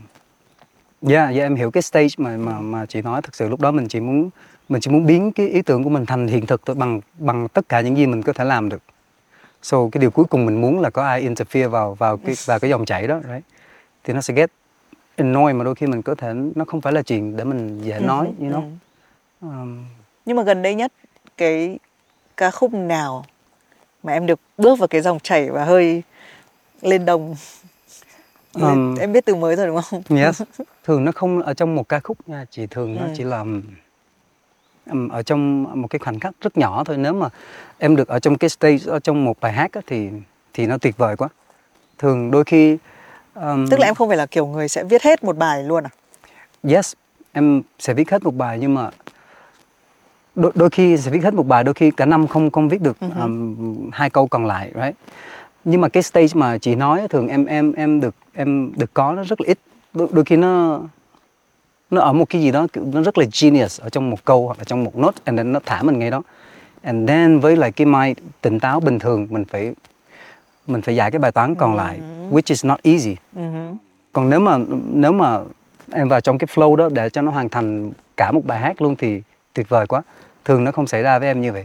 yeah, 1.09 1.29
yeah 1.31 1.35
em 1.35 1.55
hiểu 1.55 1.71
cái 1.71 1.83
stage 1.83 2.09
mà 2.17 2.37
mà 2.37 2.61
mà 2.61 2.87
chị 2.87 3.03
nói. 3.03 3.23
Thực 3.23 3.35
sự 3.35 3.49
lúc 3.49 3.61
đó 3.61 3.71
mình 3.71 3.89
chỉ 3.89 4.01
muốn 4.01 4.31
mình 4.69 4.81
chỉ 4.81 4.91
muốn 4.91 5.07
biến 5.07 5.33
cái 5.33 5.49
ý 5.49 5.63
tưởng 5.63 5.85
của 5.85 5.91
mình 5.91 6.07
thành 6.07 6.27
hiện 6.27 6.47
thực 6.47 6.63
bằng 6.77 7.01
bằng 7.19 7.49
tất 7.49 7.69
cả 7.69 7.81
những 7.81 7.97
gì 7.97 8.07
mình 8.07 8.23
có 8.23 8.33
thể 8.33 8.45
làm 8.45 8.69
được. 8.69 8.83
So 9.63 9.89
cái 9.93 10.01
điều 10.01 10.11
cuối 10.11 10.25
cùng 10.25 10.47
mình 10.47 10.61
muốn 10.61 10.81
là 10.81 10.91
có 10.91 11.03
ai 11.03 11.29
interfere 11.29 11.69
vào 11.69 11.95
vào 11.95 12.17
cái 12.17 12.35
vào 12.47 12.59
cái 12.59 12.71
dòng 12.71 12.85
chảy 12.85 13.07
đó 13.07 13.21
right? 13.29 13.45
thì 14.05 14.13
nó 14.13 14.21
sẽ 14.21 14.35
get 14.35 14.51
annoying 15.17 15.59
mà 15.59 15.65
đôi 15.65 15.75
khi 15.75 15.87
mình 15.87 16.03
có 16.03 16.15
thể 16.15 16.33
nó 16.55 16.65
không 16.65 16.81
phải 16.81 16.93
là 16.93 17.03
chuyện 17.03 17.37
để 17.37 17.45
mình 17.45 17.81
dễ 17.83 18.01
nói 18.01 18.27
Ừ, 18.39 18.45
you 18.45 18.51
know? 18.53 18.63
ừ. 19.41 19.47
um, 19.49 19.85
nhưng 20.25 20.37
mà 20.37 20.43
gần 20.43 20.63
đây 20.63 20.75
nhất 20.75 20.93
cái 21.37 21.79
ca 22.37 22.51
khúc 22.51 22.73
nào 22.75 23.25
mà 24.03 24.13
em 24.13 24.27
được 24.27 24.41
bước 24.59 24.79
vào 24.79 24.89
cái 24.89 25.01
dòng 25.01 25.21
chảy 25.21 25.51
và 25.51 25.65
hơi 25.65 26.03
lên 26.83 27.05
đồng 27.05 27.37
Um, 28.55 28.97
em 28.99 29.13
biết 29.13 29.25
từ 29.25 29.35
mới 29.35 29.57
rồi 29.57 29.67
đúng 29.67 29.81
không 29.83 30.03
Yes. 30.19 30.43
Thường 30.85 31.05
nó 31.05 31.13
không 31.13 31.43
ở 31.43 31.55
trong 31.55 31.75
một 31.75 31.89
ca 31.89 32.01
khúc 32.01 32.19
nha, 32.29 32.45
chị 32.51 32.67
thường 32.67 32.95
nó 32.97 33.03
Ừ. 33.03 33.09
chỉ 33.17 33.25
là 33.25 33.45
ở 35.11 35.23
trong 35.23 35.63
một 35.83 35.89
cái 35.89 35.99
khoảnh 35.99 36.21
khắc 36.21 36.35
rất 36.41 36.57
nhỏ 36.59 36.85
thôi. 36.85 36.97
Nếu 36.99 37.13
mà 37.13 37.29
em 37.79 37.97
được 37.97 38.09
ở 38.09 38.19
trong 38.19 38.39
cái 38.39 38.51
stage 38.51 38.79
ở 38.87 38.99
trong 39.01 39.25
một 39.25 39.41
bài 39.41 39.53
hát 39.53 39.73
á, 39.73 39.81
thì 39.87 40.09
thì 40.55 40.67
nó 40.67 40.79
tuyệt 40.79 40.97
vời 40.97 41.17
quá. 41.17 41.29
Thường 41.99 42.31
đôi 42.31 42.45
khi 42.45 42.79
um, 43.35 43.67
tức 43.71 43.79
là 43.81 43.87
em 43.87 43.95
không 43.95 44.09
phải 44.09 44.17
là 44.17 44.27
kiểu 44.27 44.47
người 44.47 44.69
sẽ 44.69 44.85
viết 44.85 45.03
hết 45.03 45.25
một 45.25 45.37
bài 45.37 45.65
luôn 45.65 45.85
à 45.85 45.91
yes 46.71 46.93
em 47.33 47.63
sẽ 47.79 47.95
viết 47.95 48.11
hết 48.11 48.23
một 48.25 48.35
bài 48.37 48.59
nhưng 48.61 48.75
mà 48.75 48.91
đôi, 50.35 50.53
đôi 50.55 50.71
khi 50.71 50.97
sẽ 50.97 51.11
viết 51.11 51.25
hết 51.25 51.35
một 51.35 51.47
bài 51.47 51.65
đôi 51.65 51.75
khi 51.75 51.91
cả 51.91 52.07
năm 52.07 52.27
không 52.27 52.51
không 52.51 52.69
viết 52.69 52.83
được 52.83 52.97
Ừ 53.01 53.09
um, 53.21 53.91
hai 53.93 54.11
câu 54.11 54.27
còn 54.27 54.47
lại 54.47 54.73
right? 54.75 54.97
Nhưng 55.65 55.81
mà 55.81 55.89
cái 55.89 56.03
stage 56.03 56.29
mà 56.35 56.59
chị 56.59 56.75
nói 56.75 57.09
thường 57.11 57.29
em 57.29 57.45
em 57.45 57.73
em 57.73 58.01
được 58.01 58.15
em 58.35 58.73
được 58.77 58.95
có 58.95 59.13
nó 59.13 59.25
rất 59.25 59.41
là 59.41 59.47
ít. 59.47 59.59
Đôi, 59.95 60.09
đôi 60.13 60.25
khi 60.25 60.37
nó 60.37 60.81
nó 61.91 62.01
ở 62.01 62.13
một 62.13 62.29
cái 62.29 62.43
gì 62.43 62.51
đó 62.51 62.67
nó 62.75 63.03
rất 63.03 63.19
là 63.19 63.25
genius 63.41 63.81
ở 63.81 63.89
trong 63.89 64.11
một 64.11 64.25
câu 64.25 64.47
hoặc 64.47 64.59
là 64.59 64.65
trong 64.65 64.85
một 64.85 64.97
nốt 64.97 65.15
and 65.25 65.39
then 65.39 65.53
nó 65.53 65.61
thả 65.67 65.83
mình 65.83 65.99
ngay 65.99 66.11
đó. 66.11 66.23
And 66.83 67.09
then 67.09 67.41
với 67.41 67.57
lại 67.57 67.73
cái 67.73 67.87
mind 67.87 68.19
tỉnh 68.41 68.61
táo 68.61 68.81
bình 68.81 68.99
thường 68.99 69.27
mình 69.31 69.45
phải 69.45 69.75
mình 70.67 70.83
phải 70.83 70.97
giải 70.97 71.11
cái 71.11 71.19
bài 71.19 71.33
toán 71.33 71.55
còn 71.55 71.77
lại 71.77 72.01
which 72.31 72.43
is 72.47 72.65
not 72.65 72.83
easy. 72.83 73.17
Hứ. 73.35 73.43
còn 74.13 74.31
nếu 74.31 74.41
mà 74.41 74.59
nếu 74.93 75.13
mà 75.13 75.39
em 75.93 76.09
vào 76.09 76.21
trong 76.21 76.39
cái 76.39 76.49
flow 76.55 76.77
đó 76.77 76.89
để 76.93 77.11
cho 77.11 77.23
nó 77.23 77.31
hoàn 77.31 77.49
thành 77.49 77.91
cả 78.17 78.33
một 78.33 78.47
bài 78.47 78.59
hát 78.59 78.83
luôn 78.83 78.97
thì 78.97 79.23
tuyệt 79.55 79.69
vời 79.69 79.87
quá 79.87 80.03
thường 80.45 80.65
nó 80.65 80.73
không 80.73 80.87
xảy 80.87 81.03
ra 81.03 81.19
với 81.19 81.29
em 81.29 81.41
như 81.41 81.53
vậy 81.53 81.65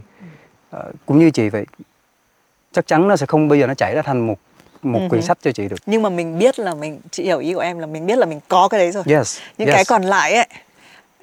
Ờ, 0.70 0.90
cũng 1.06 1.18
như 1.18 1.30
chị 1.30 1.48
vậy 1.48 1.66
chắc 2.72 2.86
chắn 2.86 3.08
nó 3.08 3.16
sẽ 3.16 3.26
không 3.26 3.48
bao 3.48 3.56
giờ 3.58 3.66
nó 3.66 3.74
chảy 3.74 3.94
ra 3.94 4.02
thành 4.02 4.26
một 4.26 4.38
một 4.82 5.00
Ừ 5.02 5.08
quyển 5.08 5.20
hứ. 5.22 5.26
sách 5.26 5.38
cho 5.42 5.52
chị 5.52 5.68
được 5.68 5.76
nhưng 5.86 6.02
mà 6.02 6.08
mình 6.08 6.38
biết 6.38 6.58
là 6.58 6.74
mình 6.74 7.00
chị 7.10 7.22
hiểu 7.24 7.38
ý 7.38 7.54
của 7.54 7.60
em 7.60 7.78
là 7.78 7.86
mình 7.86 8.06
biết 8.06 8.18
là 8.18 8.26
mình 8.26 8.40
có 8.48 8.68
cái 8.68 8.80
đấy 8.80 8.90
rồi 8.92 9.02
yes 9.06 9.38
những 9.58 9.68
yes. 9.68 9.74
cái 9.74 9.84
còn 9.84 10.02
lại 10.02 10.34
ấy 10.34 10.46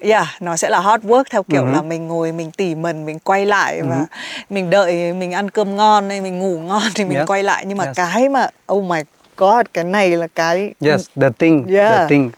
yeah 0.00 0.26
nó 0.40 0.56
sẽ 0.56 0.68
là 0.70 0.80
hard 0.80 1.04
work 1.06 1.24
theo 1.30 1.42
kiểu 1.42 1.62
Ừ 1.62 1.66
hứ. 1.66 1.72
là 1.72 1.82
mình 1.82 2.08
ngồi 2.08 2.32
mình 2.32 2.50
tỉ 2.50 2.74
mẩn 2.74 3.06
mình 3.06 3.18
quay 3.18 3.46
lại 3.46 3.78
Ừ 3.78 3.86
và 3.88 4.06
mình 4.50 4.70
đợi 4.70 5.12
mình 5.12 5.32
ăn 5.32 5.50
cơm 5.50 5.76
ngon 5.76 6.08
hay 6.08 6.20
mình 6.20 6.38
ngủ 6.38 6.58
ngon 6.58 6.82
thì 6.94 7.04
mình 7.04 7.18
Yes. 7.18 7.28
quay 7.28 7.42
lại 7.42 7.64
nhưng 7.66 7.78
mà 7.78 7.84
Yes. 7.84 7.96
cái 7.96 8.28
mà 8.28 8.48
oh 8.72 8.84
my 8.84 9.00
god 9.36 9.66
cái 9.74 9.84
này 9.84 10.10
là 10.10 10.26
cái 10.34 10.74
yes 10.80 11.06
the 11.20 11.30
thing 11.38 11.66
the 11.66 11.74
Yeah. 11.74 12.08
thing 12.10 12.30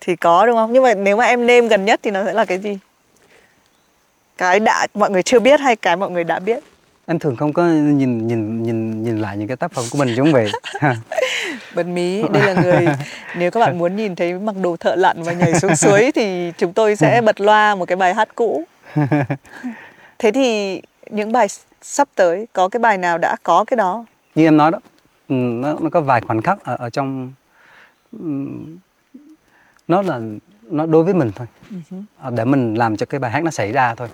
thì 0.00 0.16
có 0.16 0.46
đúng 0.46 0.56
không 0.56 0.72
nhưng 0.72 0.82
mà 0.82 0.94
nếu 0.94 1.16
mà 1.16 1.24
em 1.24 1.46
nêm 1.46 1.68
gần 1.68 1.84
nhất 1.84 2.00
thì 2.02 2.10
nó 2.10 2.24
sẽ 2.24 2.32
là 2.32 2.44
cái 2.44 2.58
gì 2.58 2.78
cái 4.40 4.60
đã 4.60 4.86
mọi 4.94 5.10
người 5.10 5.22
chưa 5.22 5.40
biết 5.40 5.60
hay 5.60 5.76
cái 5.76 5.96
mọi 5.96 6.10
người 6.10 6.24
đã 6.24 6.38
biết? 6.38 6.62
Em 7.06 7.18
thường 7.18 7.36
không 7.36 7.52
có 7.52 7.64
nhìn 7.66 8.26
nhìn 8.26 8.62
nhìn 8.62 9.02
nhìn 9.02 9.18
lại 9.18 9.36
những 9.36 9.48
cái 9.48 9.56
tác 9.56 9.72
phẩm 9.72 9.84
của 9.90 9.98
mình 9.98 10.14
giống 10.14 10.32
vậy. 10.32 10.52
Bật 11.74 11.86
mí 11.86 12.22
đây 12.32 12.54
là 12.54 12.62
người 12.62 12.88
nếu 13.36 13.50
các 13.50 13.60
bạn 13.60 13.78
muốn 13.78 13.96
nhìn 13.96 14.16
thấy 14.16 14.32
mặc 14.32 14.54
đồ 14.62 14.76
thợ 14.76 14.94
lặn 14.94 15.22
và 15.22 15.32
nhảy 15.32 15.54
xuống 15.60 15.76
suối 15.82 16.12
thì 16.14 16.52
chúng 16.58 16.72
tôi 16.72 16.96
sẽ 16.96 17.20
bật 17.20 17.40
loa 17.40 17.74
một 17.74 17.84
cái 17.84 17.96
bài 17.96 18.14
hát 18.14 18.28
cũ. 18.34 18.64
Thế 20.18 20.32
thì 20.32 20.80
những 21.10 21.32
bài 21.32 21.46
sắp 21.82 22.08
tới 22.14 22.46
có 22.52 22.68
cái 22.68 22.80
bài 22.80 22.98
nào 22.98 23.18
đã 23.18 23.36
có 23.42 23.64
cái 23.64 23.76
đó? 23.76 24.04
Như 24.34 24.44
em 24.44 24.56
nói 24.56 24.70
đó 24.70 24.78
ừ, 25.28 25.34
nó 25.34 25.76
nó 25.80 25.90
có 25.90 26.00
vài 26.00 26.20
khoảnh 26.20 26.42
khắc 26.42 26.64
ở, 26.64 26.76
ở 26.78 26.90
trong 26.90 27.32
ừm, 28.12 28.78
nó 29.88 30.02
là 30.02 30.20
nó 30.70 30.86
đối 30.86 31.04
với 31.04 31.14
mình 31.14 31.30
thôi. 31.36 31.46
Ờ, 32.18 32.30
để 32.30 32.44
mình 32.44 32.74
làm 32.74 32.96
cho 32.96 33.06
cái 33.06 33.18
bài 33.18 33.30
hát 33.30 33.44
nó 33.44 33.50
xảy 33.50 33.72
ra 33.72 33.94
thôi 33.94 34.08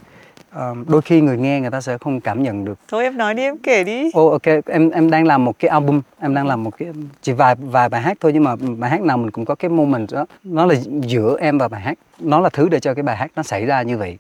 Ờ, 0.51 0.75
đôi 0.89 1.03
khi 1.03 1.21
người 1.21 1.37
nghe 1.37 1.61
người 1.61 1.71
ta 1.71 1.81
sẽ 1.81 1.99
không 1.99 2.21
cảm 2.21 2.43
nhận 2.43 2.65
được. 2.65 2.79
Thôi 2.89 3.05
em 3.05 3.17
nói 3.17 3.35
đi 3.35 3.43
em 3.43 3.59
kể 3.59 3.85
đi. 3.85 4.11
Ô 4.13 4.29
ok 4.29 4.43
em 4.67 4.91
em 4.91 5.11
đang 5.11 5.27
làm 5.27 5.45
một 5.45 5.59
cái 5.59 5.69
album 5.69 6.01
em 6.21 6.35
đang 6.35 6.47
làm 6.47 6.65
một 6.65 6.79
cái 6.79 6.89
chỉ 7.23 7.33
vài 7.33 7.55
vài 7.55 7.89
bài 7.89 8.01
hát 8.01 8.17
thôi 8.21 8.33
nhưng 8.33 8.45
mà 8.45 8.57
bài 8.79 8.91
hát 8.91 9.01
nào 9.01 9.17
mình 9.17 9.31
cũng 9.31 9.45
có 9.45 9.55
cái 9.55 9.69
moment 9.69 10.13
đó 10.13 10.27
nó 10.45 10.67
là 10.67 10.75
giữa 11.03 11.37
em 11.41 11.59
và 11.59 11.69
bài 11.69 11.81
hát. 11.81 11.99
Nó 12.19 12.41
là 12.41 12.49
thứ 12.49 12.69
để 12.69 12.81
cho 12.81 12.95
cái 12.95 13.03
bài 13.03 13.17
hát 13.17 13.31
nó 13.37 13.43
xảy 13.43 13.67
ra 13.67 13.83
như 13.83 13.99
vậy 13.99 14.19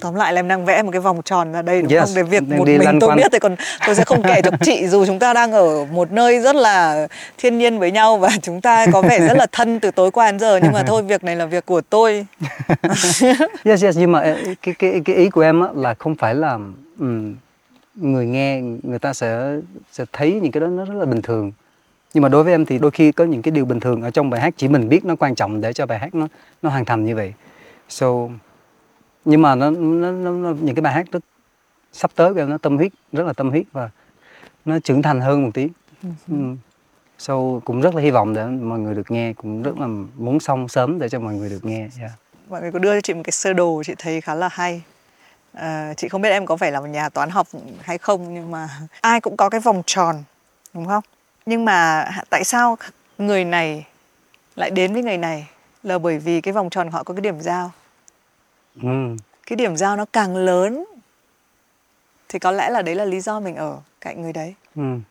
tóm 0.00 0.14
lại 0.14 0.32
là 0.32 0.38
em 0.38 0.48
đang 0.48 0.64
vẽ 0.64 0.82
một 0.82 0.90
cái 0.90 1.00
vòng 1.00 1.22
tròn 1.22 1.52
ra 1.52 1.62
đây 1.62 1.82
đúng 1.82 1.92
Yes, 1.92 2.00
không 2.04 2.14
để 2.16 2.22
việc 2.22 2.42
một 2.42 2.64
mình 2.68 2.98
tôi 3.00 3.08
quanh. 3.10 3.16
biết 3.16 3.32
thì 3.32 3.38
còn 3.38 3.56
tôi 3.86 3.94
sẽ 3.94 4.04
không 4.04 4.22
kể 4.22 4.40
cho 4.42 4.50
chị 4.60 4.86
dù 4.88 5.06
chúng 5.06 5.18
ta 5.18 5.32
đang 5.34 5.52
ở 5.52 5.84
một 5.84 6.12
nơi 6.12 6.40
rất 6.40 6.56
là 6.56 7.06
thiên 7.38 7.58
nhiên 7.58 7.78
với 7.78 7.90
nhau 7.92 8.16
và 8.18 8.30
chúng 8.42 8.60
ta 8.60 8.86
có 8.92 9.02
vẻ 9.02 9.20
rất 9.28 9.36
là 9.36 9.46
thân 9.52 9.80
từ 9.80 9.90
tối 9.90 10.10
qua 10.10 10.30
đến 10.30 10.40
giờ 10.40 10.60
nhưng 10.62 10.72
mà 10.72 10.82
thôi 10.82 11.02
việc 11.02 11.24
này 11.24 11.36
là 11.36 11.46
việc 11.46 11.66
của 11.66 11.80
tôi. 11.80 12.26
Yes 13.64 13.84
yes 13.84 13.96
nhưng 13.98 14.12
mà 14.12 14.20
ờ, 14.20 14.36
cái 14.62 14.74
cái 14.78 15.00
cái 15.04 15.16
ý 15.16 15.30
của 15.30 15.40
em 15.40 15.62
là 15.76 15.94
không 15.98 16.14
phải 16.14 16.34
là 16.34 16.58
ừm, 16.98 17.34
người 17.94 18.26
nghe 18.26 18.60
người 18.82 18.98
ta 18.98 19.12
sẽ 19.12 19.56
sẽ 19.92 20.04
thấy 20.12 20.40
những 20.42 20.52
cái 20.52 20.60
đó 20.60 20.66
nó 20.66 20.84
rất 20.84 20.94
là 20.94 21.04
bình 21.04 21.22
thường. 21.22 21.52
Nhưng 22.14 22.22
mà 22.22 22.28
đối 22.28 22.44
với 22.44 22.52
em 22.54 22.66
thì 22.66 22.78
đôi 22.78 22.90
khi 22.90 23.12
có 23.12 23.24
những 23.24 23.42
cái 23.42 23.52
điều 23.52 23.64
bình 23.64 23.80
thường 23.80 24.02
ở 24.02 24.10
trong 24.10 24.30
bài 24.30 24.40
hát 24.40 24.54
chỉ 24.56 24.68
mình 24.68 24.88
biết 24.88 25.04
nó 25.04 25.16
quan 25.16 25.34
trọng 25.34 25.60
để 25.60 25.72
cho 25.72 25.86
bài 25.86 25.98
hát 25.98 26.14
nó 26.14 26.28
nó 26.62 26.70
hoàn 26.70 26.84
thành 26.84 27.04
như 27.04 27.16
vậy. 27.16 27.32
So 27.88 28.06
nhưng 29.24 29.42
mà 29.42 29.54
nó, 29.54 29.70
nó, 29.70 30.10
nó, 30.10 30.30
nó 30.30 30.54
những 30.60 30.74
cái 30.74 30.82
bài 30.82 30.92
hát 30.92 31.06
rất 31.12 31.20
sắp 31.92 32.10
tới 32.14 32.34
của 32.34 32.40
em 32.40 32.50
nó 32.50 32.58
tâm 32.58 32.76
huyết 32.76 32.92
rất 33.12 33.26
là 33.26 33.32
tâm 33.32 33.50
huyết 33.50 33.66
và 33.72 33.90
nó 34.64 34.78
trưởng 34.78 35.02
thành 35.02 35.20
hơn 35.20 35.44
một 35.44 35.50
tí. 35.54 35.68
Ừm. 36.28 36.56
so 37.18 37.34
cũng 37.64 37.80
rất 37.80 37.94
là 37.94 38.02
hy 38.02 38.10
vọng 38.10 38.34
để 38.34 38.46
mọi 38.46 38.78
người 38.78 38.94
được 38.94 39.10
nghe 39.10 39.32
cũng 39.32 39.62
rất 39.62 39.78
là 39.78 39.86
muốn 40.16 40.40
xong 40.40 40.68
sớm 40.68 40.98
để 40.98 41.08
cho 41.08 41.20
mọi 41.20 41.34
người 41.34 41.50
được 41.50 41.64
nghe 41.64 41.88
yeah. 42.00 42.10
mọi 42.48 42.60
người 42.60 42.72
có 42.72 42.78
đưa 42.78 42.96
cho 42.96 43.00
chị 43.00 43.14
một 43.14 43.20
cái 43.24 43.32
sơ 43.32 43.52
đồ 43.52 43.82
chị 43.86 43.94
thấy 43.98 44.20
khá 44.20 44.34
là 44.34 44.48
hay. 44.52 44.82
À, 45.52 45.94
chị 45.96 46.08
không 46.08 46.22
biết 46.22 46.28
em 46.28 46.46
có 46.46 46.56
phải 46.56 46.72
là 46.72 46.80
một 46.80 46.86
nhà 46.86 47.08
toán 47.08 47.30
học 47.30 47.48
hay 47.80 47.98
không 47.98 48.34
nhưng 48.34 48.50
mà 48.50 48.68
ai 49.00 49.20
cũng 49.20 49.36
có 49.36 49.48
cái 49.48 49.60
vòng 49.60 49.82
tròn 49.86 50.22
đúng 50.74 50.86
không? 50.86 51.04
Nhưng 51.46 51.64
mà 51.64 52.10
tại 52.30 52.44
sao 52.44 52.76
người 53.18 53.44
này 53.44 53.86
lại 54.56 54.70
đến 54.70 54.92
với 54.92 55.02
người 55.02 55.18
này? 55.18 55.46
Là 55.82 55.98
bởi 55.98 56.18
vì 56.18 56.40
cái 56.40 56.54
vòng 56.54 56.70
tròn 56.70 56.90
họ 56.90 57.02
có 57.02 57.14
cái 57.14 57.20
điểm 57.20 57.40
giao 57.40 57.72
Ừm. 58.82 59.16
cái 59.46 59.56
điểm 59.56 59.76
giao 59.76 59.96
nó 59.96 60.04
càng 60.12 60.36
lớn 60.36 60.84
thì 62.28 62.38
có 62.38 62.50
lẽ 62.52 62.70
là 62.70 62.82
đấy 62.82 62.94
là 62.94 63.04
lý 63.04 63.20
do 63.20 63.40
mình 63.40 63.56
ở 63.56 63.78
cạnh 64.00 64.22
người 64.22 64.32
đấy 64.32 64.54
Ừm. 64.76 65.02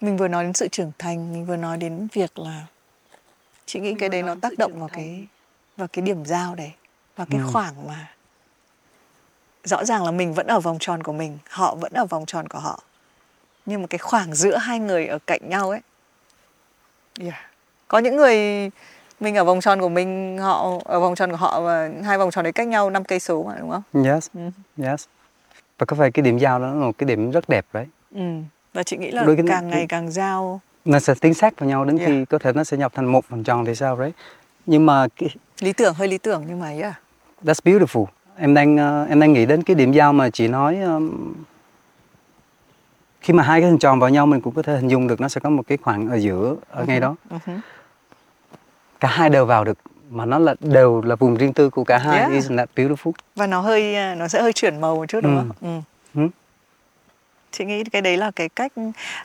mình 0.00 0.16
vừa 0.16 0.28
nói 0.28 0.44
đến 0.44 0.52
sự 0.52 0.68
trưởng 0.68 0.92
thành 0.98 1.32
mình 1.32 1.46
vừa 1.46 1.56
nói 1.56 1.76
đến 1.76 2.08
việc 2.12 2.38
là 2.38 2.66
chị 3.66 3.80
nghĩ 3.80 3.94
cái 3.98 4.08
đấy 4.08 4.22
nó 4.22 4.34
tác 4.42 4.52
động 4.58 4.80
vào 4.80 4.88
cái 4.92 5.26
vào 5.76 5.88
cái 5.88 6.02
điểm 6.02 6.24
giao 6.24 6.54
đấy 6.54 6.72
vào 7.16 7.26
cái 7.30 7.40
Ừ. 7.40 7.46
khoảng 7.52 7.86
mà 7.86 8.10
rõ 9.64 9.84
ràng 9.84 10.04
là 10.04 10.10
mình 10.10 10.34
vẫn 10.34 10.46
ở 10.46 10.60
vòng 10.60 10.76
tròn 10.80 11.02
của 11.02 11.12
mình 11.12 11.38
họ 11.50 11.74
vẫn 11.74 11.92
ở 11.92 12.04
vòng 12.04 12.26
tròn 12.26 12.48
của 12.48 12.58
họ 12.58 12.82
nhưng 13.66 13.80
mà 13.82 13.86
cái 13.86 13.98
khoảng 13.98 14.34
giữa 14.34 14.56
hai 14.56 14.78
người 14.78 15.06
ở 15.06 15.18
cạnh 15.26 15.40
nhau 15.48 15.70
ấy 15.70 15.80
yeah. 17.20 17.50
có 17.88 17.98
những 17.98 18.16
người 18.16 18.70
mình 19.20 19.34
ở 19.36 19.44
vòng 19.44 19.60
tròn 19.60 19.80
của 19.80 19.88
mình 19.88 20.38
họ 20.38 20.78
ở 20.84 21.00
vòng 21.00 21.14
tròn 21.14 21.30
của 21.30 21.36
họ 21.36 21.60
và 21.60 21.90
hai 22.04 22.18
vòng 22.18 22.30
tròn 22.30 22.42
đấy 22.44 22.52
cách 22.52 22.68
nhau 22.68 22.90
5 22.90 23.04
cây 23.04 23.20
số 23.20 23.42
mà 23.42 23.54
đúng 23.60 23.70
không 23.70 24.04
Yes, 24.04 24.28
Ừ. 24.34 24.40
yes. 24.84 25.04
Và 25.78 25.86
có 25.86 25.96
phải 25.96 26.10
cái 26.10 26.22
điểm 26.22 26.38
giao 26.38 26.58
đó 26.58 26.66
là 26.66 26.72
một 26.74 26.98
cái 26.98 27.06
điểm 27.08 27.30
rất 27.30 27.48
đẹp 27.48 27.66
đấy. 27.72 27.86
ừ. 28.14 28.20
và 28.74 28.82
chị 28.82 28.96
nghĩ 28.96 29.10
là 29.10 29.24
Đôi 29.24 29.38
càng 29.48 29.68
ngày 29.68 29.86
càng 29.88 30.10
giao 30.10 30.60
Nó 30.84 30.98
sẽ 30.98 31.14
tiến 31.20 31.34
sát 31.34 31.58
vào 31.60 31.68
nhau 31.68 31.84
đến 31.84 31.96
Yeah. 31.98 32.08
khi 32.10 32.24
có 32.24 32.38
thể 32.38 32.52
nó 32.52 32.64
sẽ 32.64 32.76
nhập 32.76 32.92
thành 32.94 33.06
một 33.06 33.28
vòng 33.28 33.44
tròn 33.44 33.64
thì 33.64 33.74
sao 33.74 33.96
đấy. 33.96 34.12
Nhưng 34.66 34.86
mà 34.86 35.06
cái, 35.16 35.28
lý 35.60 35.72
tưởng 35.72 35.94
hơi 35.94 36.08
lý 36.08 36.18
tưởng 36.18 36.44
nhưng 36.48 36.60
mà 36.60 36.68
yeah. 36.70 36.94
that's 37.44 37.60
beautiful. 37.72 38.04
Em 38.38 38.54
đang 38.54 38.76
ờ, 38.76 39.06
em 39.08 39.20
đang 39.20 39.32
nghĩ 39.32 39.46
đến 39.46 39.62
cái 39.62 39.74
điểm 39.74 39.92
giao 39.92 40.12
mà 40.12 40.30
chị 40.30 40.48
nói 40.48 40.80
um, 40.80 41.34
khi 43.20 43.32
mà 43.32 43.42
hai 43.42 43.60
cái 43.60 43.70
hình 43.70 43.78
tròn 43.78 44.00
vào 44.00 44.10
nhau 44.10 44.26
mình 44.26 44.40
cũng 44.40 44.54
có 44.54 44.62
thể 44.62 44.76
hình 44.76 44.88
dung 44.88 45.06
được 45.06 45.20
nó 45.20 45.28
sẽ 45.28 45.40
có 45.40 45.50
một 45.50 45.62
cái 45.66 45.78
khoảng 45.82 46.08
ở 46.08 46.16
giữa 46.16 46.56
ở 46.70 46.84
ngay 46.84 47.00
đó. 47.00 47.16
Hứ. 47.30 47.52
Cả 49.00 49.08
hai 49.08 49.30
đều 49.30 49.46
vào 49.46 49.64
được 49.64 49.78
mà 50.10 50.24
nó 50.26 50.38
là 50.38 50.54
đều 50.60 51.02
là 51.02 51.14
vùng 51.16 51.36
riêng 51.36 51.52
tư 51.52 51.70
của 51.70 51.84
cả 51.84 51.98
hai 51.98 52.18
Yeah. 52.18 52.30
isn't 52.32 52.56
that 52.56 52.68
beautiful 52.76 53.12
và 53.36 53.46
nó 53.46 53.60
hơi 53.60 53.96
nó 54.16 54.28
sẽ 54.28 54.42
hơi 54.42 54.52
chuyển 54.52 54.80
màu 54.80 54.96
một 54.96 55.06
chút 55.08 55.20
đúng 55.22 55.36
Ừ. 55.36 55.42
không? 55.60 55.82
Ừ. 56.14 56.20
Ừ. 56.22 56.28
Chị 57.52 57.64
nghĩ 57.64 57.84
cái 57.84 58.02
đấy 58.02 58.16
là 58.16 58.30
cái 58.36 58.48
cách 58.48 58.72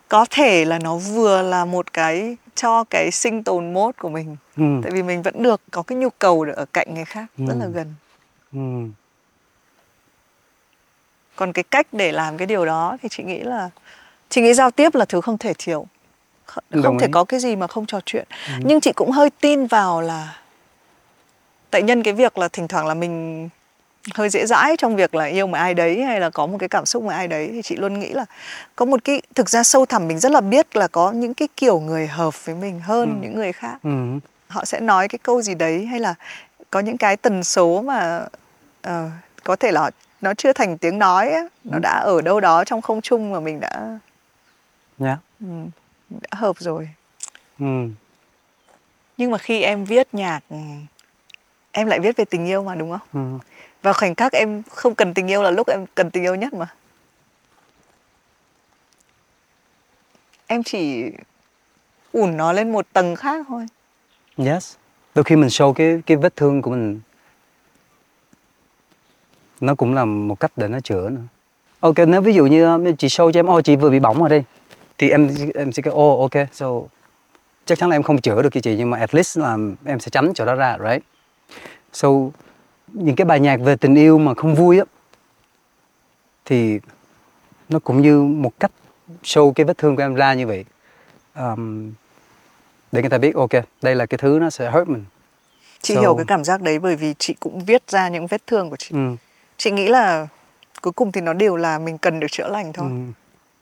có 0.07 0.25
thể 0.29 0.65
là 0.65 0.79
nó 0.79 0.95
vừa 0.97 1.41
là 1.41 1.65
một 1.65 1.93
cái 1.93 2.37
cho 2.55 2.83
cái 2.89 3.11
sinh 3.11 3.43
tồn 3.43 3.73
mốt 3.73 3.95
của 3.99 4.09
mình. 4.09 4.35
ừ. 4.57 4.63
Tại 4.83 4.91
vì 4.91 5.03
mình 5.03 5.21
vẫn 5.21 5.43
được 5.43 5.61
có 5.71 5.81
cái 5.83 5.97
nhu 5.97 6.09
cầu 6.09 6.45
ở 6.55 6.65
cạnh 6.73 6.93
người 6.93 7.05
khác 7.05 7.25
rất 7.37 7.53
Ừ. 7.53 7.59
là 7.59 7.65
gần. 7.67 7.93
Ừ. 8.53 8.59
Còn 11.35 11.53
cái 11.53 11.63
cách 11.63 11.87
để 11.91 12.11
làm 12.11 12.37
cái 12.37 12.47
điều 12.47 12.65
đó 12.65 12.97
thì 13.01 13.09
chị 13.09 13.23
nghĩ 13.23 13.39
là 13.39 13.69
chị 14.29 14.41
nghĩ 14.41 14.53
giao 14.53 14.71
tiếp 14.71 14.95
là 14.95 15.05
thứ 15.05 15.21
không 15.21 15.37
thể 15.37 15.53
thiếu. 15.57 15.87
Không 16.83 16.99
thể 16.99 17.07
có 17.11 17.23
cái 17.23 17.39
gì 17.39 17.55
mà 17.55 17.67
không 17.67 17.85
trò 17.85 17.99
chuyện. 18.05 18.27
Nhưng 18.59 18.81
chị 18.81 18.91
cũng 18.95 19.11
hơi 19.11 19.29
tin 19.29 19.65
vào 19.67 20.01
là 20.01 20.37
tại 21.71 21.83
nhân 21.83 22.03
cái 22.03 22.13
việc 22.13 22.37
là 22.37 22.47
thỉnh 22.47 22.67
thoảng 22.67 22.87
là 22.87 22.93
mình 22.93 23.49
hơi 24.15 24.29
dễ 24.29 24.45
dãi 24.45 24.75
trong 24.77 24.95
việc 24.95 25.15
là 25.15 25.25
yêu 25.25 25.47
một 25.47 25.57
ai 25.57 25.73
đấy 25.73 26.03
hay 26.03 26.19
là 26.19 26.29
có 26.29 26.45
một 26.45 26.57
cái 26.59 26.69
cảm 26.69 26.85
xúc 26.85 27.03
với 27.03 27.15
ai 27.15 27.27
đấy 27.27 27.49
thì 27.53 27.61
chị 27.61 27.75
luôn 27.75 27.99
nghĩ 27.99 28.09
là 28.09 28.25
có 28.75 28.85
một 28.85 29.03
cái 29.03 29.21
thực 29.35 29.49
ra 29.49 29.63
sâu 29.63 29.85
thẳm 29.85 30.07
mình 30.07 30.19
rất 30.19 30.31
là 30.31 30.41
biết 30.41 30.75
là 30.75 30.87
có 30.87 31.11
những 31.11 31.33
cái 31.33 31.47
kiểu 31.57 31.79
người 31.79 32.07
hợp 32.07 32.45
với 32.45 32.55
mình 32.55 32.79
hơn 32.79 33.09
Ừ. 33.09 33.23
những 33.23 33.35
người 33.35 33.51
khác 33.51 33.77
Ừ. 33.83 33.89
họ 34.47 34.65
sẽ 34.65 34.79
nói 34.79 35.07
cái 35.07 35.19
câu 35.23 35.41
gì 35.41 35.55
đấy 35.55 35.85
hay 35.85 35.99
là 35.99 36.15
có 36.71 36.79
những 36.79 36.97
cái 36.97 37.17
tần 37.17 37.43
số 37.43 37.81
mà 37.81 38.25
ờ, 38.81 39.09
có 39.43 39.55
thể 39.55 39.71
là 39.71 39.91
nó 40.21 40.33
chưa 40.33 40.53
thành 40.53 40.77
tiếng 40.77 40.99
nói 40.99 41.29
á, 41.31 41.41
nó 41.63 41.79
đã 41.79 41.99
ở 42.05 42.21
đâu 42.21 42.39
đó 42.39 42.63
trong 42.63 42.81
không 42.81 43.01
trung 43.01 43.31
mà 43.31 43.39
mình 43.39 43.59
đã 43.59 43.99
Yeah. 44.99 45.17
ừ, 45.39 45.45
mình 45.45 45.71
đã 46.09 46.29
hợp 46.31 46.55
rồi 46.59 46.89
Ừ. 47.59 47.89
nhưng 49.17 49.31
mà 49.31 49.37
khi 49.37 49.61
em 49.61 49.85
viết 49.85 50.07
nhạc 50.13 50.39
em 51.71 51.87
lại 51.87 51.99
viết 51.99 52.17
về 52.17 52.25
tình 52.25 52.45
yêu 52.45 52.63
mà 52.63 52.75
đúng 52.75 52.91
không 52.91 53.07
Ừ. 53.13 53.47
và 53.81 53.93
khoảnh 53.93 54.15
khắc 54.15 54.33
em 54.33 54.63
không 54.71 54.95
cần 54.95 55.13
tình 55.13 55.27
yêu 55.27 55.43
là 55.43 55.51
lúc 55.51 55.67
em 55.67 55.85
cần 55.95 56.11
tình 56.11 56.23
yêu 56.23 56.35
nhất 56.35 56.53
mà 56.53 56.67
em 60.47 60.63
chỉ 60.63 61.03
ủn 62.11 62.37
nó 62.37 62.53
lên 62.53 62.71
một 62.71 62.85
tầng 62.93 63.15
khác 63.15 63.45
thôi 63.49 63.65
Yes. 64.37 64.75
Đôi 65.15 65.23
khi 65.23 65.35
mình 65.35 65.49
show 65.49 65.73
cái 65.73 66.01
cái 66.05 66.17
vết 66.17 66.35
thương 66.35 66.61
của 66.61 66.71
mình 66.71 67.01
nó 69.61 69.75
cũng 69.75 69.93
là 69.93 70.05
một 70.05 70.39
cách 70.39 70.51
để 70.55 70.67
nó 70.67 70.79
chữa 70.79 71.09
nữa. 71.09 71.21
Ok, 71.79 71.95
nếu 72.07 72.21
ví 72.21 72.33
dụ 72.33 72.45
như 72.45 72.65
um, 72.65 72.95
chị 72.95 73.07
show 73.07 73.31
cho 73.31 73.39
em, 73.39 73.45
ô 73.49 73.61
chị 73.61 73.75
vừa 73.75 73.89
bị 73.89 73.99
bỏng 73.99 74.19
rồi 74.19 74.29
đi, 74.29 74.41
thì 74.97 75.09
em 75.09 75.29
em 75.55 75.71
sẽ 75.71 75.81
kêu, 75.81 75.93
ô 75.93 76.21
ok, 76.21 76.47
so 76.51 76.67
chắc 77.65 77.79
chắn 77.79 77.89
là 77.89 77.95
em 77.95 78.03
không 78.03 78.21
chữa 78.21 78.41
được 78.41 78.49
cho 78.53 78.61
chị 78.61 78.75
nhưng 78.77 78.89
mà 78.89 78.97
at 78.99 79.15
least 79.15 79.37
là 79.37 79.57
em 79.85 79.99
sẽ 79.99 80.09
tránh 80.09 80.33
chỗ 80.35 80.45
đó 80.45 80.55
ra, 80.55 80.77
right? 80.89 81.03
So 81.93 82.09
những 82.93 83.15
cái 83.15 83.25
bài 83.25 83.39
nhạc 83.39 83.59
về 83.63 83.75
tình 83.75 83.95
yêu 83.95 84.17
mà 84.17 84.33
không 84.33 84.55
vui 84.55 84.79
á 84.79 84.85
thì 86.45 86.79
nó 87.69 87.79
cũng 87.79 88.01
như 88.01 88.21
một 88.21 88.59
cách 88.59 88.71
show 89.23 89.53
cái 89.53 89.65
vết 89.65 89.77
thương 89.77 89.95
của 89.95 90.01
em 90.03 90.15
ra 90.15 90.33
như 90.33 90.47
vậy. 90.47 90.65
Um, 91.35 91.91
để 92.91 93.01
người 93.01 93.09
ta 93.09 93.17
biết 93.17 93.35
ok 93.35 93.49
đây 93.81 93.95
là 93.95 94.05
cái 94.05 94.17
thứ 94.17 94.37
nó 94.41 94.49
sẽ 94.49 94.71
hurt 94.71 94.87
mình 94.87 95.05
chị 95.81 95.95
So- 95.95 95.99
hiểu 95.99 96.15
cái 96.15 96.25
cảm 96.27 96.43
giác 96.43 96.61
đấy 96.61 96.79
bởi 96.79 96.95
vì 96.95 97.13
chị 97.19 97.35
cũng 97.39 97.65
viết 97.65 97.83
ra 97.89 98.09
những 98.09 98.27
vết 98.27 98.47
thương 98.47 98.69
của 98.69 98.75
chị 98.75 98.89
ừ. 98.93 99.15
chị 99.57 99.71
nghĩ 99.71 99.87
là 99.87 100.27
cuối 100.81 100.93
cùng 100.93 101.11
thì 101.11 101.21
nó 101.21 101.33
đều 101.33 101.55
là 101.55 101.79
mình 101.79 101.97
cần 101.97 102.19
được 102.19 102.27
chữa 102.31 102.47
lành 102.47 102.73
thôi 102.73 102.87
Ừ. 102.89 102.95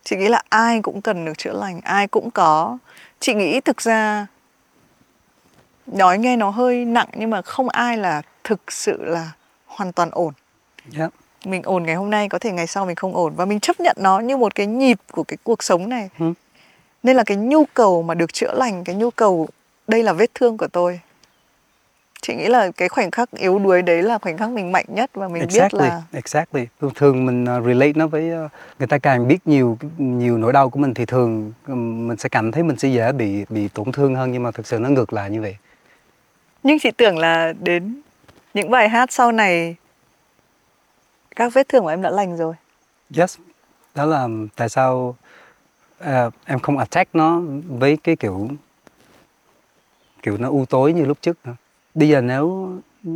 chị 0.04 0.16
nghĩ 0.16 0.28
là 0.28 0.41
ai 0.49 0.82
cũng 0.82 1.01
cần 1.01 1.26
được 1.26 1.38
chữa 1.38 1.54
lành 1.54 1.82
ai 1.82 2.08
cũng 2.08 2.32
có. 2.32 2.78
Chị 3.20 3.34
nghĩ 3.34 3.62
thực 3.62 3.82
ra 3.82 4.28
nói 5.88 6.18
nghe 6.18 6.36
nó 6.36 6.49
hơi 6.49 6.86
nặng 6.86 7.08
nhưng 7.16 7.30
mà 7.30 7.41
không 7.41 7.70
ai 7.70 7.97
là 7.97 8.22
thực 8.43 8.72
sự 8.72 9.04
là 9.06 9.32
hoàn 9.66 9.91
toàn 9.91 10.10
ổn. 10.12 10.34
Yeah. 10.97 11.14
mình 11.45 11.62
ổn 11.64 11.84
ngày 11.84 11.95
hôm 11.95 12.10
nay 12.10 12.30
có 12.30 12.39
thể 12.39 12.51
ngày 12.51 12.68
sau 12.68 12.86
mình 12.86 12.95
không 12.95 13.16
ổn. 13.16 13.34
Và 13.36 13.45
mình 13.45 13.60
chấp 13.60 13.80
nhận 13.80 13.97
nó 13.99 14.20
như 14.20 14.38
một 14.38 14.56
cái 14.56 14.68
nhịp 14.68 14.99
của 15.12 15.24
cái 15.24 15.38
cuộc 15.43 15.64
sống 15.64 15.89
này. 15.89 16.10
Ừ. 16.20 16.34
nên 17.04 17.16
là 17.16 17.24
cái 17.24 17.38
nhu 17.38 17.66
cầu 17.74 18.04
mà 18.04 18.14
được 18.14 18.34
chữa 18.34 18.54
lành 18.54 18.84
cái 18.84 18.95
nhu 18.95 19.10
cầu 19.10 19.47
đây 19.88 20.04
là 20.04 20.14
vết 20.14 20.32
thương 20.34 20.58
của 20.58 20.68
tôi 20.68 20.99
chị 22.24 22.36
nghĩ 22.36 22.47
là 22.47 22.71
cái 22.71 22.89
khoảnh 22.89 23.11
khắc 23.11 23.32
yếu 23.32 23.59
đuối 23.59 23.82
đấy 23.82 24.03
là 24.03 24.17
khoảnh 24.17 24.38
khắc 24.38 24.49
mình 24.49 24.71
mạnh 24.71 24.86
nhất 24.88 25.11
và 25.13 25.28
mình 25.28 25.41
biết 25.41 25.41
exactly 25.41 25.80
là 25.80 26.01
exactly. 26.11 26.67
Thường 26.82 26.91
thường 26.95 27.26
mình 27.26 27.43
uh, 27.43 27.65
relate 27.65 27.93
nó 27.95 28.07
với 28.07 28.45
uh, 28.45 28.51
người 28.80 28.88
ta 28.88 28.97
càng 28.97 29.28
biết 29.28 29.38
nhiều 29.45 29.78
nhiều 29.97 30.38
nỗi 30.38 30.53
đau 30.53 30.69
của 30.69 30.80
mình 30.80 30.93
thì 30.93 31.05
thường 31.05 31.53
mình 32.07 32.17
sẽ 32.17 32.30
cảm 32.30 32.51
thấy 32.51 32.63
mình 32.63 32.78
sẽ 32.78 32.88
dễ 32.88 33.11
bị 33.11 33.45
bị 33.49 33.67
tổn 33.67 33.91
thương 33.91 34.15
hơn 34.15 34.32
nhưng 34.32 34.43
mà 34.43 34.51
thực 34.51 34.67
sự 34.67 34.80
nó 34.80 34.89
ngược 34.89 35.13
lại 35.13 35.30
như 35.30 35.41
vậy. 35.41 35.57
Nhưng 36.63 36.80
chị 36.80 36.91
tưởng 36.91 37.17
là 37.17 37.53
đến 37.59 38.01
những 38.53 38.71
bài 38.71 38.89
hát 38.89 39.11
sau 39.11 39.32
này 39.32 39.76
các 41.36 41.53
vết 41.53 41.69
thương 41.69 41.84
của 41.84 41.89
em 41.89 42.01
đã 42.01 42.09
lành 42.09 42.38
rồi. 42.38 42.53
Yes 43.17 43.38
đó 43.95 44.05
là 44.05 44.28
tại 44.55 44.69
sao 44.69 45.15
uh, 46.03 46.34
em 46.45 46.59
không 46.59 46.78
attack 46.78 47.15
nó 47.15 47.41
với 47.67 47.97
cái 48.03 48.15
kiểu 48.15 48.49
kiểu 50.24 50.38
nó 50.38 50.49
u 50.49 50.65
tối 50.69 50.93
như 50.93 51.05
lúc 51.05 51.17
trước 51.21 51.38
nữa 51.45 51.55
bây 51.95 52.09
giờ 52.09 52.21
nếu 52.21 52.71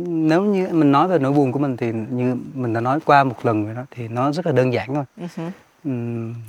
nếu 0.08 0.42
như 0.42 0.68
mình 0.72 0.92
nói 0.92 1.08
về 1.08 1.18
nỗi 1.18 1.32
buồn 1.32 1.52
của 1.52 1.58
mình 1.58 1.76
thì 1.76 1.92
như 1.92 2.36
mình 2.54 2.72
đã 2.72 2.80
nói 2.80 3.00
qua 3.04 3.24
một 3.24 3.46
lần 3.46 3.64
rồi 3.66 3.74
đó 3.74 3.82
thì 3.90 4.08
nó 4.08 4.32
rất 4.32 4.46
là 4.46 4.52
đơn 4.52 4.72
giản 4.72 4.94
thôi 4.94 5.04
uh-huh. 5.20 5.50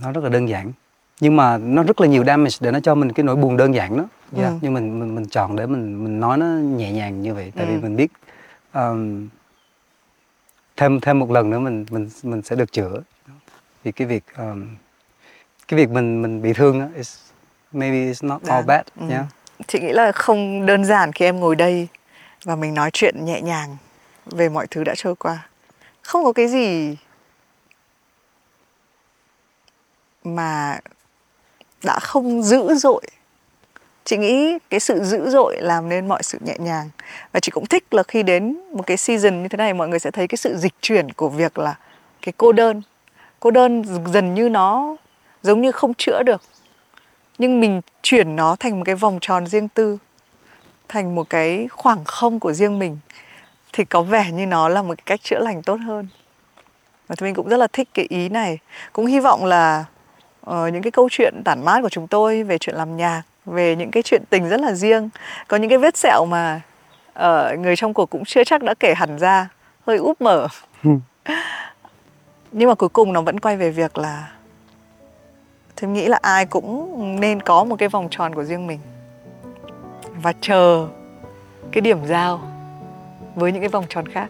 Nó 0.03 0.11
rất 0.11 0.23
là 0.23 0.30
đơn 0.30 0.49
giản 0.49 0.71
nhưng 1.19 1.36
mà 1.36 1.57
nó 1.57 1.84
rất 1.84 2.01
là 2.01 2.07
nhiều 2.07 2.23
damage 2.23 2.55
để 2.59 2.71
nó 2.71 2.80
cho 2.80 2.95
mình 2.95 3.11
cái 3.11 3.23
nỗi 3.23 3.36
buồn 3.36 3.57
đơn 3.57 3.73
giản 3.75 3.97
đó 3.97 4.05
yeah. 4.38 4.51
Ừ. 4.51 4.57
nhưng 4.61 4.73
mình 4.73 4.99
mình 4.99 5.15
mình 5.15 5.25
chọn 5.25 5.55
để 5.55 5.65
mình 5.65 6.03
mình 6.03 6.19
nói 6.19 6.38
nó 6.38 6.45
nhẹ 6.45 6.91
nhàng 6.91 7.21
như 7.21 7.34
vậy 7.34 7.51
tại 7.55 7.65
Ừ. 7.65 7.71
vì 7.73 7.82
mình 7.82 7.95
biết 7.95 8.11
um, 8.73 9.27
thêm 10.77 10.99
thêm 10.99 11.19
một 11.19 11.32
lần 11.32 11.49
nữa 11.49 11.59
mình 11.59 11.86
mình 11.89 12.09
mình 12.23 12.41
sẽ 12.41 12.55
được 12.55 12.71
chữa 12.71 13.01
vì 13.84 13.91
cái 13.91 14.07
việc 14.07 14.23
um, 14.38 14.65
cái 15.67 15.77
việc 15.77 15.89
mình 15.89 16.21
mình 16.21 16.41
bị 16.41 16.53
thương 16.53 16.80
á 16.80 16.88
is 16.95 17.17
maybe 17.71 18.11
it's 18.11 18.27
not 18.27 18.41
all 18.47 18.61
Dạ. 18.61 18.65
bad 18.67 18.82
Ừ. 18.99 19.09
yeah 19.09 19.25
chị 19.67 19.80
nghĩ 19.80 19.91
là 19.91 20.11
không 20.11 20.65
đơn 20.65 20.86
giản 20.86 21.11
khi 21.11 21.25
em 21.25 21.39
ngồi 21.39 21.55
đây 21.55 21.88
và 22.44 22.56
mình 22.56 22.74
nói 22.74 22.90
chuyện 22.94 23.26
nhẹ 23.26 23.42
nhàng 23.42 23.78
về 24.26 24.50
mọi 24.50 24.68
thứ 24.68 24.84
đã 24.84 24.94
trôi 24.98 25.16
qua. 25.16 25.48
Không 26.02 26.24
có 26.24 26.34
cái 26.34 26.48
gì 26.48 26.98
mà 30.24 30.80
đã 31.84 32.00
không 32.00 32.44
dữ 32.44 32.76
dội. 32.76 33.02
Chị 34.04 34.18
nghĩ 34.18 34.58
cái 34.70 34.80
sự 34.80 35.04
dữ 35.04 35.30
dội 35.30 35.58
làm 35.62 35.90
nên 35.90 36.08
mọi 36.08 36.24
sự 36.24 36.38
nhẹ 36.46 36.56
nhàng. 36.60 36.90
Và 37.32 37.40
chị 37.40 37.52
cũng 37.52 37.66
thích 37.66 37.94
là 37.94 38.04
khi 38.04 38.24
đến 38.24 38.58
một 38.72 38.84
cái 38.86 38.98
season 38.98 39.42
như 39.42 39.48
thế 39.48 39.58
này, 39.58 39.74
mọi 39.74 39.88
người 39.88 40.00
sẽ 40.00 40.12
thấy 40.12 40.28
cái 40.28 40.38
sự 40.38 40.58
dịch 40.58 40.74
chuyển 40.82 41.12
của 41.12 41.30
việc 41.30 41.58
là 41.58 41.78
cái 42.22 42.34
cô 42.38 42.52
đơn. 42.52 42.82
Cô 43.40 43.52
đơn 43.52 43.84
dần 44.14 44.34
như 44.34 44.50
nó 44.50 44.96
giống 45.44 45.62
như 45.62 45.72
không 45.72 45.94
chữa 45.94 46.24
được. 46.26 46.42
Nhưng 47.38 47.60
mình 47.60 47.82
chuyển 48.02 48.36
nó 48.36 48.56
thành 48.56 48.80
một 48.80 48.84
cái 48.86 48.96
vòng 48.96 49.18
tròn 49.22 49.48
riêng 49.48 49.68
tư 49.68 49.98
thành 50.90 51.16
một 51.16 51.30
cái 51.30 51.68
khoảng 51.72 52.04
không 52.04 52.40
của 52.40 52.54
riêng 52.54 52.80
mình 52.80 52.98
thì 53.74 53.86
có 53.86 54.02
vẻ 54.02 54.32
như 54.32 54.46
nó 54.46 54.70
là 54.70 54.82
một 54.82 54.94
cái 54.98 55.04
cách 55.06 55.20
chữa 55.24 55.40
lành 55.40 55.62
tốt 55.62 55.80
hơn. 55.86 56.08
Và 57.08 57.16
thì 57.16 57.26
mình 57.26 57.36
cũng 57.36 57.50
rất 57.50 57.58
là 57.58 57.68
thích 57.74 57.90
cái 57.94 58.06
ý 58.10 58.30
này. 58.30 58.60
Cũng 58.94 59.06
hy 59.06 59.20
vọng 59.20 59.46
là 59.46 59.86
ờ, 60.42 60.68
những 60.68 60.82
cái 60.82 60.92
câu 60.92 61.10
chuyện 61.12 61.42
tản 61.46 61.66
mát 61.66 61.82
của 61.82 61.90
chúng 61.90 62.08
tôi 62.08 62.44
về 62.44 62.58
chuyện 62.58 62.76
làm 62.76 62.98
nhạc 62.98 63.24
về 63.46 63.76
những 63.76 63.92
cái 63.92 64.04
chuyện 64.04 64.24
tình 64.30 64.50
rất 64.50 64.62
là 64.62 64.74
riêng 64.74 65.10
có 65.48 65.58
những 65.58 65.70
cái 65.70 65.78
vết 65.78 65.98
sẹo 65.98 66.26
mà 66.26 66.62
ờ, 67.14 67.56
người 67.60 67.76
trong 67.76 67.94
cuộc 67.94 68.10
cũng 68.10 68.26
chưa 68.26 68.44
chắc 68.44 68.64
đã 68.64 68.74
kể 68.80 68.94
hẳn 68.94 69.20
ra 69.20 69.50
hơi 69.88 69.98
úp 69.98 70.22
mở. 70.22 70.48
Nhưng 72.52 72.70
mà 72.70 72.76
cuối 72.76 72.90
cùng 72.90 73.14
nó 73.14 73.22
vẫn 73.22 73.40
quay 73.40 73.58
về 73.58 73.70
việc 73.70 73.98
là 73.98 74.28
Thêm 75.76 75.94
nghĩ 75.94 76.08
là 76.08 76.20
ai 76.22 76.46
cũng 76.46 77.20
nên 77.20 77.42
có 77.42 77.64
một 77.64 77.76
cái 77.80 77.90
vòng 77.90 78.08
tròn 78.12 78.36
của 78.36 78.44
riêng 78.44 78.68
mình 78.68 78.80
và 80.22 80.34
chờ 80.41 80.88
cái 81.72 81.82
điểm 81.82 82.05
giao 82.05 82.41
với 83.36 83.51
những 83.51 83.61
cái 83.61 83.70
vòng 83.70 83.86
tròn 83.89 84.07
khác. 84.07 84.30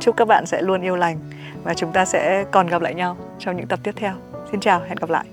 Chúc 0.00 0.16
các 0.16 0.28
bạn 0.28 0.46
sẽ 0.46 0.62
luôn 0.62 0.82
yêu 0.82 0.96
lành 0.96 1.18
Và 1.62 1.74
chúng 1.74 1.92
ta 1.92 2.04
sẽ 2.04 2.44
còn 2.50 2.66
gặp 2.66 2.82
lại 2.82 2.94
nhau 2.94 3.16
trong 3.38 3.56
những 3.56 3.66
tập 3.66 3.78
tiếp 3.82 3.92
theo. 3.96 4.12
Xin 4.50 4.60
chào, 4.60 4.80
hẹn 4.80 4.96
gặp 5.00 5.10
lại. 5.10 5.24